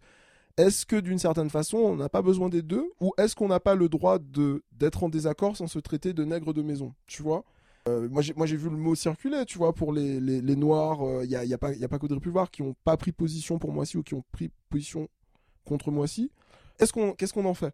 Est-ce 0.56 0.86
que 0.86 0.98
d'une 0.98 1.18
certaine 1.18 1.50
façon, 1.50 1.78
on 1.78 1.96
n'a 1.96 2.10
pas 2.10 2.22
besoin 2.22 2.48
des 2.48 2.62
deux? 2.62 2.92
Ou 3.02 3.12
est-ce 3.18 3.36
qu'on 3.36 3.48
n'a 3.48 3.60
pas 3.60 3.74
le 3.74 3.90
droit 3.90 4.20
de 4.20 4.62
d'être 4.78 5.04
en 5.04 5.10
désaccord 5.10 5.58
sans 5.58 5.66
se 5.66 5.80
traiter 5.80 6.14
de 6.14 6.24
nègre 6.24 6.54
de 6.54 6.62
maison? 6.62 6.94
Tu 7.08 7.24
vois? 7.24 7.44
Euh, 7.90 8.08
moi, 8.08 8.22
j'ai, 8.22 8.34
moi 8.36 8.46
j'ai 8.46 8.56
vu 8.56 8.70
le 8.70 8.78
mot 8.78 8.94
circuler, 8.94 9.46
tu 9.48 9.58
vois, 9.58 9.74
pour 9.74 9.92
les, 9.94 10.20
les, 10.20 10.42
les 10.42 10.56
noirs. 10.56 11.00
Il 11.24 11.30
n'y 11.30 11.36
a, 11.36 11.44
y 11.44 11.54
a 11.56 11.58
pas, 11.58 11.74
y 11.74 11.84
a 11.84 11.88
pas 11.88 11.98
qu'Audrey 11.98 12.20
Pulvar 12.20 12.52
qui 12.52 12.62
n'ont 12.62 12.76
pas 12.84 12.98
pris 12.98 13.12
position 13.12 13.58
pour 13.58 13.72
Moissy 13.74 13.98
ou 13.98 14.04
qui 14.04 14.14
ont 14.14 14.24
pris 14.32 14.52
position 14.70 15.08
contre 15.66 15.90
Moissy. 15.90 16.30
Est-ce 16.84 16.94
qu'on, 16.94 17.14
qu'est-ce 17.14 17.34
qu'on 17.34 17.46
en 17.46 17.54
fait? 17.54 17.74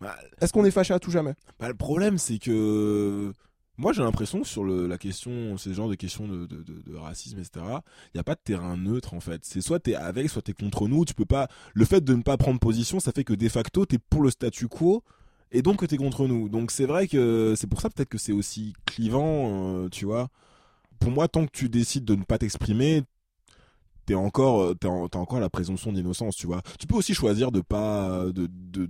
Bah, 0.00 0.16
Est-ce 0.40 0.52
qu'on 0.52 0.64
est 0.64 0.70
fâché 0.70 0.94
à 0.94 0.98
tout 0.98 1.10
jamais? 1.10 1.34
bah, 1.58 1.68
le 1.68 1.74
problème 1.74 2.18
c'est 2.18 2.38
que 2.38 3.32
moi 3.78 3.92
j'ai 3.92 4.02
l'impression 4.02 4.44
sur 4.44 4.64
le, 4.64 4.86
la 4.86 4.98
question, 4.98 5.56
ces 5.58 5.74
genres 5.74 5.88
de 5.88 5.94
questions 5.94 6.26
de, 6.28 6.46
de, 6.46 6.62
de, 6.62 6.82
de 6.86 6.96
racisme 6.96 7.38
etc. 7.38 7.64
Il 8.14 8.16
y 8.16 8.20
a 8.20 8.24
pas 8.24 8.34
de 8.34 8.40
terrain 8.42 8.76
neutre 8.76 9.14
en 9.14 9.20
fait. 9.20 9.44
C'est 9.44 9.60
soit 9.60 9.80
t'es 9.80 9.94
avec, 9.94 10.30
soit 10.30 10.42
t'es 10.42 10.52
contre 10.52 10.88
nous. 10.88 11.04
Tu 11.04 11.14
peux 11.14 11.24
pas. 11.26 11.48
Le 11.74 11.84
fait 11.84 12.02
de 12.02 12.14
ne 12.14 12.22
pas 12.22 12.36
prendre 12.36 12.58
position, 12.58 13.00
ça 13.00 13.12
fait 13.12 13.24
que 13.24 13.34
de 13.34 13.48
facto 13.48 13.84
t'es 13.84 13.98
pour 13.98 14.22
le 14.22 14.30
statu 14.30 14.68
quo. 14.68 15.02
Et 15.52 15.62
donc 15.62 15.80
que 15.80 15.86
t'es 15.86 15.96
contre 15.96 16.26
nous. 16.26 16.48
Donc 16.48 16.70
c'est 16.70 16.86
vrai 16.86 17.06
que 17.06 17.54
c'est 17.56 17.66
pour 17.66 17.80
ça 17.80 17.88
peut-être 17.90 18.08
que 18.08 18.18
c'est 18.18 18.32
aussi 18.32 18.72
clivant, 18.86 19.84
euh, 19.84 19.88
tu 19.88 20.04
vois. 20.04 20.28
Pour 20.98 21.10
moi, 21.10 21.28
tant 21.28 21.44
que 21.46 21.52
tu 21.52 21.68
décides 21.68 22.04
de 22.04 22.14
ne 22.14 22.24
pas 22.24 22.38
t'exprimer, 22.38 23.02
t'es 24.06 24.14
encore, 24.14 24.62
euh, 24.62 24.74
t'as 24.74 24.88
en- 24.88 25.08
t'as 25.08 25.18
encore 25.18 25.40
la 25.40 25.50
présomption 25.50 25.92
d'innocence, 25.92 26.36
tu 26.36 26.46
vois. 26.46 26.62
Tu 26.78 26.86
peux 26.86 26.96
aussi 26.96 27.12
choisir 27.14 27.52
de 27.52 27.60
pas, 27.60 28.24
de, 28.26 28.48
de, 28.50 28.88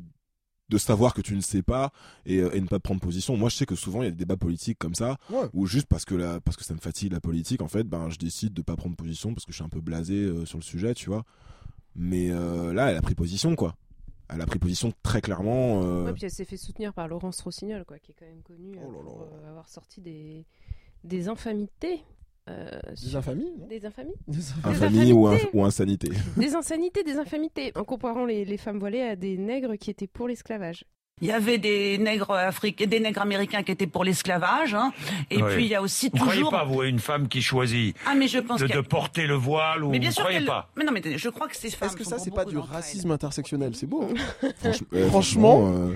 de 0.69 0.79
savoir 0.79 1.15
que 1.15 1.21
tu 1.21 1.35
ne 1.37 1.41
sais 1.41 1.63
pas 1.63 1.91
et, 2.25 2.39
euh, 2.39 2.55
et 2.55 2.61
ne 2.61 2.67
pas 2.67 2.79
prendre 2.81 3.01
position. 3.01 3.37
Moi, 3.37 3.49
je 3.49 3.57
sais 3.57 3.67
que 3.67 3.75
souvent 3.77 4.03
il 4.03 4.07
y 4.07 4.09
a 4.09 4.11
des 4.11 4.17
débats 4.17 4.37
politiques 4.37 4.79
comme 4.79 4.95
ça, 4.95 5.17
Ouais. 5.31 5.49
où 5.53 5.67
juste 5.67 5.87
parce 5.87 6.05
que 6.05 6.15
la, 6.15 6.41
parce 6.41 6.57
que 6.57 6.65
ça 6.65 6.75
me 6.75 6.81
fatigue 6.81 7.13
la 7.13 7.21
politique, 7.21 7.63
en 7.63 7.69
fait, 7.69 7.85
ben 7.85 8.11
je 8.11 8.19
décide 8.19 8.53
de 8.53 8.63
pas 8.63 8.77
prendre 8.77 8.97
position 8.97 9.33
parce 9.35 9.45
que 9.45 9.53
je 9.53 9.57
suis 9.57 9.65
un 9.65 9.69
peu 9.69 9.81
blasé 9.81 10.15
euh, 10.15 10.45
sur 10.45 10.59
le 10.59 10.65
sujet, 10.65 10.95
tu 10.95 11.09
vois. 11.09 11.25
Mais 11.95 12.31
euh, 12.31 12.73
là, 12.75 12.91
elle 12.91 12.97
a 12.97 13.03
pris 13.03 13.15
position, 13.15 13.55
quoi. 13.57 13.75
Elle 14.29 14.41
a 14.41 14.47
pris 14.47 14.59
position 14.59 14.93
très 15.05 15.21
clairement. 15.21 15.83
euh, 15.85 16.05
Ouais, 16.07 16.13
puis 16.13 16.25
elle 16.25 16.31
s'est 16.33 16.45
fait 16.45 16.57
soutenir 16.57 16.93
par 16.93 17.07
Laurence 17.07 17.41
Rossignol, 17.41 17.85
quoi, 17.85 17.99
qui 18.01 18.11
est 18.11 18.15
quand 18.19 18.27
même 18.27 18.43
connue 18.43 18.77
euh, 18.77 18.83
Oh 18.87 18.91
là 18.91 18.99
pour 19.05 19.21
là. 19.21 19.27
euh, 19.45 19.51
avoir 19.51 19.69
sorti 19.69 20.01
des, 20.01 20.45
des 21.05 21.29
infamités. 21.29 22.03
Euh, 22.49 22.71
Des 22.91 22.97
sur- 22.97 23.19
infamies 23.19 23.51
non 23.59 23.67
Des 23.67 23.85
infamies 23.87 24.15
Des 24.29 24.39
infamies. 24.53 24.75
infamie 24.77 25.13
ou, 25.53 25.65
insanité. 25.65 26.09
Des 26.37 26.55
insanités, 26.55 27.03
des 27.03 27.17
infamités. 27.19 27.73
En 27.77 27.85
comparant 27.85 28.25
les, 28.25 28.45
les 28.45 28.57
femmes 28.57 28.79
voilées 28.79 29.03
à 29.03 29.17
des 29.17 29.37
nègres 29.37 29.77
qui 29.77 29.91
étaient 29.91 30.07
pour 30.07 30.29
l'esclavage. 30.29 30.85
Il 31.23 31.29
y 31.29 31.33
avait 31.33 31.57
des 31.57 31.97
nègres 31.97 32.33
africains, 32.33 32.85
des 32.85 33.01
nègres 33.01 33.23
américains 33.23 33.63
qui 33.63 33.73
étaient 33.73 33.87
pour 33.87 34.05
l'esclavage, 34.05 34.75
hein. 34.75 34.93
Et 35.31 35.43
Oui. 35.43 35.51
puis 35.55 35.65
il 35.65 35.71
y 35.71 35.75
a 35.75 35.81
aussi 35.81 36.11
Vous 36.13 36.19
croyez 36.19 36.41
toujours. 36.41 36.51
pas, 36.51 36.65
vous, 36.65 36.83
une 36.83 36.99
femme 36.99 37.27
qui 37.27 37.41
choisit 37.41 37.97
Ah 38.07 38.15
mais 38.15 38.29
je 38.29 38.39
pense 38.39 38.61
de, 38.61 38.71
a- 38.71 38.83
porter 38.83 39.27
le 39.27 39.33
voile 39.35 39.83
ou 39.83 39.89
Mais 39.89 39.99
bien 39.99 40.11
vous 40.11 40.15
sûr 40.17 40.25
croyez 40.25 40.45
pas 40.45 40.69
Mais 40.77 40.85
non, 40.85 40.93
mais 40.93 41.01
je 41.17 41.29
crois 41.31 41.49
que 41.49 41.57
ces 41.57 41.71
femmes. 41.71 41.89
Est-ce 41.89 41.97
que 41.97 42.05
ça, 42.05 42.19
c'est 42.19 42.35
pas 42.35 42.45
du 42.45 42.59
racisme 42.59 43.11
intersectionnel? 43.13 43.75
C'est 43.75 43.87
beau. 43.87 44.03
hein 44.43 44.49
Franch- 44.63 44.83
euh, 44.93 45.09
Franchement, 45.09 45.73
euh, 45.75 45.95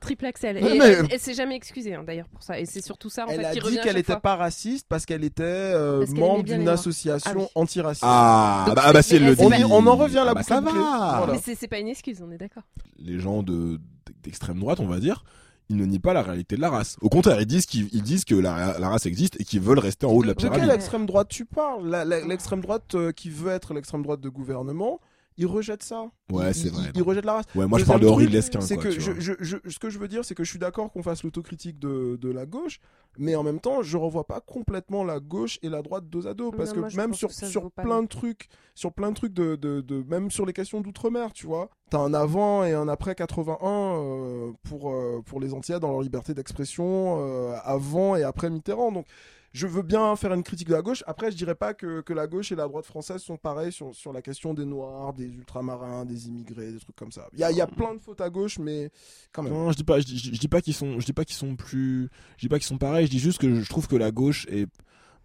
Triple 0.00 0.24
Axel. 0.24 0.56
Et 0.56 0.62
mais- 0.62 0.78
elle, 0.86 1.06
elle 1.10 1.20
s'est 1.20 1.34
jamais 1.34 1.54
excusée 1.56 1.94
hein, 1.94 2.02
d'ailleurs 2.06 2.28
pour 2.28 2.42
ça. 2.42 2.58
Et 2.58 2.64
c'est 2.64 2.80
surtout 2.82 3.10
ça 3.10 3.26
en 3.26 3.28
Elle 3.28 3.40
fait 3.40 3.44
a 3.44 3.50
qui 3.52 3.60
dit 3.60 3.74
qu'elle 3.74 3.84
chaque 3.88 3.96
était 3.98 4.12
fois. 4.14 4.20
pas 4.22 4.36
raciste 4.36 4.86
parce 4.88 5.04
qu'elle 5.04 5.22
était 5.24 5.42
euh, 5.44 5.98
Parce 5.98 6.12
membre 6.12 6.44
d'une 6.44 6.66
association 6.70 7.30
Ah 7.30 7.38
oui. 7.40 7.44
antiraciste. 7.56 8.04
Ah, 8.06 8.64
Donc 8.68 8.76
bah, 8.76 8.80
c'est- 8.84 8.88
ah 8.88 8.92
bah 8.94 9.02
si 9.02 9.16
elle 9.16 9.26
le 9.26 9.36
dit. 9.36 9.42
c'est 9.44 9.50
pas- 9.50 9.66
on 9.68 9.86
en 9.86 9.96
revient 9.96 10.22
la 10.24 10.30
Ah 10.30 10.34
bah, 10.34 10.42
ça 10.42 10.62
va. 10.62 10.70
Voilà. 10.72 11.26
Mais 11.32 11.40
c'est 11.44 11.56
c'est 11.56 11.68
pas 11.68 11.78
une 11.78 11.88
excuse, 11.88 12.22
on 12.26 12.30
est 12.32 12.38
d'accord. 12.38 12.62
les 12.98 13.18
gens 13.18 13.42
de 13.42 13.78
d'extrême 14.22 14.58
droite, 14.60 14.80
on 14.80 14.86
va 14.86 15.00
dire, 15.00 15.24
ils 15.68 15.76
ne 15.76 15.84
nient 15.86 15.98
pas 16.00 16.12
la 16.12 16.22
réalité 16.22 16.56
de 16.56 16.60
la 16.60 16.70
race. 16.70 16.96
Au 17.00 17.08
contraire, 17.08 17.40
ils 17.40 17.46
disent 17.46 17.66
qu'ils 17.66 17.88
ils 17.92 18.02
disent 18.02 18.24
que 18.24 18.34
la, 18.34 18.78
la 18.78 18.88
race 18.88 19.06
existe 19.06 19.40
et 19.40 19.44
qu'ils 19.44 19.60
veulent 19.60 19.78
rester 19.78 20.06
en 20.06 20.10
haut 20.10 20.22
de 20.22 20.26
la 20.28 20.34
De 20.34 20.40
quelle 20.40 20.50
pyramide. 20.50 20.74
extrême 20.74 21.06
droite 21.06 21.28
tu 21.28 21.44
parles? 21.44 21.88
La- 21.88 22.04
la- 22.04 22.20
L'extrême 22.26 22.60
droite 22.60 22.94
euh, 22.94 23.12
qui 23.12 23.30
veut 23.30 23.50
être 23.50 23.72
l'extrême 23.74 24.02
droite 24.02 24.20
de 24.20 24.28
gouvernement, 24.28 25.00
il 25.36 25.46
rejette 25.46 25.82
ça. 25.82 26.06
Ouais, 26.30 26.50
Il- 26.50 26.54
c'est 26.54 26.68
vrai. 26.68 26.90
Il, 26.94 27.02
rejette 27.02 27.24
la 27.24 27.34
race. 27.34 27.44
Ouais, 27.54 27.66
moi 27.66 27.78
je 27.78 27.84
parle 27.84 28.00
de 28.00 28.08
Henri 28.08 28.26
Lesquin, 28.26 28.60
C'est 28.60 28.74
quoi, 28.76 28.84
que 28.84 28.88
tu 28.90 29.00
je, 29.00 29.10
vois. 29.12 29.20
je- 29.20 29.32
je- 29.40 29.70
ce 29.70 29.78
que 29.78 29.90
je 29.90 29.98
veux 29.98 30.08
dire, 30.08 30.24
c'est 30.24 30.34
que 30.34 30.44
je 30.44 30.50
suis 30.50 30.58
d'accord 30.58 30.90
qu'on 30.92 31.02
fasse 31.02 31.22
l'autocritique 31.24 31.78
de, 31.78 32.16
de 32.20 32.30
la 32.30 32.46
gauche, 32.46 32.80
mais 33.18 33.34
en 33.36 33.42
même 33.42 33.60
temps, 33.60 33.82
je 33.82 33.96
revois 33.96 34.26
pas 34.26 34.40
complètement 34.40 35.04
la 35.04 35.20
gauche 35.20 35.58
et 35.62 35.68
la 35.68 35.82
droite 35.82 36.08
dos 36.08 36.26
à 36.26 36.34
dos, 36.34 36.50
parce 36.50 36.70
Non, 36.70 36.74
que 36.76 36.80
moi, 36.80 36.88
même 36.96 37.14
sur, 37.14 37.28
que 37.28 37.80
plein 37.82 38.02
de 38.02 38.08
trucs, 38.08 38.48
sur 38.74 38.92
plein 38.92 39.10
de 39.10 39.16
trucs 39.16 39.34
de, 39.34 39.56
de, 39.56 39.80
de- 39.80 40.02
même 40.08 40.30
sur 40.30 40.46
les 40.46 40.52
questions 40.52 40.80
d'outre-mer, 40.80 41.32
tu 41.32 41.46
vois, 41.46 41.68
t'as 41.90 41.98
un 41.98 42.14
avant 42.14 42.64
et 42.64 42.72
un 42.72 42.88
après 42.88 43.14
81 43.14 43.56
euh, 43.62 44.52
pour 44.62 44.90
euh, 44.92 45.20
pour 45.26 45.40
les 45.40 45.52
Antillais 45.54 45.80
dans 45.80 45.90
leur 45.90 46.00
liberté 46.02 46.32
d'expression 46.34 47.16
euh, 47.20 47.54
avant 47.64 48.16
et 48.16 48.22
après 48.22 48.48
Mitterrand, 48.50 48.92
donc. 48.92 49.06
Je 49.52 49.66
veux 49.66 49.82
bien 49.82 50.16
faire 50.16 50.32
une 50.32 50.42
critique 50.42 50.68
de 50.68 50.72
la 50.72 50.82
gauche. 50.82 51.04
Après, 51.06 51.30
je 51.30 51.36
dirais 51.36 51.54
pas 51.54 51.74
que, 51.74 52.00
que 52.00 52.12
la 52.12 52.26
gauche 52.26 52.52
et 52.52 52.56
la 52.56 52.66
droite 52.66 52.86
française 52.86 53.20
sont 53.20 53.36
pareils 53.36 53.72
sur, 53.72 53.94
sur 53.94 54.12
la 54.12 54.22
question 54.22 54.54
des 54.54 54.64
Noirs, 54.64 55.12
des 55.12 55.26
ultramarins, 55.26 56.04
des 56.04 56.28
immigrés, 56.28 56.72
des 56.72 56.78
trucs 56.78 56.96
comme 56.96 57.12
ça. 57.12 57.28
Il 57.34 57.40
y 57.40 57.44
a, 57.44 57.50
il 57.50 57.56
y 57.56 57.60
a 57.60 57.66
plein 57.66 57.94
de 57.94 57.98
fautes 57.98 58.20
à 58.20 58.30
gauche, 58.30 58.58
mais 58.58 58.90
quand 59.30 59.42
même. 59.42 59.52
Non, 59.52 59.70
je 59.70 59.76
dis 59.76 59.84
pas, 59.84 60.00
je 60.00 60.06
dis, 60.06 60.18
je 60.18 60.38
dis 60.38 60.48
pas 60.48 60.62
qu'ils 60.62 60.74
sont, 60.74 61.00
je 61.00 61.04
dis 61.04 61.12
pas 61.12 61.24
qu'ils 61.24 61.36
sont 61.36 61.54
plus, 61.56 62.08
je 62.38 62.46
dis 62.46 62.48
pas 62.48 62.58
qu'ils 62.58 62.66
sont 62.66 62.78
pareils. 62.78 63.06
Je 63.06 63.10
dis 63.10 63.18
juste 63.18 63.38
que 63.38 63.60
je 63.60 63.68
trouve 63.68 63.88
que 63.88 63.96
la 63.96 64.10
gauche 64.10 64.46
est 64.48 64.66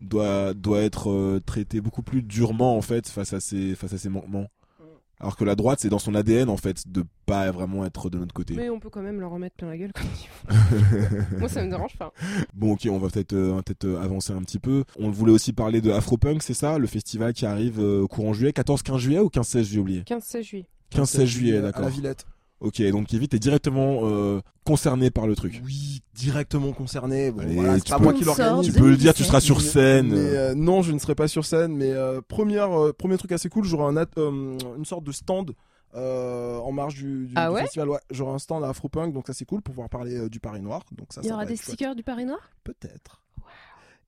doit 0.01 0.53
doit 0.53 0.81
être 0.81 1.09
euh, 1.09 1.41
traitée 1.43 1.81
beaucoup 1.81 2.03
plus 2.03 2.21
durement 2.21 2.77
en 2.77 2.81
fait 2.81 3.07
face 3.07 3.33
à 3.33 3.39
ses 3.39 3.75
face 3.75 3.93
à 3.93 3.97
ses 3.97 4.09
manquements. 4.09 4.47
Alors 5.19 5.35
que 5.35 5.43
la 5.43 5.55
droite, 5.55 5.79
c'est 5.81 5.89
dans 5.89 5.99
son 5.99 6.13
ADN 6.13 6.49
en 6.49 6.57
fait 6.57 6.87
de 6.87 7.03
pas 7.25 7.49
vraiment 7.51 7.85
être 7.85 8.09
de 8.09 8.19
notre 8.19 8.33
côté. 8.33 8.53
Mais 8.55 8.69
on 8.69 8.79
peut 8.79 8.89
quand 8.89 9.01
même 9.01 9.19
leur 9.19 9.33
en 9.33 9.39
mettre 9.39 9.55
plein 9.55 9.69
la 9.69 9.77
gueule 9.77 9.91
quand 9.93 10.03
il 10.03 10.27
faut. 10.27 11.37
Moi 11.39 11.49
ça 11.49 11.63
me 11.63 11.69
dérange 11.69 11.97
pas. 11.97 12.13
Bon, 12.53 12.73
ok, 12.73 12.87
on 12.91 12.99
va 12.99 13.09
peut-être 13.09 13.33
euh, 13.33 13.61
euh, 13.83 14.01
avancer 14.01 14.33
un 14.33 14.41
petit 14.41 14.59
peu. 14.59 14.83
On 14.99 15.09
voulait 15.09 15.31
aussi 15.31 15.53
parler 15.53 15.81
de 15.81 15.91
Afropunk, 15.91 16.43
c'est 16.43 16.53
ça, 16.53 16.77
le 16.77 16.87
festival 16.87 17.33
qui 17.33 17.45
arrive 17.45 17.79
euh, 17.79 18.05
courant 18.05 18.33
juillet, 18.33 18.51
14-15 18.51 18.97
juillet 18.97 19.19
ou 19.19 19.27
15-16 19.27 19.63
juillet 19.63 19.79
oublié? 19.79 20.01
15-16 20.01 20.41
juillet. 20.43 20.67
15-16 20.93 21.25
juillet, 21.25 21.57
à 21.57 21.61
d'accord. 21.61 21.83
la 21.83 21.89
Villette. 21.89 22.25
Ok, 22.59 22.81
donc 22.89 23.07
Kevin, 23.07 23.27
t'es 23.27 23.37
directement 23.39 23.99
euh, 24.03 24.41
concerné 24.65 25.11
par 25.11 25.27
le 25.27 25.35
truc. 25.35 25.61
Oui, 25.63 26.01
directement 26.15 26.71
concerné. 26.73 27.29
Bon, 27.31 27.41
Allez, 27.41 27.53
voilà, 27.53 27.75
c'est 27.75 27.81
tu 27.85 27.91
pas 27.91 27.97
peux- 27.99 28.03
moi 28.05 28.13
qui 28.13 28.23
l'organise. 28.23 28.65
Tu 28.65 28.71
peux 28.79 28.89
le 28.89 28.97
dire, 28.97 29.13
tu 29.13 29.23
seras 29.23 29.39
sur 29.41 29.61
scène. 29.61 30.07
Mais, 30.09 30.15
euh, 30.35 30.55
non, 30.55 30.81
je 30.81 30.91
ne 30.91 30.97
serai 30.97 31.13
pas 31.13 31.27
sur 31.27 31.45
scène. 31.45 31.75
Mais 31.75 31.91
euh, 31.91 32.19
première, 32.27 32.71
euh, 32.71 32.93
premier 32.93 33.17
truc 33.17 33.31
assez 33.31 33.47
cool, 33.49 33.63
j'aurai 33.63 33.85
un 33.95 34.05
euh, 34.17 34.57
une 34.75 34.85
sorte 34.85 35.03
de 35.03 35.11
stand 35.11 35.53
euh, 35.95 36.57
en 36.57 36.71
marge 36.71 36.95
du, 36.95 37.27
du- 37.27 37.33
Ah 37.35 37.49
du 37.49 37.55
ouais? 37.55 37.61
festival. 37.61 37.89
Ouais, 37.89 37.99
j'aurai 38.09 38.33
un 38.33 38.39
stand 38.39 38.63
à 38.63 38.69
Afropunk, 38.69 39.13
donc 39.13 39.27
ça 39.27 39.33
c'est 39.33 39.45
cool 39.45 39.61
pour 39.61 39.73
pouvoir 39.75 39.89
parler 39.89 40.15
euh, 40.17 40.27
du 40.29 40.39
Paris 40.39 40.61
Noir. 40.61 40.81
Donc 40.91 41.13
ça, 41.13 41.21
Il 41.21 41.25
y 41.25 41.29
ça 41.29 41.35
aura 41.35 41.45
des 41.45 41.55
chouette. 41.55 41.67
stickers 41.67 41.95
du 41.95 42.01
Paris 42.03 42.25
Noir? 42.25 42.39
Peut-être. 42.63 43.21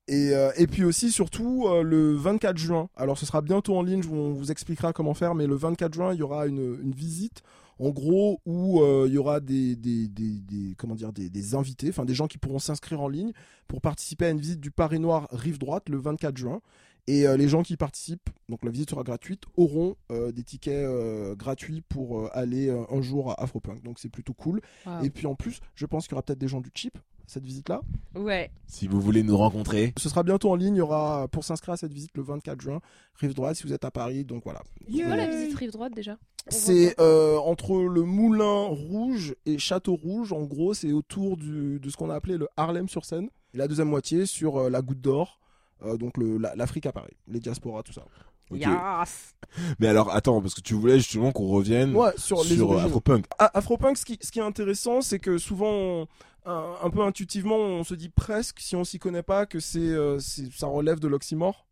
Et, 0.07 0.31
euh, 0.33 0.51
et 0.57 0.65
puis 0.65 0.83
aussi, 0.85 1.11
surtout, 1.11 1.67
euh, 1.67 1.83
le 1.83 2.15
24 2.15 2.57
juin. 2.57 2.89
Alors, 2.95 3.17
ce 3.19 3.27
sera 3.27 3.41
bientôt 3.41 3.77
en 3.77 3.83
ligne, 3.83 4.01
on 4.11 4.33
vous 4.33 4.49
expliquera 4.51 4.91
comment 4.91 5.13
faire, 5.13 5.35
mais 5.35 5.45
le 5.45 5.53
24 5.55 5.93
juin, 5.93 6.13
il 6.13 6.19
y 6.19 6.23
aura 6.23 6.47
une, 6.47 6.79
une 6.81 6.93
visite, 6.93 7.43
en 7.79 7.89
gros, 7.89 8.39
où 8.45 8.81
euh, 8.81 9.05
il 9.07 9.13
y 9.13 9.17
aura 9.17 9.39
des, 9.39 9.75
des, 9.75 10.07
des, 10.07 10.39
des- 10.41 10.75
comment 10.77 10.95
dire, 10.95 11.11
des, 11.13 11.29
des 11.29 11.55
invités, 11.55 11.89
enfin 11.89 12.05
des 12.05 12.13
gens 12.13 12.27
qui 12.27 12.37
pourront 12.37 12.59
s'inscrire 12.59 13.01
en 13.01 13.07
ligne 13.07 13.31
pour 13.67 13.81
participer 13.81 14.25
à 14.25 14.29
une 14.29 14.39
visite 14.39 14.59
du 14.59 14.69
Paris 14.71 14.99
Noir 14.99 15.27
Rive 15.31 15.57
Droite 15.59 15.89
le 15.89 15.97
24 15.97 16.37
juin. 16.37 16.61
Et 17.07 17.25
euh, 17.27 17.37
les 17.37 17.47
gens 17.47 17.63
qui 17.63 17.75
participent, 17.75 18.29
donc 18.49 18.63
la 18.63 18.69
visite 18.69 18.91
sera 18.91 19.01
gratuite, 19.03 19.41
auront 19.57 19.95
euh, 20.11 20.31
des 20.31 20.43
tickets 20.43 20.75
euh, 20.85 21.35
gratuits 21.35 21.81
pour 21.81 22.19
euh, 22.19 22.29
aller 22.33 22.69
un 22.69 23.01
jour 23.01 23.31
à 23.31 23.41
Afropunk. 23.41 23.81
Donc 23.81 23.97
c'est 23.97 24.09
plutôt 24.09 24.33
cool. 24.33 24.61
Wow. 24.85 25.03
Et 25.03 25.09
puis 25.09 25.25
en 25.25 25.33
plus, 25.33 25.59
je 25.73 25.87
pense 25.87 26.05
qu'il 26.05 26.11
y 26.11 26.15
aura 26.15 26.21
peut-être 26.21 26.37
des 26.37 26.47
gens 26.47 26.61
du 26.61 26.69
chip 26.75 26.99
cette 27.29 27.43
visite-là. 27.45 27.81
Ouais. 28.15 28.51
Si 28.67 28.87
vous 28.87 28.99
voulez 28.99 29.21
nous 29.23 29.37
rencontrer, 29.37 29.93
Ce 29.97 30.09
sera 30.09 30.23
bientôt 30.23 30.49
en 30.51 30.55
ligne. 30.55 30.75
Il 30.75 30.79
y 30.79 30.81
aura 30.81 31.27
pour 31.27 31.43
s'inscrire 31.43 31.73
à 31.73 31.77
cette 31.77 31.93
visite 31.93 32.11
le 32.15 32.23
24 32.23 32.59
juin, 32.59 32.79
rive 33.15 33.33
droite 33.33 33.55
si 33.55 33.63
vous 33.63 33.73
êtes 33.73 33.85
à 33.85 33.91
Paris. 33.91 34.25
Donc 34.25 34.43
voilà. 34.43 34.61
C'est 34.91 35.03
quoi 35.03 35.15
la 35.15 35.27
visite 35.27 35.55
rive 35.57 35.71
droite 35.71 35.93
déjà 35.95 36.17
C'est 36.47 36.99
euh, 36.99 37.37
entre 37.37 37.75
le 37.83 38.01
Moulin 38.03 38.63
Rouge 38.63 39.35
et 39.45 39.57
Château 39.59 39.95
Rouge. 39.95 40.33
En 40.33 40.43
gros, 40.43 40.73
c'est 40.73 40.91
autour 40.91 41.37
du, 41.37 41.79
de 41.79 41.89
ce 41.89 41.95
qu'on 41.97 42.09
a 42.09 42.15
appelé 42.15 42.37
le 42.37 42.47
Harlem 42.57 42.89
sur 42.89 43.05
Seine. 43.05 43.29
Et 43.53 43.57
la 43.57 43.67
deuxième 43.67 43.89
moitié 43.89 44.25
sur 44.25 44.57
euh, 44.57 44.69
la 44.69 44.81
Goutte 44.81 45.01
d'Or. 45.01 45.39
euh, 45.85 45.97
donc 45.97 46.15
l'Afrique 46.55 46.85
à 46.87 46.91
Paris, 46.91 47.13
les 47.27 47.39
diasporas, 47.39 47.83
tout 47.83 47.93
ça. 47.93 48.03
Quoi. 48.49 48.57
ok. 48.57 48.65
Yes. 48.65 49.35
Mais 49.79 49.87
alors, 49.87 50.13
attends, 50.13 50.41
parce 50.41 50.53
que 50.53 50.61
tu 50.61 50.73
voulais 50.73 50.97
justement 50.97 51.31
qu'on 51.31 51.47
revienne 51.47 51.95
Ouais, 51.95 52.11
sur 52.17 52.43
les 52.43 52.55
sur 52.55 52.73
euh. 52.73 52.83
Afropunk. 52.85 53.25
Ah, 53.39 53.49
Afropunk, 53.53 53.97
ce 53.97 54.05
qui, 54.05 54.17
ce 54.21 54.31
qui 54.31 54.39
est 54.39 54.43
intéressant, 54.43 55.01
c'est 55.01 55.19
que 55.19 55.37
souvent, 55.37 55.71
on- 55.71 56.07
un, 56.45 56.73
un 56.83 56.89
peu 56.89 57.01
intuitivement, 57.03 57.57
on 57.57 57.83
se 57.83 57.93
dit 57.95 58.09
presque, 58.09 58.59
si 58.59 58.75
on 58.75 58.83
s'y 58.83 58.97
connaît 58.97 59.23
pas, 59.23 59.45
que 59.45 59.59
c'est, 59.59 59.79
euh, 59.79 60.19
ça 60.19 60.67
relève 60.67 60.99
de 60.99 61.07
l'oxymore. 61.07 61.65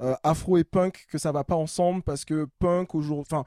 Euh, 0.00 0.14
afro 0.24 0.56
et 0.58 0.64
punk, 0.64 1.06
que 1.10 1.16
ça 1.18 1.32
va 1.32 1.42
pas 1.44 1.54
ensemble 1.54 2.02
parce 2.02 2.24
que 2.26 2.46
punk 2.58 2.94
aujourd'hui, 2.94 3.24
enfin, 3.30 3.44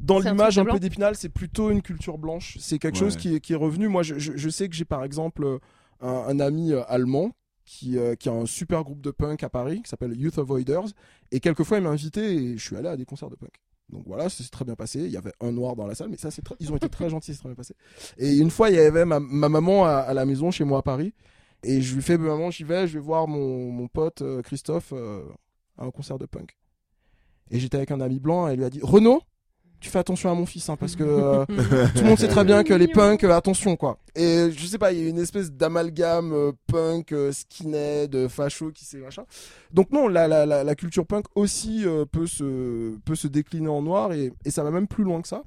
dans 0.00 0.18
l'image 0.18 0.58
un, 0.58 0.64
peu 0.64 0.80
d'Épinal, 0.80 1.14
c'est 1.16 1.28
plutôt 1.28 1.70
une 1.70 1.80
culture 1.82 2.18
blanche. 2.18 2.56
C'est 2.60 2.78
quelque 2.80 2.94
Ouais. 2.94 3.00
chose 3.00 3.16
qui 3.16 3.36
est, 3.36 3.40
qui 3.40 3.52
est 3.52 3.56
revenu. 3.56 3.86
Moi, 3.88 4.02
je, 4.02 4.18
je- 4.18 4.36
je 4.36 4.48
sais 4.48 4.68
que 4.68 4.74
j'ai 4.74 4.84
par 4.84 5.04
exemple 5.04 5.58
un, 6.00 6.08
un 6.08 6.40
ami 6.40 6.72
allemand 6.88 7.30
qui, 7.66 7.98
euh, 7.98 8.14
qui 8.14 8.28
a 8.30 8.32
un 8.32 8.46
super 8.46 8.82
groupe 8.84 9.02
de 9.02 9.10
punk 9.10 9.42
à 9.42 9.50
Paris 9.50 9.82
qui 9.82 9.90
s'appelle 9.90 10.18
Youth 10.18 10.38
Avoiders. 10.38 10.86
Et 11.32 11.40
quelquefois, 11.40 11.76
il 11.78 11.84
m'a 11.84 11.90
invité 11.90 12.20
et 12.34 12.56
je 12.56 12.64
suis 12.64 12.76
allé 12.76 12.88
à 12.88 12.96
des 12.96 13.04
concerts 13.04 13.28
de 13.28 13.36
punk. 13.36 13.52
Donc 13.90 14.04
voilà, 14.06 14.28
ça 14.28 14.42
s'est 14.42 14.50
très 14.50 14.64
bien 14.64 14.74
passé. 14.74 15.00
Il 15.00 15.10
y 15.10 15.16
avait 15.16 15.32
un 15.40 15.52
noir 15.52 15.76
dans 15.76 15.86
la 15.86 15.94
salle, 15.94 16.08
mais 16.08 16.16
ça, 16.16 16.30
c'est 16.30 16.42
très- 16.42 16.56
ils 16.60 16.72
ont 16.72 16.76
été 16.76 16.88
très 16.88 17.10
gentils, 17.10 17.34
c'est 17.34 17.40
très 17.40 17.48
bien 17.50 17.54
passé. 17.56 17.74
Et 18.18 18.36
une 18.38 18.50
fois, 18.50 18.70
il 18.70 18.76
y 18.76 18.78
avait 18.78 19.04
ma, 19.04 19.20
ma 19.20 19.48
maman 19.48 19.84
à, 19.84 19.90
à 19.92 20.14
la 20.14 20.24
maison 20.24 20.50
chez 20.50 20.64
moi 20.64 20.78
à 20.78 20.82
Paris. 20.82 21.12
Et 21.62 21.80
je 21.82 21.94
lui 21.94 22.02
fais, 22.02 22.16
maman, 22.18 22.50
j'y 22.50 22.64
vais, 22.64 22.86
je 22.86 22.94
vais 22.94 23.04
voir 23.04 23.28
mon, 23.28 23.70
mon 23.70 23.88
pote 23.88 24.22
euh, 24.22 24.42
Christophe 24.42 24.92
euh, 24.92 25.22
à 25.78 25.84
un 25.84 25.90
concert 25.90 26.18
de 26.18 26.26
punk. 26.26 26.56
Et 27.50 27.58
j'étais 27.60 27.76
avec 27.76 27.90
un 27.90 28.00
ami 28.00 28.18
blanc 28.20 28.48
et 28.48 28.52
elle 28.52 28.58
lui 28.58 28.64
a 28.64 28.70
dit, 28.70 28.80
Renaud, 28.82 29.22
tu 29.86 29.92
fais 29.92 30.00
attention 30.00 30.32
à 30.32 30.34
mon 30.34 30.46
fils, 30.46 30.68
hein, 30.68 30.76
parce 30.76 30.96
que 30.96 31.04
euh, 31.06 31.44
tout 31.46 32.02
le 32.02 32.08
monde 32.08 32.18
sait 32.18 32.26
très 32.26 32.44
bien 32.44 32.64
que 32.64 32.74
les 32.74 32.88
punks, 32.88 33.22
euh, 33.22 33.30
attention 33.30 33.76
quoi. 33.76 33.98
Et 34.16 34.50
je 34.50 34.66
sais 34.66 34.78
pas, 34.78 34.92
il 34.92 35.00
y 35.00 35.06
a 35.06 35.08
une 35.08 35.18
espèce 35.18 35.52
d'amalgame 35.52 36.32
euh, 36.32 36.52
punk, 36.66 37.14
skinhead, 37.30 38.26
facho 38.26 38.72
qui 38.72 38.84
s'est 38.84 38.98
machin. 38.98 39.22
Donc 39.72 39.92
non, 39.92 40.08
la, 40.08 40.26
la, 40.26 40.44
la, 40.44 40.64
la 40.64 40.74
culture 40.74 41.06
punk 41.06 41.26
aussi 41.36 41.84
peut, 42.10 42.26
se, 42.26 42.96
peut 43.04 43.14
se 43.14 43.28
décliner 43.28 43.68
en 43.68 43.82
noir 43.82 44.12
et, 44.12 44.32
et 44.44 44.50
ça 44.50 44.64
va 44.64 44.72
même 44.72 44.88
plus 44.88 45.04
loin 45.04 45.22
que 45.22 45.28
ça. 45.28 45.44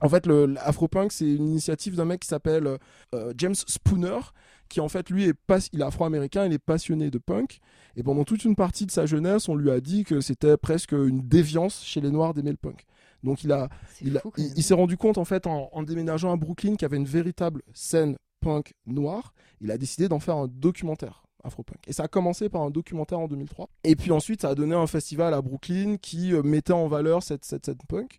En 0.00 0.08
fait, 0.08 0.26
le 0.26 0.46
l'Afropunk, 0.46 1.10
c'est 1.10 1.24
une 1.24 1.48
initiative 1.48 1.96
d'un 1.96 2.04
mec 2.04 2.20
qui 2.20 2.28
s'appelle 2.28 2.78
James 3.36 3.54
Spooner, 3.54 4.18
qui 4.68 4.80
en 4.80 4.88
fait, 4.88 5.10
lui, 5.10 5.24
est 5.24 5.34
pas, 5.34 5.58
il 5.72 5.80
est 5.80 5.84
afro-américain, 5.84 6.46
il 6.46 6.52
est 6.52 6.58
passionné 6.58 7.10
de 7.10 7.18
punk. 7.18 7.60
Et 7.96 8.02
pendant 8.02 8.24
toute 8.24 8.44
une 8.44 8.56
partie 8.56 8.86
de 8.86 8.90
sa 8.90 9.06
jeunesse, 9.06 9.48
on 9.48 9.54
lui 9.54 9.70
a 9.70 9.80
dit 9.80 10.04
que 10.04 10.20
c'était 10.20 10.56
presque 10.56 10.92
une 10.92 11.26
déviance 11.26 11.84
chez 11.84 12.00
les 12.00 12.10
Noirs 12.10 12.34
d'aimer 12.34 12.50
le 12.50 12.56
punk. 12.56 12.84
Donc 13.24 13.42
il 13.42 13.50
a, 13.52 13.68
il, 14.02 14.18
fou, 14.20 14.32
il- 14.36 14.52
il 14.56 14.62
s'est 14.62 14.74
rendu 14.74 14.96
compte 14.96 15.18
en 15.18 15.24
fait 15.24 15.46
en, 15.46 15.68
en 15.72 15.82
déménageant 15.82 16.32
à 16.32 16.36
Brooklyn 16.36 16.72
qu'il 16.72 16.82
y 16.82 16.84
avait 16.84 16.96
une 16.98 17.06
véritable 17.06 17.62
scène 17.72 18.16
punk 18.40 18.74
noire. 18.86 19.34
Il 19.60 19.70
a 19.70 19.78
décidé 19.78 20.08
d'en 20.08 20.20
faire 20.20 20.36
un 20.36 20.46
documentaire 20.46 21.22
afro-punk. 21.42 21.78
Et 21.86 21.92
ça 21.92 22.04
a 22.04 22.08
commencé 22.08 22.48
par 22.48 22.62
un 22.62 22.70
documentaire 22.70 23.18
en 23.18 23.26
2003. 23.28 23.68
Et 23.84 23.96
puis 23.96 24.12
ensuite, 24.12 24.40
ça 24.42 24.50
a 24.50 24.54
donné 24.54 24.74
un 24.74 24.86
festival 24.86 25.34
à 25.34 25.42
Brooklyn 25.42 25.96
qui 26.00 26.32
euh, 26.32 26.42
mettait 26.42 26.72
en 26.72 26.86
valeur 26.88 27.22
cette, 27.22 27.44
cette 27.44 27.66
scène 27.66 27.76
punk. 27.88 28.18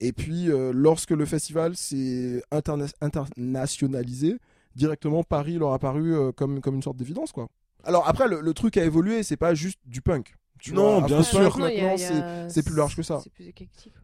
Et 0.00 0.12
puis, 0.12 0.50
euh, 0.50 0.72
lorsque 0.74 1.12
le 1.12 1.24
festival 1.24 1.74
s'est 1.74 2.42
interna- 2.50 2.92
internationalisé, 3.00 4.36
directement 4.74 5.22
Paris 5.22 5.58
leur 5.58 5.72
a 5.72 5.78
paru 5.78 6.14
euh, 6.14 6.32
comme, 6.32 6.60
comme 6.60 6.74
une 6.76 6.82
sorte 6.82 6.96
d'évidence, 6.96 7.32
quoi. 7.32 7.48
Alors 7.84 8.06
après, 8.08 8.28
le, 8.28 8.40
le 8.40 8.52
truc 8.54 8.76
a 8.76 8.84
évolué, 8.84 9.22
c'est 9.22 9.36
pas 9.36 9.54
juste 9.54 9.78
du 9.86 10.02
punk. 10.02 10.34
Tu 10.58 10.72
Non, 10.72 10.98
vois, 11.00 11.06
bien 11.06 11.22
sûr. 11.22 11.58
Maintenant, 11.58 11.96
c'est- 12.48 12.62
plus 12.62 12.74
large 12.76 12.96
que 12.96 13.02
ça. 13.02 13.20
Plus 13.34 13.52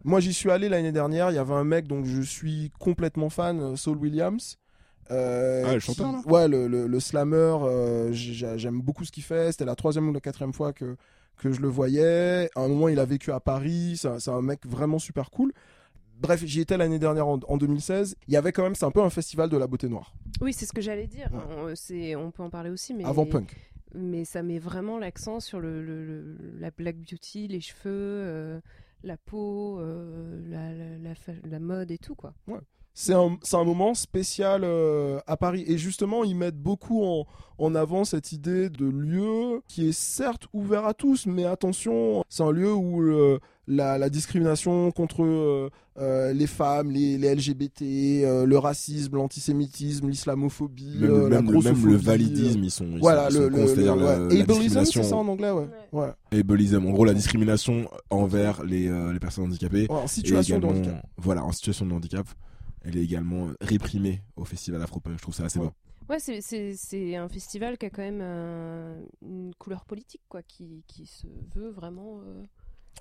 moi, 0.05 0.21
j'y 0.21 0.33
suis 0.33 0.51
allé 0.51 0.69
l'année 0.69 0.93
dernière. 0.93 1.31
Il 1.31 1.35
y 1.35 1.39
avait 1.39 1.55
un 1.55 1.65
mec 1.65 1.87
dont 1.87 2.05
je 2.05 2.21
suis 2.23 2.71
complètement 2.79 3.31
fan, 3.31 3.61
euh, 3.61 3.77
Saul 3.77 3.97
Williams. 3.99 4.59
Euh, 5.11 5.65
Ah, 5.67 5.75
le 5.75 5.81
chanteur, 5.81 6.15
Ouais, 6.27 6.49
le, 6.49 6.69
le, 6.69 6.87
le 6.87 7.01
slammer. 7.01 7.37
euh, 7.37 8.13
j'ai- 8.13 8.57
J'aime 8.59 8.81
beaucoup 8.81 9.05
ce 9.05 9.13
qu'il 9.13 9.23
fait. 9.23 9.53
C'était 9.53 9.65
la 9.65 9.75
troisième 9.75 10.09
ou 10.09 10.13
la 10.13 10.21
quatrième 10.21 10.53
fois 10.53 10.73
que, 10.73 10.97
que 11.37 11.53
je 11.53 11.61
le 11.61 11.69
voyais. 11.69 12.49
À 12.55 12.61
un 12.61 12.69
moment, 12.69 12.89
il 12.89 12.99
a 12.99 13.05
vécu 13.05 13.33
à 13.33 13.41
Paris. 13.41 13.97
C'est 14.01 14.29
un, 14.31 14.43
mec 14.43 14.61
vraiment 14.67 14.99
super 14.99 15.31
cool. 15.31 15.53
Bref, 16.21 16.45
j'y 16.45 16.61
étais 16.61 16.77
l'année 16.77 17.01
dernière 17.01 17.27
en, 17.27 17.41
en 17.49 17.57
2016. 17.57 18.15
Il 18.29 18.35
y 18.35 18.37
avait 18.37 18.53
quand 18.53 18.63
même, 18.63 18.77
c'est 18.77 18.85
un 18.85 18.93
peu 18.93 19.03
un 19.03 19.11
festival 19.11 19.51
de 19.51 19.57
la 19.57 19.67
beauté 19.67 19.89
noire. 19.89 20.15
Oui, 20.41 20.53
c'est 20.53 20.67
ce 20.67 20.73
que 20.73 20.81
j'allais 20.81 21.09
dire. 21.09 21.29
Ouais. 21.33 21.73
On, 21.73 21.75
c'est- 21.75 22.15
on 22.15 22.31
peut 22.31 22.45
en 22.45 22.51
parler 22.51 22.71
aussi, 22.71 22.95
mais 22.95 23.05
Avant 23.05 23.27
punk. 23.27 23.57
Mais 23.95 24.25
ça 24.25 24.43
met 24.43 24.59
vraiment 24.59 24.99
l'accent 24.99 25.41
sur 25.41 25.61
le, 25.61 26.37
la 26.59 26.71
black 26.71 26.97
beauty, 26.97 27.49
les 27.49 27.61
cheveux, 27.61 27.81
euh, 27.87 28.61
la 29.03 29.17
peau, 29.17 29.79
euh, 29.81 30.41
la, 30.49 31.15
la, 31.45 31.59
mode 31.61 31.91
et 31.91 31.99
tout 31.99 32.15
quoi. 32.15 32.35
C'est 32.95 33.15
un, 33.15 33.39
un 33.53 33.65
moment 33.65 33.95
spécial 33.95 34.63
euh, 34.65 35.19
à 35.27 35.37
Paris. 35.37 35.65
Et 35.67 35.79
justement, 35.79 36.25
ils 36.25 36.37
mettent 36.37 36.61
beaucoup 36.61 37.05
en, 37.05 37.27
en 37.59 37.75
avant 37.75 38.05
cette 38.05 38.33
idée 38.33 38.69
de 38.69 38.87
lieu 38.87 39.63
qui 39.67 39.89
est 39.89 39.99
certes 39.99 40.47
ouvert 40.53 40.87
à 40.87 40.93
tous, 40.93 41.27
mais 41.27 41.45
attention, 41.45 42.25
c'est 42.29 42.43
un 42.43 42.53
lieu 42.53 42.73
où 42.73 43.03
la, 43.69 43.97
la 43.99 44.11
discrimination 44.11 44.91
contre 44.91 45.23
euh, 45.25 45.71
euh, 45.99 46.33
les 46.33 46.47
femmes, 46.47 46.91
les, 46.91 47.17
les 47.19 47.35
LGBT, 47.35 47.83
euh, 47.83 48.45
le 48.47 48.59
racisme, 48.59 49.15
l'antisémitisme, 49.17 50.09
l'islamophobie, 50.09 50.97
Même, 51.01 51.11
euh, 51.11 51.29
la 51.29 51.37
même, 51.43 51.47
le- 51.47 51.53
grossophobie. 51.53 51.83
même 51.85 51.93
le 51.93 51.97
validisme, 51.97 52.65
ils 52.65 52.71
sont, 52.71 52.87
ils 52.93 52.99
Voilà, 52.99 53.31
sont, 53.31 53.37
ils 53.37 53.43
le, 53.57 53.67
sont 53.69 53.75
le, 53.77 53.83
le- 53.85 53.91
ouais. 53.93 53.99
la 53.99 54.13
Ableism, 54.15 54.47
discrimination. 54.47 55.03
c'est 55.03 55.09
ça 55.09 55.17
en 55.17 55.29
anglais, 55.29 55.51
ouais. 55.51 55.69
ouais. 55.93 56.13
Ableism, 56.41 56.87
en 56.87 56.91
gros 56.91 57.05
la 57.05 57.15
discrimination 57.15 57.89
envers 58.11 58.65
les, 58.65 58.89
euh, 58.89 59.13
les 59.13 59.21
personnes 59.21 59.45
handicapées. 59.45 59.87
Ouais, 59.89 59.97
en 59.97 60.07
situation 60.09 60.59
de 60.59 60.67
handicap. 60.67 61.07
Voilà, 61.17 61.45
en 61.45 61.53
situation 61.53 61.87
de 61.87 61.93
handicap. 61.93 62.27
Elle 62.85 62.97
est 62.97 63.05
également 63.05 63.47
réprimée 63.61 64.23
au 64.35 64.45
festival 64.45 64.83
Afropunk. 64.83 65.17
Je 65.17 65.23
trouve 65.23 65.35
ça 65.35 65.45
assez 65.45 65.61
Ouais. 65.61 65.67
beau. 65.67 65.73
Ouais, 66.11 66.19
c'est- 66.19 66.41
c'est 66.41 66.75
c'est 66.77 67.15
un 67.15 67.29
festival 67.29 67.79
qui 67.79 67.87
a 67.87 67.91
quand 67.91 68.03
même 68.03 68.21
un- 68.21 68.97
une 69.25 69.55
couleur 69.57 69.85
politique 69.85 70.23
quoi, 70.29 70.43
qui, 70.43 70.83
qui 70.89 71.07
se 71.07 71.29
veut 71.55 71.71
vraiment. 71.71 72.19
euh, 72.27 72.43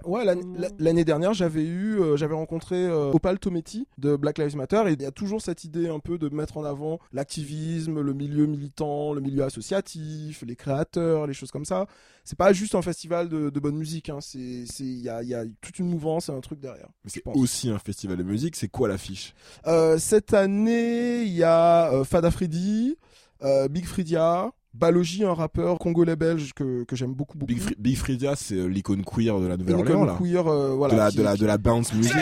Ouais, 0.05 0.25
l'année 0.25 0.41
la- 0.57 0.69
l'année 0.79 1.05
dernière, 1.05 1.33
j'avais 1.33 1.63
eu, 1.63 1.99
euh, 1.99 2.15
j'avais 2.17 2.33
rencontré 2.33 2.75
euh, 2.75 3.11
Opal 3.11 3.37
Tometi 3.37 3.87
de 3.99 4.15
Black 4.15 4.39
Lives 4.39 4.55
Matter 4.55 4.81
et 4.87 4.93
il 4.93 5.01
y 5.01 5.05
a 5.05 5.11
toujours 5.11 5.41
cette 5.41 5.63
idée 5.63 5.89
un 5.89 5.99
peu 5.99 6.17
de 6.17 6.27
mettre 6.29 6.57
en 6.57 6.63
avant 6.63 6.99
l'activisme, 7.13 8.01
le 8.01 8.13
milieu 8.13 8.45
militant, 8.47 9.13
le 9.13 9.21
milieu 9.21 9.43
associatif, 9.43 10.43
les 10.47 10.55
créateurs, 10.55 11.27
les 11.27 11.33
choses 11.33 11.51
comme 11.51 11.65
ça. 11.65 11.85
C'est 12.23 12.37
pas 12.37 12.51
juste 12.53 12.73
un 12.75 12.81
festival 12.81 13.29
de, 13.29 13.49
de 13.49 13.59
bonne 13.59 13.75
musique, 13.77 14.09
hein. 14.09 14.19
c'est, 14.21 14.65
c'est, 14.65 14.83
il 14.83 15.01
y 15.01 15.09
a, 15.09 15.21
il 15.23 15.29
y 15.29 15.35
a 15.35 15.43
toute 15.61 15.77
une 15.79 15.87
mouvance 15.89 16.29
et 16.29 16.31
un 16.31 16.41
truc 16.41 16.59
derrière. 16.59 16.89
Mais 17.03 17.11
c'est 17.11 17.23
aussi 17.35 17.69
un 17.69 17.79
festival 17.79 18.17
de 18.17 18.23
musique. 18.23 18.55
C'est 18.55 18.69
quoi 18.69 18.87
l'affiche? 18.87 19.33
Euh, 19.67 19.97
cette 19.97 20.33
année, 20.33 21.23
il 21.23 21.33
y 21.33 21.43
a 21.43 21.91
euh, 21.93 22.03
Fada 22.03 22.31
Freddy, 22.31 22.97
euh, 23.43 23.67
Big 23.67 23.85
Fridia, 23.85 24.51
Balogi, 24.73 25.23
un 25.25 25.33
rappeur 25.33 25.77
congolais 25.79 26.15
belge 26.15 26.53
que, 26.53 26.83
que 26.85 26.95
j'aime 26.95 27.13
beaucoup 27.13 27.37
beaucoup. 27.37 27.51
Big, 27.53 27.61
Fri- 27.61 27.75
Big 27.77 27.97
Frida, 27.97 28.35
c'est 28.37 28.55
euh, 28.55 28.67
l'icône 28.67 29.03
queer 29.03 29.37
de 29.39 29.47
la 29.47 29.57
Nouvelle-Orléans 29.57 30.05
là. 30.05 30.17
queer, 30.17 30.47
euh, 30.47 30.69
voilà, 30.75 30.93
de 30.93 30.99
la, 30.99 31.09
qui- 31.11 31.17
de 31.17 31.23
la, 31.23 31.35
de 31.35 31.45
la 31.45 31.57
bounce 31.57 31.93
music. 31.93 32.13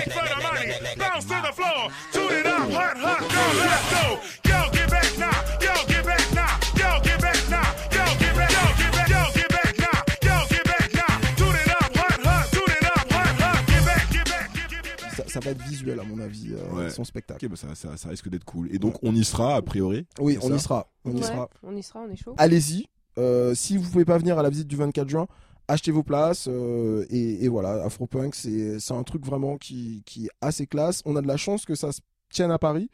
Ça, 15.41 15.49
va 15.49 15.52
être 15.52 15.62
visuel 15.63 15.99
à 15.99 16.04
mon 16.04 16.19
avis 16.19 16.54
euh, 16.54 16.75
Ouais. 16.75 16.89
son 16.89 17.04
spectacle. 17.04 17.47
Bah 17.47 17.56
ça, 17.56 17.73
ça, 17.75 17.98
ça 17.98 18.10
risque 18.10 18.29
d'être 18.29 18.46
cool. 18.46 18.73
Et 18.73 18.79
donc 18.79 18.96
on 19.04 19.13
y 19.15 19.23
sera 19.23 19.56
a 19.56 19.62
priori. 19.62 20.06
Oui, 20.19 20.37
on 20.42 20.50
ça 20.50 20.56
y 20.56 20.60
sera. 20.60 20.92
On 21.06 21.15
y 21.15 21.23
sera. 21.23 21.50
on 21.63 21.75
y 21.75 21.83
sera, 21.83 22.02
on 22.02 22.10
est 22.12 22.15
chaud. 22.15 22.33
Allez-y. 22.37 22.87
Euh, 23.17 23.54
si 23.56 23.77
vous 23.77 23.90
pouvez 23.90 24.06
pas 24.06 24.17
venir 24.17 24.37
à 24.40 24.44
la 24.44 24.50
visite 24.50 24.67
du 24.67 24.75
24 24.75 25.10
juin, 25.10 25.27
achetez 25.67 25.92
vos 25.92 26.04
places 26.04 26.48
euh, 26.50 27.06
et, 27.10 27.44
et 27.44 27.48
voilà. 27.48 27.83
Afropunk, 27.83 28.35
c'est 28.35 28.79
c'est 28.79 28.94
un 28.94 29.04
truc 29.04 29.25
vraiment 29.25 29.58
qui, 29.58 30.04
qui 30.06 30.25
est 30.27 30.31
assez 30.42 30.67
classe. 30.67 31.02
On 31.06 31.15
a 31.15 31.21
de 31.21 31.27
la 31.27 31.37
chance 31.37 31.65
que 31.65 31.75
ça 31.75 31.92
se 31.92 32.02
tienne 32.31 32.52
à 32.52 32.60
Paris. 32.60 32.90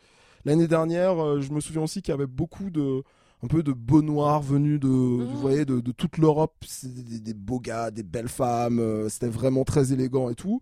L'année 0.45 0.67
dernière, 0.67 1.23
euh, 1.23 1.41
je 1.41 1.51
me 1.51 1.59
souviens 1.59 1.81
aussi 1.83 2.01
qu'il 2.01 2.11
y 2.11 2.15
avait 2.15 2.27
beaucoup 2.27 2.69
de 2.69 3.03
un 3.45 3.47
peu 3.47 3.63
de 3.63 3.71
beaux 3.71 4.01
noirs 4.01 4.41
venus 4.41 4.79
de 4.79 4.87
vous 4.87 5.39
voyez 5.39 5.65
de, 5.65 5.79
de 5.79 5.91
toute 5.91 6.17
l'Europe 6.17 6.55
C'était 6.65 7.03
des, 7.03 7.19
des 7.19 7.33
beaux 7.33 7.59
gars 7.59 7.91
des 7.91 8.03
belles 8.03 8.27
femmes 8.27 8.79
euh, 8.79 9.07
c'était 9.09 9.27
vraiment 9.29 9.63
très 9.63 9.93
élégant 9.93 10.29
et 10.29 10.35
tout 10.35 10.59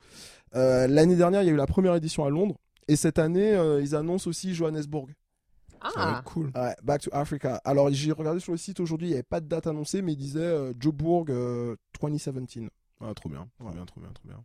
Euh, 0.56 0.86
l'année 0.88 1.16
dernière 1.16 1.42
il 1.44 1.48
y 1.48 1.50
a 1.50 1.54
eu 1.54 1.58
la 1.58 1.66
première 1.66 1.96
édition 1.96 2.26
à 2.26 2.30
Londres 2.30 2.58
et 2.88 2.96
cette 2.96 3.18
année 3.18 3.54
euh, 3.54 3.82
ils 3.82 3.96
annoncent 3.96 4.30
aussi 4.30 4.54
Johannesburg 4.54 5.08
Ah, 5.96 6.22
cool. 6.26 6.52
Ouais, 6.56 6.76
Back 6.84 7.02
to 7.02 7.10
Africa. 7.14 7.60
Alors 7.66 7.90
j'ai 7.92 8.12
regardé 8.12 8.40
sur 8.40 8.52
le 8.54 8.58
site 8.58 8.80
aujourd'hui, 8.80 9.08
il 9.08 9.12
n'y 9.12 9.16
avait 9.16 9.24
pas 9.24 9.42
de 9.42 9.48
date 9.48 9.68
annoncée, 9.68 10.02
mais 10.02 10.14
il 10.14 10.18
disait 10.18 10.40
euh, 10.40 10.74
Joburg 10.80 11.30
euh, 11.30 11.76
2017. 12.02 12.36
Ah, 13.06 13.14
trop 13.14 13.28
bien, 13.30 13.48
trop 13.60 13.70
bien, 13.72 13.86
trop 13.86 14.00
bien, 14.00 14.10
trop 14.14 14.28
bien. 14.28 14.38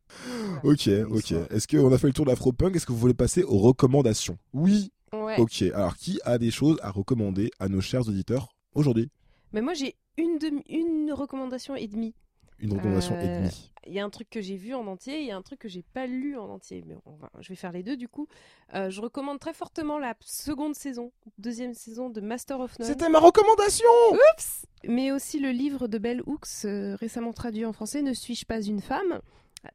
Ouais. 0.55 0.61
Ok, 0.65 0.89
ok. 1.13 1.33
Est-ce 1.51 1.69
qu'on 1.69 1.93
a 1.93 1.99
fait 1.99 2.09
le 2.09 2.13
tour 2.13 2.25
de 2.25 2.31
l'Afropunk 2.31 2.75
Est-ce 2.75 2.87
que 2.87 2.93
vous 2.93 2.99
voulez 2.99 3.15
passer 3.15 3.45
aux 3.45 3.59
recommandations? 3.59 4.37
Oui, 4.53 4.93
ouais. 5.13 5.39
Ok, 5.39 5.63
alors 5.75 5.97
qui 5.97 6.19
a 6.25 6.39
des 6.39 6.51
choses 6.51 6.79
à 6.83 6.91
recommander 6.91 7.51
à 7.61 7.69
nos 7.69 7.81
chers 7.81 8.09
auditeurs 8.09 8.49
aujourd'hui? 8.75 9.11
Mais 9.53 9.63
moi, 9.63 9.75
j'ai 9.75 9.97
une, 10.17 10.39
demi- 10.39 10.65
une 10.69 11.13
recommandation 11.13 11.77
et 11.77 11.87
demie. 11.87 12.15
Une 12.61 12.73
recommandation 12.73 13.15
Euh, 13.15 13.21
et 13.23 13.39
demie. 13.41 13.73
Il 13.87 13.93
y 13.95 14.01
a 14.01 14.05
un 14.05 14.11
truc 14.11 14.29
que 14.29 14.41
j'ai 14.41 14.57
vu 14.57 14.75
en 14.75 14.87
entier, 14.87 15.21
il 15.21 15.27
y 15.27 15.31
a 15.31 15.37
un 15.37 15.43
truc 15.43 15.61
que 15.61 15.69
j'ai 15.69 15.83
pas 15.83 16.07
lu 16.07 16.37
en 16.37 16.49
entier. 16.51 16.83
Mais 16.87 16.95
on 17.07 17.13
va- 17.17 17.31
je 17.41 17.49
vais 17.49 17.55
faire 17.55 17.73
les 17.73 17.83
deux 17.83 17.97
du 17.97 18.09
coup. 18.09 18.27
Euh, 18.75 18.91
je 18.91 19.01
recommande 19.01 19.39
très 19.41 19.55
fortement 19.55 19.99
la 19.99 20.15
seconde 20.21 20.75
saison, 20.75 21.11
deuxième 21.39 21.73
saison 21.73 22.11
de 22.11 22.21
Master 22.21 22.61
of 22.61 22.79
None. 22.79 22.87
c'était 22.89 23.09
ma 23.09 23.19
recommandation 23.21 23.89
Oups 24.13 24.67
Mais 24.85 25.11
aussi 25.13 25.39
le 25.41 25.51
livre 25.51 25.89
de 25.89 25.97
Bell 25.99 26.21
Hooks, 26.27 26.65
euh, 26.67 26.97
récemment 26.97 27.33
traduit 27.33 27.65
en 27.65 27.73
français, 27.73 28.03
Ne 28.03 28.13
suis-je 28.13 28.45
pas 28.45 28.61
une 28.61 28.81
femme? 28.81 29.21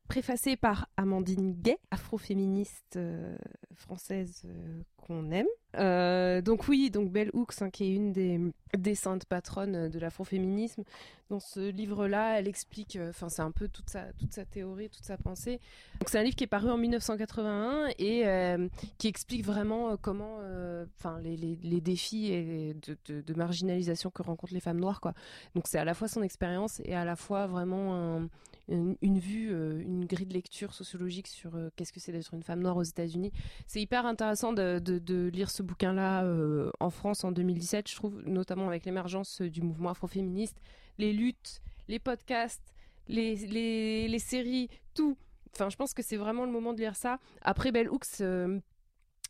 Préfacé 0.07 0.55
par 0.55 0.87
Amandine 0.95 1.53
Gay, 1.61 1.77
afroféministe 1.91 2.95
euh, 2.97 3.35
française 3.75 4.43
qu'on 4.97 5.29
aime. 5.31 5.47
Euh, 5.77 6.41
donc 6.41 6.67
oui, 6.67 6.89
donc 6.91 7.11
Bell 7.11 7.29
Hooks, 7.33 7.61
hein, 7.61 7.69
qui 7.69 7.85
est 7.85 7.93
une 7.95 8.11
des, 8.11 8.39
des 8.77 8.95
saintes 8.95 9.25
patronnes 9.25 9.89
de 9.89 9.99
l'afroféminisme. 9.99 10.83
Dans 11.29 11.39
ce 11.39 11.69
livre-là, 11.71 12.37
elle 12.37 12.47
explique, 12.47 12.95
euh, 12.95 13.09
enfin 13.09 13.27
c'est 13.29 13.41
un 13.41 13.49
peu 13.49 13.67
toute 13.67 13.89
sa, 13.89 14.13
toute 14.19 14.33
sa 14.33 14.45
théorie, 14.45 14.89
toute 14.89 15.05
sa 15.05 15.17
pensée. 15.17 15.59
C'est 16.05 16.19
un 16.19 16.23
livre 16.23 16.35
qui 16.35 16.43
est 16.43 16.47
paru 16.47 16.69
en 16.69 16.77
1981 16.77 17.87
et 17.97 18.27
euh, 18.27 18.67
qui 18.99 19.07
explique 19.07 19.43
vraiment 19.43 19.91
euh, 19.91 19.95
comment, 19.99 20.37
euh, 20.41 20.85
enfin 20.99 21.19
les, 21.23 21.35
les, 21.37 21.81
défis 21.81 22.31
et 22.31 22.75
de, 23.07 23.21
de, 23.21 23.33
marginalisation 23.33 24.11
que 24.11 24.21
rencontrent 24.21 24.53
les 24.53 24.59
femmes 24.59 24.79
noires, 24.79 25.01
quoi. 25.01 25.13
Donc 25.55 25.65
c'est 25.67 25.79
à 25.79 25.85
la 25.85 25.95
fois 25.95 26.07
son 26.07 26.21
expérience 26.21 26.81
et 26.85 26.93
à 26.93 27.05
la 27.05 27.15
fois 27.15 27.47
vraiment 27.47 27.95
un- 27.95 28.29
une, 28.69 28.95
une 29.01 29.17
vue, 29.19 29.49
euh, 29.51 29.81
une 29.81 30.05
grille 30.05 30.27
de 30.27 30.33
lecture 30.33 30.73
sociologique 30.73 31.27
sur 31.27 31.55
euh, 31.55 31.69
qu'est-ce 31.75 31.91
que 31.91 31.99
c'est 31.99 32.11
d'être 32.11 32.33
une 32.33 32.43
femme 32.43 32.61
noire 32.61 32.77
aux 32.77 32.83
États-Unis. 32.83 33.31
C'est 33.67 33.81
hyper 33.81 34.05
intéressant 34.05 34.53
de- 34.53 34.79
de 34.79 35.27
lire 35.29 35.49
ce 35.49 35.62
bouquin-là 35.63 36.23
euh, 36.23 36.71
en 36.79 36.89
France 36.89 37.23
en 37.23 37.31
2017, 37.31 37.89
je 37.89 37.95
trouve, 37.95 38.21
notamment 38.25 38.67
avec 38.67 38.85
l'émergence 38.85 39.41
euh, 39.41 39.49
du 39.49 39.61
mouvement 39.61 39.89
afroféministe, 39.89 40.57
les 40.97 41.13
luttes, 41.13 41.61
les 41.87 41.99
podcasts, 41.99 42.73
les, 43.07 43.35
les, 43.35 44.07
les 44.07 44.19
séries, 44.19 44.69
tout. 44.93 45.17
Enfin, 45.53 45.69
je 45.69 45.75
pense 45.75 45.93
que 45.93 46.01
c'est 46.01 46.17
vraiment 46.17 46.45
le 46.45 46.51
moment 46.51 46.73
de 46.73 46.79
lire 46.79 46.95
ça. 46.95 47.19
Après, 47.41 47.71
Bell 47.71 47.89
Hooks, 47.89 48.21
euh, 48.21 48.59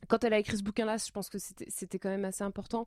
quand 0.08 0.24
elle 0.24 0.34
a 0.34 0.40
écrit 0.40 0.58
ce 0.58 0.64
bouquin-là, 0.64 0.98
je 0.98 1.12
pense 1.12 1.30
que 1.30 1.38
c'était 1.40 2.00
quand 2.00 2.10
même 2.10 2.26
assez 2.26 2.44
important. 2.44 2.86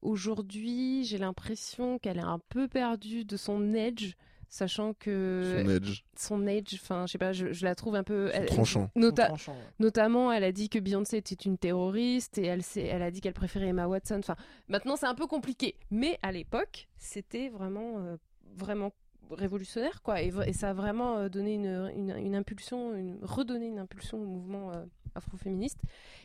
Aujourd'hui, 0.00 1.04
j'ai 1.04 1.18
l'impression 1.18 1.98
qu'elle 1.98 2.18
est 2.18 2.20
un 2.20 2.38
peu 2.48 2.68
perdue 2.68 3.24
de 3.24 3.36
son 3.36 3.74
edge, 3.74 4.14
sachant 4.54 4.92
que 4.92 5.62
Son 5.64 5.68
edge. 5.70 6.02
son 6.14 6.46
edge, 6.46 6.74
enfin, 6.74 7.06
je 7.06 7.12
sais 7.12 7.18
pas, 7.18 7.32
je, 7.32 7.52
je 7.54 7.64
la 7.64 7.74
trouve 7.74 7.94
un 7.94 8.02
peu 8.04 8.30
elle- 8.34 8.44
tranchant. 8.46 8.90
nota- 8.94 9.28
Tranchant, 9.28 9.52
ouais. 9.54 9.58
Notamment, 9.78 10.30
elle 10.30 10.44
a 10.44 10.52
dit 10.52 10.68
que 10.68 10.78
Beyoncé 10.78 11.16
était 11.16 11.34
une 11.34 11.56
terroriste 11.56 12.36
et 12.36 12.44
elle, 12.44 12.60
elle 12.76 13.02
a 13.02 13.10
dit 13.10 13.22
qu'elle 13.22 13.32
préférait 13.32 13.68
Emma 13.68 13.86
Watson. 13.88 14.18
Enfin, 14.18 14.36
maintenant, 14.68 14.96
c'est 14.96 15.06
un 15.06 15.14
peu 15.14 15.26
compliqué. 15.26 15.76
Mais 15.90 16.18
à 16.20 16.32
l'époque, 16.32 16.88
c'était 16.98 17.48
vraiment, 17.48 17.98
euh, 18.00 18.16
vraiment 18.54 18.92
révolutionnaire, 19.30 20.02
quoi. 20.02 20.20
Et, 20.20 20.30
ça 20.52 20.70
a 20.70 20.72
vraiment 20.74 21.16
euh, 21.16 21.28
donné 21.30 21.54
une, 21.54 21.90
une, 21.96 22.14
une 22.18 22.34
impulsion, 22.34 22.94
une, 22.94 23.18
redonné 23.22 23.68
une 23.68 23.78
impulsion 23.78 24.18
au 24.20 24.26
mouvement 24.26 24.70
euh, 24.72 24.84
afroféministe. 25.14 25.78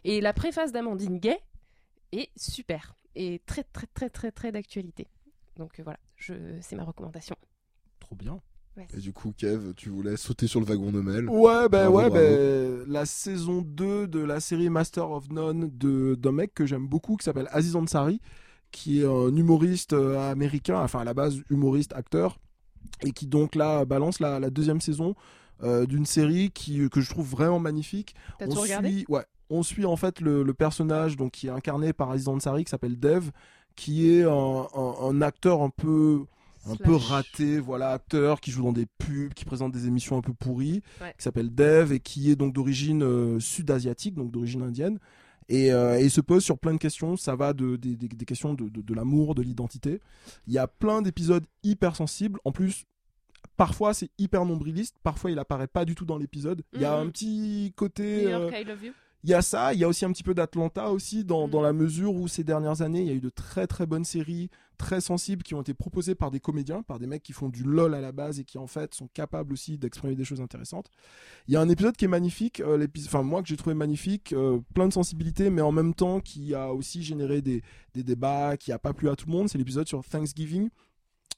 Et 0.03 0.19
la 0.19 0.34
préface 0.34 0.73
d'Amandine 0.73 1.17
Gay 1.19 1.39
est 2.11 2.30
super 2.38 2.95
et 3.15 3.41
très, 3.45 3.63
très, 3.63 3.88
très, 3.88 4.09
très, 4.09 4.32
très 4.32 4.51
d'actualité. 4.51 5.07
Donc 5.55 5.80
euh, 5.80 5.84
voilà, 5.84 5.99
je, 6.17 6.34
c'est 6.59 6.75
ma 6.75 6.84
recommandation. 6.84 7.36
Trop 8.08 8.16
bien. 8.16 8.39
Et 8.95 8.99
du 8.99 9.12
coup, 9.12 9.34
Kev, 9.36 9.74
tu 9.76 9.89
voulais 9.89 10.18
sauter 10.18 10.45
sur 10.45 10.60
le 10.60 10.66
wagon 10.68 10.91
de 10.91 11.01
Mel 11.01 11.28
Ouais, 11.30 11.68
ben 11.68 11.89
ouais, 11.89 12.10
bravo. 12.10 12.14
ben, 12.14 12.84
la 12.88 13.05
saison 13.08 13.64
2 13.66 14.05
de 14.08 14.20
la 14.20 14.39
série 14.39 14.70
Master 14.70 15.10
of 15.10 15.30
None 15.32 15.72
de- 15.74 16.14
d'un 16.14 16.32
mec 16.32 16.53
que 16.53 16.68
j'aime 16.68 16.88
beaucoup 16.88 17.16
qui 17.16 17.24
s'appelle 17.26 17.47
Aziz 17.51 17.76
Ansari, 17.76 18.22
qui 18.72 19.01
est 19.01 19.05
un 19.08 19.36
humoriste 19.36 19.93
euh, 19.93 20.32
américain, 20.32 20.80
enfin 20.80 20.99
à 20.99 21.03
la 21.05 21.16
base 21.16 21.41
humoriste, 21.49 21.91
acteur, 21.93 22.38
et 23.03 23.12
qui 23.14 23.26
donc 23.26 23.55
là 23.55 23.84
balance 23.84 24.20
la, 24.20 24.39
la 24.39 24.51
deuxième 24.51 24.80
saison 24.80 25.16
euh, 25.64 25.88
d'une 25.88 26.05
série 26.05 26.51
qui, 26.51 26.88
que 26.91 27.01
je 27.01 27.10
trouve 27.10 27.28
vraiment 27.28 27.60
magnifique. 27.60 28.14
T'as 28.38 28.45
on 28.45 28.49
tout 28.53 28.62
regardé 28.62 28.89
suit, 28.91 29.05
ouais, 29.10 29.26
on 29.49 29.64
suit 29.64 29.86
en 29.86 29.95
fait 29.95 30.22
le, 30.22 30.43
le 30.43 30.53
personnage 30.53 31.18
donc 31.18 31.32
qui 31.32 31.47
est 31.47 31.51
incarné 31.51 31.93
par 31.93 32.12
Aziz 32.12 32.28
Ansari 32.28 32.64
qui 32.64 32.70
s'appelle 32.70 32.99
Dev, 32.99 33.32
qui 33.76 34.12
est 34.12 34.22
un, 34.24 34.68
un- 34.76 34.95
un 35.01 35.22
acteur 35.24 35.64
un 35.64 35.72
peu 35.72 36.26
un 36.70 36.76
peu 36.76 36.95
raté, 36.95 37.59
voilà, 37.59 37.91
acteur 37.91 38.39
qui 38.41 38.51
joue 38.51 38.63
dans 38.63 38.74
des 38.74 38.86
pubs, 38.97 39.34
qui 39.34 39.45
présente 39.45 39.72
des 39.72 39.88
émissions 39.88 40.18
un 40.18 40.22
peu 40.22 40.34
pourries, 40.34 40.82
Ouais. 41.01 41.13
qui 41.18 41.24
s'appelle 41.24 41.53
Dev 41.53 41.91
et 41.91 41.99
qui 41.99 42.30
est 42.32 42.36
donc 42.36 42.53
d'origine 42.53 43.03
euh, 43.03 43.39
sud-asiatique, 43.39 44.15
donc 44.15 44.32
d'origine 44.32 44.61
indienne. 44.61 44.99
Et, 45.49 45.72
euh, 45.72 45.97
et 45.99 46.03
il 46.03 46.11
se 46.11 46.20
pose 46.22 46.43
sur 46.43 46.59
plein 46.59 46.74
de 46.74 46.78
questions. 46.80 47.15
Ça 47.15 47.36
va 47.36 47.53
de, 47.53 47.78
des, 47.78 47.95
des- 47.95 48.09
des 48.09 48.26
questions 48.26 48.53
de, 48.53 48.93
l'amour, 48.93 49.34
de 49.34 49.41
l'identité. 49.41 50.01
Il 50.45 50.53
y 50.53 50.57
a 50.57 50.68
plein 50.68 51.01
d'épisodes 51.01 51.45
hyper 51.63 51.95
sensibles. 51.95 52.39
En 52.43 52.51
plus, 52.51 52.84
parfois 53.55 53.93
c'est 53.93 54.09
hyper 54.18 54.43
nombriliste. 54.45 54.95
Parfois 55.03 55.32
il 55.32 55.39
apparaît 55.39 55.68
pas 55.68 55.86
du 55.86 55.95
tout 55.95 56.03
dans 56.05 56.18
l'épisode. 56.18 56.63
Il 56.74 56.82
y 56.82 56.86
a 56.86 56.97
Mhm. 56.99 57.07
un 57.07 57.09
petit 57.11 57.74
côté. 57.78 58.24
New 58.24 58.28
euh, 58.28 58.32
York, 58.41 58.55
I 58.59 58.63
love 58.65 58.84
you. 58.84 58.91
Il 59.28 59.32
y 59.32 59.34
a 59.34 59.41
ça, 59.41 59.73
il 59.73 59.80
y 59.80 59.84
a 59.84 59.89
aussi 59.89 60.05
un 60.05 60.11
petit 60.13 60.23
peu 60.23 60.34
d'Atlanta 60.34 60.89
aussi, 60.89 61.25
dans, 61.25 61.47
Mm. 61.47 61.51
dans 61.51 61.61
la 61.61 61.73
mesure 61.73 62.15
où 62.15 62.30
ces 62.30 62.45
dernières 62.45 62.82
années, 62.82 63.01
il 63.01 63.07
y 63.07 63.11
a 63.11 63.13
eu 63.13 63.19
de 63.19 63.30
très 63.30 63.67
très 63.67 63.86
bonnes 63.86 64.05
séries, 64.05 64.49
très 64.78 65.01
sensibles, 65.01 65.43
qui 65.43 65.53
ont 65.53 65.61
été 65.61 65.73
proposées 65.73 66.15
par 66.15 66.32
des 66.32 66.39
comédiens, 66.39 66.82
par 66.82 66.97
des 66.97 67.07
mecs 67.07 67.23
qui 67.23 67.34
font 67.34 67.49
du 67.49 67.63
LOL 67.63 67.93
à 67.93 67.99
la 67.99 68.13
base 68.13 68.39
et 68.39 68.45
qui 68.45 68.57
en 68.57 68.67
fait 68.67 68.93
sont 68.95 69.09
capables 69.13 69.51
aussi 69.51 69.78
d'exprimer 69.78 70.15
des 70.15 70.23
choses 70.23 70.39
intéressantes. 70.39 70.89
Il 71.49 71.53
y 71.53 71.57
a 71.57 71.61
un 71.61 71.67
épisode 71.67 71.97
qui 71.97 72.05
est 72.05 72.07
magnifique, 72.07 72.61
euh, 72.61 72.88
enfin 73.05 73.21
moi 73.21 73.41
que 73.41 73.49
j'ai 73.49 73.57
trouvé 73.57 73.75
magnifique, 73.75 74.32
euh, 74.32 74.59
plein 74.73 74.88
de 74.88 74.93
sensibilité, 74.93 75.49
mais 75.49 75.61
en 75.61 75.73
même 75.73 75.93
temps 75.93 76.21
qui 76.21 76.53
a 76.55 76.71
aussi 76.71 77.03
généré 77.03 77.41
des, 77.41 77.63
des 77.93 78.03
débats, 78.03 78.55
qui 78.55 78.71
a 78.71 78.80
pas 78.80 78.93
plu 78.93 79.09
à 79.09 79.17
tout 79.17 79.25
le 79.28 79.34
monde, 79.34 79.49
c'est 79.49 79.57
l'épisode 79.57 79.89
sur 79.89 80.05
Thanksgiving 80.05 80.69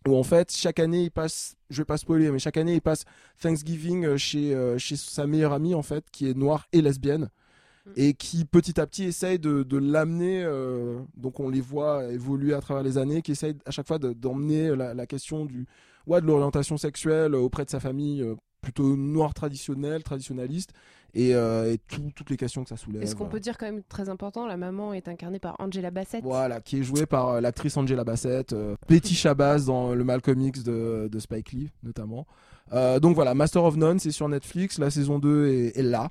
où 0.08 0.16
en 0.16 0.24
fait 0.24 0.56
chaque 0.56 0.80
année 0.80 1.04
il 1.04 1.12
passe 1.12 1.58
je 1.70 1.82
vais 1.82 1.86
pas 1.86 1.98
spoiler 1.98 2.32
mais 2.32 2.40
chaque 2.40 2.56
année 2.56 2.76
il 2.76 2.82
passe 2.82 3.04
Thanksgiving 3.42 4.06
euh, 4.06 4.18
chez 4.18 4.56
euh, 4.56 4.78
chez 4.78 4.96
sa 4.96 5.28
meilleure 5.28 5.52
amie 5.52 5.76
en 5.76 5.82
fait 5.82 6.06
qui 6.12 6.30
est 6.30 6.38
noire 6.38 6.68
et 6.72 6.82
lesbienne 6.82 7.30
et 7.96 8.14
qui 8.14 8.46
petit 8.46 8.80
à 8.80 8.86
petit 8.86 9.06
essaye 9.06 9.40
de, 9.40 9.64
de 9.64 9.78
l'amener 9.78 10.44
euh, 10.44 11.00
donc 11.18 11.40
on 11.40 11.50
les 11.50 11.62
voit 11.62 12.06
évoluer 12.12 12.54
à 12.54 12.62
travers 12.62 12.84
les 12.84 12.98
années 12.98 13.22
qui 13.22 13.32
essaye 13.32 13.56
à 13.66 13.72
chaque 13.72 13.88
fois 13.88 13.98
de- 14.00 14.14
d'emmener 14.14 14.76
la, 14.76 14.94
la 14.94 15.08
question 15.08 15.46
du 15.46 15.66
ouais 16.06 16.22
de 16.22 16.28
l'orientation 16.28 16.78
sexuelle 16.78 17.34
auprès 17.36 17.66
de 17.66 17.70
sa 17.70 17.80
famille 17.80 18.22
euh, 18.22 18.36
plutôt 18.62 18.96
noire 18.96 19.34
traditionnelle 19.34 20.04
traditionnaliste 20.04 20.72
et, 21.16 21.34
euh, 21.34 21.74
et 21.74 21.78
tout- 21.80 22.12
toutes 22.16 22.30
les 22.30 22.38
questions 22.38 22.62
que 22.64 22.70
ça 22.70 22.78
soulève 22.78 23.02
Est-ce 23.02 23.16
qu'on 23.16 23.26
peut 23.30 23.40
dire 23.40 23.58
quand 23.58 23.66
même 23.66 23.82
très 23.90 24.10
important, 24.10 24.46
la 24.46 24.58
maman 24.58 24.94
est 24.94 25.08
incarnée 25.08 25.40
par 25.40 25.56
Angela 25.60 25.90
Bassett? 25.90 26.22
voilà, 26.24 26.60
qui 26.62 26.80
est 26.80 26.84
joué 26.84 27.06
par 27.08 27.42
l'actrice 27.42 27.76
Angela 27.78 28.04
Bassett, 28.04 28.54
Betty 28.88 29.16
Shabazz 29.16 29.66
dans 29.66 29.96
le 29.96 30.04
Malcolm 30.04 30.40
X 30.42 30.64
de, 30.64 31.08
de 31.12 31.20
Spike 31.20 31.54
Lee 31.54 31.72
notamment. 31.82 32.28
Euh, 32.74 33.00
donc 33.00 33.16
voilà, 33.16 33.34
Master 33.34 33.64
of 33.64 33.78
None, 33.78 33.98
c'est 33.98 34.12
sur 34.12 34.30
Netflix, 34.30 34.78
la 34.78 34.92
saison 34.92 35.18
2 35.18 35.48
est, 35.48 35.78
est 35.80 35.82
là. 35.84 36.10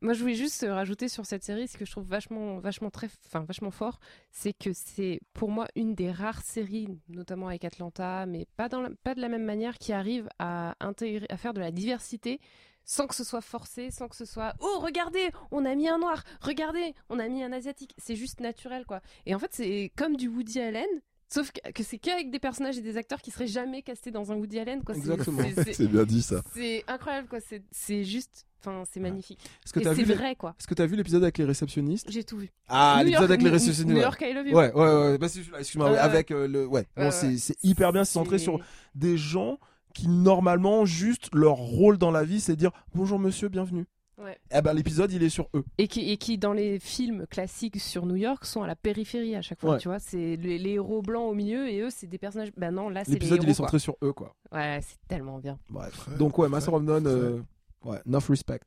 Moi, 0.00 0.12
je 0.12 0.20
voulais 0.20 0.34
juste 0.34 0.64
euh, 0.64 0.74
rajouter 0.74 1.08
sur 1.08 1.24
cette 1.24 1.44
série 1.44 1.68
ce 1.68 1.78
que 1.78 1.84
je 1.84 1.90
trouve 1.90 2.06
vachement, 2.06 2.58
vachement 2.58 2.90
très, 2.90 3.08
enfin 3.26 3.44
vachement 3.44 3.70
fort, 3.70 4.00
c'est 4.30 4.52
que 4.52 4.72
c'est 4.72 5.20
pour 5.34 5.50
moi 5.50 5.68
une 5.76 5.94
des 5.94 6.10
rares 6.10 6.42
séries, 6.42 6.88
notamment 7.08 7.48
avec 7.48 7.64
Atlanta, 7.64 8.26
mais 8.26 8.46
pas 8.56 8.68
de 8.68 9.20
la 9.20 9.28
même 9.28 9.44
manière, 9.44 9.78
qui 9.78 9.92
arrive 9.92 10.28
à 10.38 10.74
intégrer, 10.80 11.26
à 11.30 11.36
faire 11.36 11.54
de 11.54 11.60
la 11.60 11.70
diversité 11.70 12.40
sans 12.84 13.06
que 13.06 13.14
ce 13.14 13.22
soit 13.22 13.42
forcé, 13.42 13.90
sans 13.90 14.08
que 14.08 14.16
ce 14.16 14.24
soit 14.24 14.54
oh 14.60 14.78
regardez, 14.80 15.30
on 15.50 15.66
a 15.66 15.74
mis 15.74 15.88
un 15.88 15.98
noir, 15.98 16.24
regardez, 16.40 16.94
on 17.10 17.18
a 17.18 17.28
mis 17.28 17.42
un 17.42 17.52
asiatique, 17.52 17.94
c'est 17.98 18.16
juste 18.16 18.40
naturel 18.40 18.86
quoi. 18.86 19.02
Et 19.26 19.34
en 19.34 19.38
fait, 19.38 19.52
c'est 19.52 19.92
comme 19.96 20.16
du 20.16 20.28
Woody 20.28 20.58
Allen. 20.60 20.88
Sauf 21.28 21.52
que, 21.52 21.70
que 21.72 21.82
c'est 21.82 21.98
qu'avec 21.98 22.30
des 22.30 22.38
personnages 22.38 22.78
et 22.78 22.80
des 22.80 22.96
acteurs 22.96 23.20
qui 23.20 23.30
seraient 23.30 23.46
jamais 23.46 23.82
castés 23.82 24.10
dans 24.10 24.32
un 24.32 24.36
Woody 24.36 24.58
Allen. 24.58 24.82
Quoi. 24.82 24.94
C'est- 24.94 25.00
Exactement. 25.00 25.42
c'est- 25.72 25.86
bien 25.86 26.04
dit 26.04 26.22
ça. 26.22 26.42
C'est 26.54 26.84
incroyable, 26.88 27.28
quoi. 27.28 27.40
C'est- 27.40 27.62
C'est 27.70 28.04
juste. 28.04 28.46
Enfin, 28.60 28.82
c'est 28.90 28.98
magnifique. 28.98 29.38
Est-ce 29.64 29.72
que 29.72 29.82
c'est 29.94 30.02
vrai, 30.04 30.34
quoi. 30.34 30.54
Est-ce 30.58 30.66
que 30.66 30.74
t'as 30.74 30.86
vu 30.86 30.96
l'épisode 30.96 31.22
avec 31.22 31.38
les 31.38 31.44
réceptionnistes 31.44 32.10
J'ai 32.10 32.24
tout 32.24 32.38
vu. 32.38 32.50
Ah, 32.68 33.02
l'épisode 33.04 33.30
avec 33.30 33.42
les 33.42 33.50
réceptionnistes. 33.50 33.86
New 33.88 33.96
ouais. 33.96 34.02
York, 34.02 34.20
I 34.20 34.32
love 34.32 34.46
you. 34.48 34.56
Ouais, 34.56 34.72
ouais, 34.72 35.10
ouais. 35.10 35.18
Bah, 35.18 35.26
excuse-moi. 35.58 35.96
Avec 35.98 36.30
euh, 36.30 36.48
le. 36.48 36.66
Ouais. 36.66 36.84
C'est 37.10 37.56
hyper 37.62 37.92
bien. 37.92 38.04
C'est 38.04 38.14
centré 38.14 38.38
sur 38.38 38.60
des 38.94 39.16
gens 39.16 39.58
qui, 39.94 40.08
normalement, 40.08 40.84
juste 40.84 41.28
leur 41.34 41.56
rôle 41.56 41.98
dans 41.98 42.10
la 42.10 42.24
vie, 42.24 42.40
c'est 42.40 42.56
dire 42.56 42.70
bonjour 42.94 43.18
monsieur, 43.18 43.48
bienvenue. 43.48 43.86
Ouais. 44.18 44.36
Eh 44.52 44.60
ben, 44.62 44.72
l'épisode, 44.72 45.12
il 45.12 45.22
est 45.22 45.28
sur 45.28 45.48
eux. 45.54 45.64
Et 45.78 45.86
qui, 45.86 46.10
et 46.10 46.16
qui, 46.16 46.38
dans 46.38 46.52
les 46.52 46.78
films 46.80 47.26
classiques 47.28 47.80
sur 47.80 48.04
New 48.04 48.16
York, 48.16 48.44
sont 48.44 48.62
à 48.62 48.66
la 48.66 48.74
périphérie 48.74 49.36
à 49.36 49.42
chaque 49.42 49.60
fois. 49.60 49.74
Ouais. 49.74 49.78
Tu 49.78 49.88
vois, 49.88 50.00
c'est 50.00 50.36
les, 50.36 50.58
les 50.58 50.70
héros 50.72 51.02
blancs 51.02 51.30
au 51.30 51.34
milieu 51.34 51.68
et 51.68 51.80
eux, 51.80 51.90
c'est 51.90 52.08
des 52.08 52.18
personnages. 52.18 52.50
Bah 52.56 52.70
non, 52.70 52.88
là, 52.88 53.04
c'est 53.04 53.12
L'épisode, 53.12 53.42
il 53.44 53.48
est 53.50 53.54
centré 53.54 53.70
quoi. 53.72 53.78
sur 53.78 53.96
eux, 54.02 54.12
quoi. 54.12 54.34
Ouais, 54.52 54.80
c'est 54.82 54.98
tellement 55.06 55.38
bien. 55.38 55.58
Bref. 55.70 56.08
Donc, 56.18 56.36
ouais, 56.38 56.48
Master 56.48 56.74
of 56.74 56.82
None, 56.82 57.06
euh, 57.06 57.40
ouais, 57.84 57.98
enough 58.06 58.28
respect. 58.28 58.60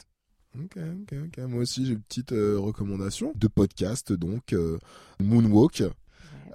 Ok, 0.57 0.77
ok, 0.77 1.15
ok. 1.27 1.37
Moi 1.47 1.61
aussi, 1.61 1.85
j'ai 1.85 1.93
une 1.93 2.01
petite 2.01 2.31
euh, 2.33 2.57
recommandation 2.59 3.31
de 3.35 3.47
podcast, 3.47 4.11
donc 4.13 4.53
euh, 4.53 4.77
Moonwalk. 5.21 5.83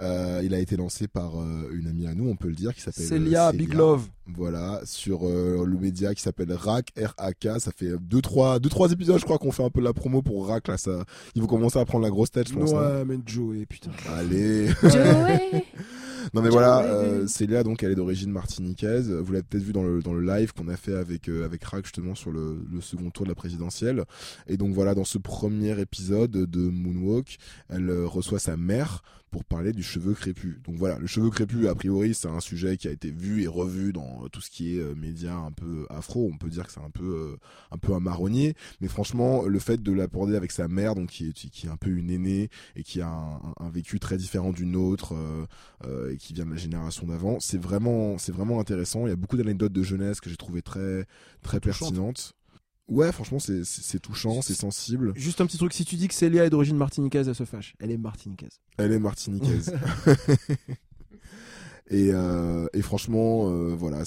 Euh, 0.00 0.40
il 0.44 0.52
a 0.54 0.58
été 0.58 0.76
lancé 0.76 1.08
par 1.08 1.40
euh, 1.40 1.70
une 1.72 1.86
amie 1.86 2.06
à 2.06 2.14
nous, 2.14 2.28
on 2.28 2.36
peut 2.36 2.48
le 2.48 2.54
dire, 2.54 2.74
qui 2.74 2.80
s'appelle 2.82 3.04
Célia, 3.06 3.48
euh, 3.48 3.52
Big 3.52 3.72
Love. 3.72 4.06
Voilà, 4.34 4.80
sur 4.84 5.20
euh, 5.26 5.64
le 5.64 5.78
média 5.78 6.14
qui 6.14 6.20
s'appelle 6.22 6.52
RAK, 6.52 6.88
R-A-K. 7.00 7.60
Ça 7.60 7.70
fait 7.74 7.92
deux 8.00 8.20
trois, 8.20 8.58
deux, 8.58 8.68
trois 8.68 8.90
épisodes, 8.92 9.18
je 9.18 9.24
crois, 9.24 9.38
qu'on 9.38 9.52
fait 9.52 9.64
un 9.64 9.70
peu 9.70 9.80
la 9.80 9.92
promo 9.92 10.20
pour 10.20 10.48
RAK. 10.48 10.68
Là, 10.68 10.76
ça, 10.76 11.04
ils 11.34 11.40
vont 11.42 11.48
commencer 11.48 11.78
à 11.78 11.84
prendre 11.84 12.04
la 12.04 12.10
grosse 12.10 12.30
tête, 12.30 12.48
je 12.48 12.54
pense. 12.54 12.72
hein. 12.72 12.76
Ouais, 12.98 13.04
mais 13.04 13.18
Joey, 13.24 13.64
putain. 13.66 13.90
Allez. 14.16 14.68
Joey 14.82 15.64
Non 16.34 16.42
mais 16.42 16.48
voilà, 16.48 16.80
euh, 16.82 17.26
Célia 17.28 17.62
donc 17.62 17.84
elle 17.84 17.92
est 17.92 17.94
d'origine 17.94 18.32
martiniquaise. 18.32 19.12
Vous 19.12 19.30
l'avez 19.32 19.44
peut-être 19.44 19.62
vu 19.62 19.72
dans 19.72 19.84
le 19.84 20.02
dans 20.02 20.12
le 20.12 20.26
live 20.26 20.52
qu'on 20.52 20.66
a 20.66 20.76
fait 20.76 20.94
avec 20.94 21.28
euh, 21.28 21.44
avec 21.44 21.62
Rack 21.62 21.84
justement 21.84 22.16
sur 22.16 22.32
le, 22.32 22.58
le 22.68 22.80
second 22.80 23.10
tour 23.10 23.26
de 23.26 23.28
la 23.30 23.36
présidentielle. 23.36 24.02
Et 24.48 24.56
donc 24.56 24.74
voilà, 24.74 24.96
dans 24.96 25.04
ce 25.04 25.18
premier 25.18 25.78
épisode 25.80 26.32
de 26.32 26.60
Moonwalk, 26.68 27.38
elle 27.68 27.88
euh, 27.90 28.06
reçoit 28.08 28.40
sa 28.40 28.56
mère 28.56 29.02
pour 29.30 29.44
parler 29.44 29.72
du 29.72 29.82
cheveu 29.82 30.14
crépus. 30.14 30.56
Donc 30.64 30.76
voilà, 30.76 30.98
le 30.98 31.06
cheveu 31.06 31.30
crépus 31.30 31.66
a 31.66 31.74
priori 31.74 32.14
c'est 32.14 32.28
un 32.28 32.40
sujet 32.40 32.76
qui 32.76 32.88
a 32.88 32.90
été 32.90 33.10
vu 33.10 33.42
et 33.42 33.46
revu 33.46 33.92
dans 33.92 34.24
euh, 34.24 34.28
tout 34.28 34.40
ce 34.40 34.50
qui 34.50 34.76
est 34.76 34.80
euh, 34.80 34.94
médias 34.94 35.34
un 35.36 35.52
peu 35.52 35.86
afro. 35.90 36.30
On 36.32 36.38
peut 36.38 36.48
dire 36.48 36.66
que 36.66 36.72
c'est 36.72 36.80
un 36.80 36.90
peu 36.90 37.04
euh, 37.04 37.36
un 37.70 37.78
peu 37.78 37.92
un 37.92 38.00
marronnier, 38.00 38.54
mais 38.80 38.88
franchement 38.88 39.42
le 39.44 39.58
fait 39.58 39.82
de 39.82 39.92
l'aborder 39.92 40.36
avec 40.36 40.52
sa 40.52 40.68
mère 40.68 40.94
donc 40.94 41.10
qui 41.10 41.28
est 41.28 41.32
qui 41.32 41.66
est 41.66 41.70
un 41.70 41.76
peu 41.76 41.90
une 41.90 42.10
aînée 42.10 42.48
et 42.76 42.82
qui 42.82 43.00
a 43.00 43.08
un, 43.08 43.36
un- 43.36 43.54
un 43.60 43.70
vécu 43.70 43.98
très 44.00 44.16
différent 44.16 44.52
du 44.52 44.66
nôtre. 44.66 45.14
euh, 45.14 45.46
euh, 45.84 46.12
et 46.12 46.16
qui 46.16 46.32
vient 46.32 46.46
de 46.46 46.50
la 46.50 46.56
génération 46.56 47.06
d'avant. 47.06 47.38
C'est 47.40 47.60
vraiment, 47.60 48.18
c'est 48.18 48.32
vraiment 48.32 48.60
intéressant. 48.60 49.06
Il 49.06 49.10
y 49.10 49.12
a 49.12 49.16
beaucoup 49.16 49.36
d'anecdotes 49.36 49.72
de 49.72 49.82
jeunesse 49.82 50.20
que 50.20 50.30
j'ai 50.30 50.36
trouvé 50.36 50.62
très, 50.62 51.06
très 51.42 51.60
pertinentes. 51.60 52.34
Ouais, 52.88 53.10
franchement, 53.10 53.38
c'est, 53.40 53.98
touchant, 53.98 54.42
c'est 54.42 54.54
sensible. 54.54 55.12
Juste 55.16 55.40
un 55.40 55.46
petit 55.46 55.58
truc, 55.58 55.72
si 55.72 55.84
tu 55.84 55.96
dis 55.96 56.06
que 56.06 56.14
Célia 56.14 56.44
est 56.44 56.50
d'origine 56.50 56.76
martiniquaise, 56.76 57.28
elle 57.28 57.34
se 57.34 57.44
fâche. 57.44 57.74
Elle 57.80 57.90
est 57.90 57.98
martiniquaise. 57.98 58.60
Elle 58.78 58.92
est 58.92 59.00
martiniquaise. 59.00 59.74
Et, 61.88 62.10
euh, 62.12 62.66
et 62.72 62.82
franchement, 62.82 63.48
euh, 63.48 63.74
voilà, 63.76 64.02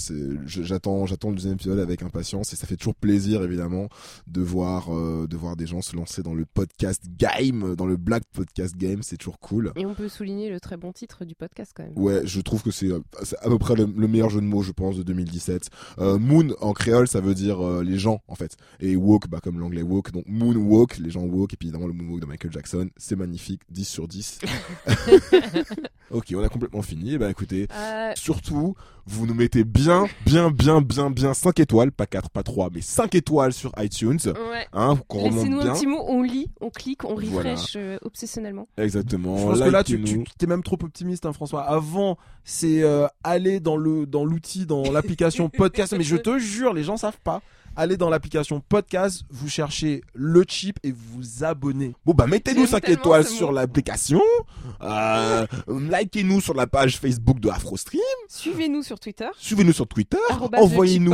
j'attends, 0.46 1.06
j'attends 1.06 1.30
le 1.30 1.36
deuxième 1.36 1.54
épisode 1.54 1.78
avec 1.78 2.02
impatience 2.02 2.52
et 2.52 2.56
ça 2.56 2.66
fait 2.66 2.76
toujours 2.76 2.94
plaisir 2.94 3.42
évidemment 3.42 3.88
de 4.26 4.42
voir, 4.42 4.94
euh, 4.94 5.26
de 5.26 5.36
voir 5.36 5.56
des 5.56 5.66
gens 5.66 5.80
se 5.80 5.96
lancer 5.96 6.22
dans 6.22 6.34
le 6.34 6.44
podcast 6.44 7.04
game, 7.16 7.74
dans 7.76 7.86
le 7.86 7.96
black 7.96 8.22
podcast 8.32 8.76
game, 8.76 9.02
c'est 9.02 9.16
toujours 9.16 9.38
cool. 9.38 9.72
Et 9.76 9.86
on 9.86 9.94
peut 9.94 10.08
souligner 10.08 10.50
le 10.50 10.60
très 10.60 10.76
bon 10.76 10.92
titre 10.92 11.24
du 11.24 11.34
podcast 11.34 11.72
quand 11.74 11.84
même. 11.84 11.96
Ouais, 11.96 12.20
je 12.24 12.40
trouve 12.40 12.62
que 12.62 12.70
c'est 12.70 12.90
à 12.92 13.48
peu 13.48 13.58
près 13.58 13.74
le, 13.76 13.86
le 13.96 14.08
meilleur 14.08 14.30
jeu 14.30 14.40
de 14.40 14.46
mots, 14.46 14.62
je 14.62 14.72
pense, 14.72 14.96
de 14.96 15.02
2017. 15.02 15.68
Euh, 15.98 16.18
moon 16.18 16.48
en 16.60 16.72
créole, 16.72 17.08
ça 17.08 17.20
veut 17.20 17.34
dire 17.34 17.64
euh, 17.64 17.82
les 17.82 17.98
gens 17.98 18.20
en 18.28 18.34
fait, 18.34 18.56
et 18.80 18.96
walk, 18.96 19.28
bah 19.28 19.40
comme 19.42 19.58
l'anglais 19.58 19.82
walk, 19.82 20.12
donc 20.12 20.24
moon 20.26 20.54
walk, 20.56 20.98
les 20.98 21.10
gens 21.10 21.22
walk, 21.22 21.54
et 21.54 21.56
puis 21.56 21.68
évidemment 21.68 21.86
le 21.86 21.92
moonwalk 21.92 22.20
de 22.20 22.26
Michael 22.26 22.52
Jackson, 22.52 22.90
c'est 22.96 23.16
magnifique, 23.16 23.62
10 23.70 23.84
sur 23.84 24.08
10. 24.08 24.40
ok, 26.10 26.34
on 26.34 26.42
a 26.42 26.48
complètement 26.48 26.82
fini. 26.82 27.18
Bah 27.18 27.30
écoutez, 27.30 27.68
Euh, 27.72 28.12
surtout, 28.16 28.74
vous 29.06 29.26
nous 29.26 29.34
mettez 29.34 29.64
bien, 29.64 30.06
bien, 30.26 30.50
bien, 30.50 30.80
bien, 30.80 31.10
bien 31.10 31.34
5 31.34 31.58
étoiles, 31.60 31.92
pas 31.92 32.06
4, 32.06 32.30
pas 32.30 32.42
3, 32.42 32.68
mais 32.74 32.80
5 32.80 33.14
étoiles 33.14 33.52
sur 33.52 33.72
iTunes. 33.78 34.18
ouais. 34.26 34.66
Hein, 34.72 34.98
Laissez-nous 35.14 35.60
un 35.60 35.72
petit 35.72 35.86
mot, 35.86 36.02
on 36.06 36.22
lit, 36.22 36.50
on 36.60 36.70
clique, 36.70 37.04
on 37.04 37.14
Voilà. 37.14 37.52
refresh 37.52 37.74
euh, 37.76 37.98
obsessionnellement. 38.02 38.68
Exactement. 38.76 39.36
Je 39.38 39.42
pense 39.46 39.60
que 39.60 39.64
là, 39.68 39.84
tu, 39.84 40.02
tu- 40.02 40.24
t'es 40.38 40.46
même 40.46 40.62
trop 40.62 40.78
optimiste, 40.82 41.26
hein, 41.26 41.32
François. 41.32 41.62
Avant, 41.62 42.18
c'est 42.44 42.82
euh, 42.82 43.06
aller 43.24 43.60
dans 43.60 43.76
le 43.76 44.06
dans 44.06 44.24
l'outil, 44.24 44.66
dans 44.66 44.90
l'application 44.90 45.48
podcast. 45.56 45.94
Mais 45.96 46.04
je 46.04 46.16
te 46.16 46.38
jure, 46.38 46.74
les 46.74 46.82
gens 46.84 46.96
savent 46.96 47.18
pas. 47.22 47.42
Allez 47.76 47.96
dans 47.96 48.10
l'application 48.10 48.60
podcast, 48.60 49.22
vous 49.30 49.48
cherchez 49.48 50.02
le 50.14 50.44
chip 50.46 50.78
et 50.82 50.90
vous 50.92 50.98
vous 51.22 51.44
abonnez. 51.44 51.94
Bon 52.04 52.12
bah 52.12 52.26
mettez-nous 52.26 52.62
J'aime 52.62 52.70
5 52.72 52.80
tellement 52.82 53.00
étoiles 53.00 53.24
sur 53.26 53.52
l'application, 53.52 54.20
euh, 54.82 55.46
likez-nous 55.68 56.40
sur 56.40 56.52
la 56.54 56.66
page 56.66 56.98
Facebook 56.98 57.38
de 57.40 57.48
AfroStream, 57.48 58.00
Suivez-nous 58.28 58.82
sur 58.82 58.98
Twitter. 58.98 59.28
suivez-nous 59.38 59.72
sur 59.72 59.86
Twitter, 59.86 60.18
arrobase 60.28 60.60
le 60.60 60.66
chip 60.66 60.72
envoyez-nous 60.72 61.12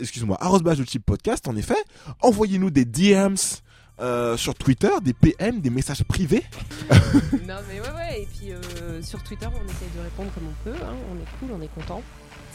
excuse-moi, 0.00 0.38
le 0.78 0.84
chip 0.84 1.04
podcast 1.04 1.46
en 1.48 1.56
effet, 1.56 1.82
envoyez-nous 2.22 2.70
des 2.70 2.84
DMs 2.84 3.36
euh, 4.00 4.36
sur 4.38 4.54
Twitter, 4.54 4.88
des 5.02 5.12
PM, 5.12 5.60
des 5.60 5.68
messages 5.68 6.04
privés. 6.04 6.44
non 7.46 7.56
mais 7.68 7.80
ouais 7.80 7.94
ouais 7.96 8.22
et 8.22 8.26
puis 8.26 8.52
euh, 8.52 9.02
sur 9.02 9.22
Twitter 9.22 9.46
on 9.46 9.64
essaye 9.68 9.88
de 9.94 10.00
répondre 10.02 10.30
comme 10.32 10.44
on 10.46 10.64
peut. 10.64 10.76
hein. 10.84 10.94
On 11.12 11.16
est 11.16 11.38
cool, 11.38 11.58
on 11.58 11.62
est 11.62 11.68
content, 11.74 12.02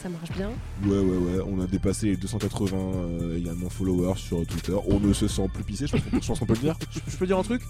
ça 0.02 0.08
marche 0.08 0.30
bien. 0.32 0.50
Ouais 0.84 0.98
ouais 0.98 1.16
ouais, 1.16 1.44
on 1.46 1.60
a 1.60 1.66
dépassé 1.66 2.06
les 2.06 2.16
280 2.16 2.76
euh, 2.76 3.38
également 3.38 3.68
followers 3.68 4.16
sur 4.16 4.44
Twitter. 4.46 4.76
On 4.88 5.00
ne 5.00 5.12
se 5.12 5.28
sent 5.28 5.48
plus 5.52 5.64
pissé, 5.64 5.86
je 5.86 5.92
pense 5.92 6.02
qu'on 6.02 6.20
je 6.20 6.26
pense 6.26 6.38
qu'on 6.38 6.46
peut 6.46 6.54
le 6.54 6.60
dire. 6.60 6.76
Je, 6.90 7.00
je 7.08 7.16
peux 7.16 7.26
dire 7.26 7.38
un 7.38 7.42
truc? 7.42 7.62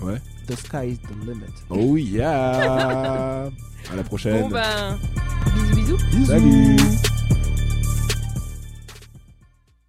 Ouais. 0.00 0.20
The 0.46 0.56
sky 0.56 0.88
is 0.92 0.98
the 0.98 1.26
limit. 1.26 1.52
Oh 1.70 1.96
yeah. 1.96 3.44
à 3.92 3.96
la 3.96 4.02
prochaine. 4.04 4.42
Bon 4.42 4.48
ben 4.48 4.98
bisous 5.74 5.96
bisous. 6.10 6.26
Salut. 6.26 6.76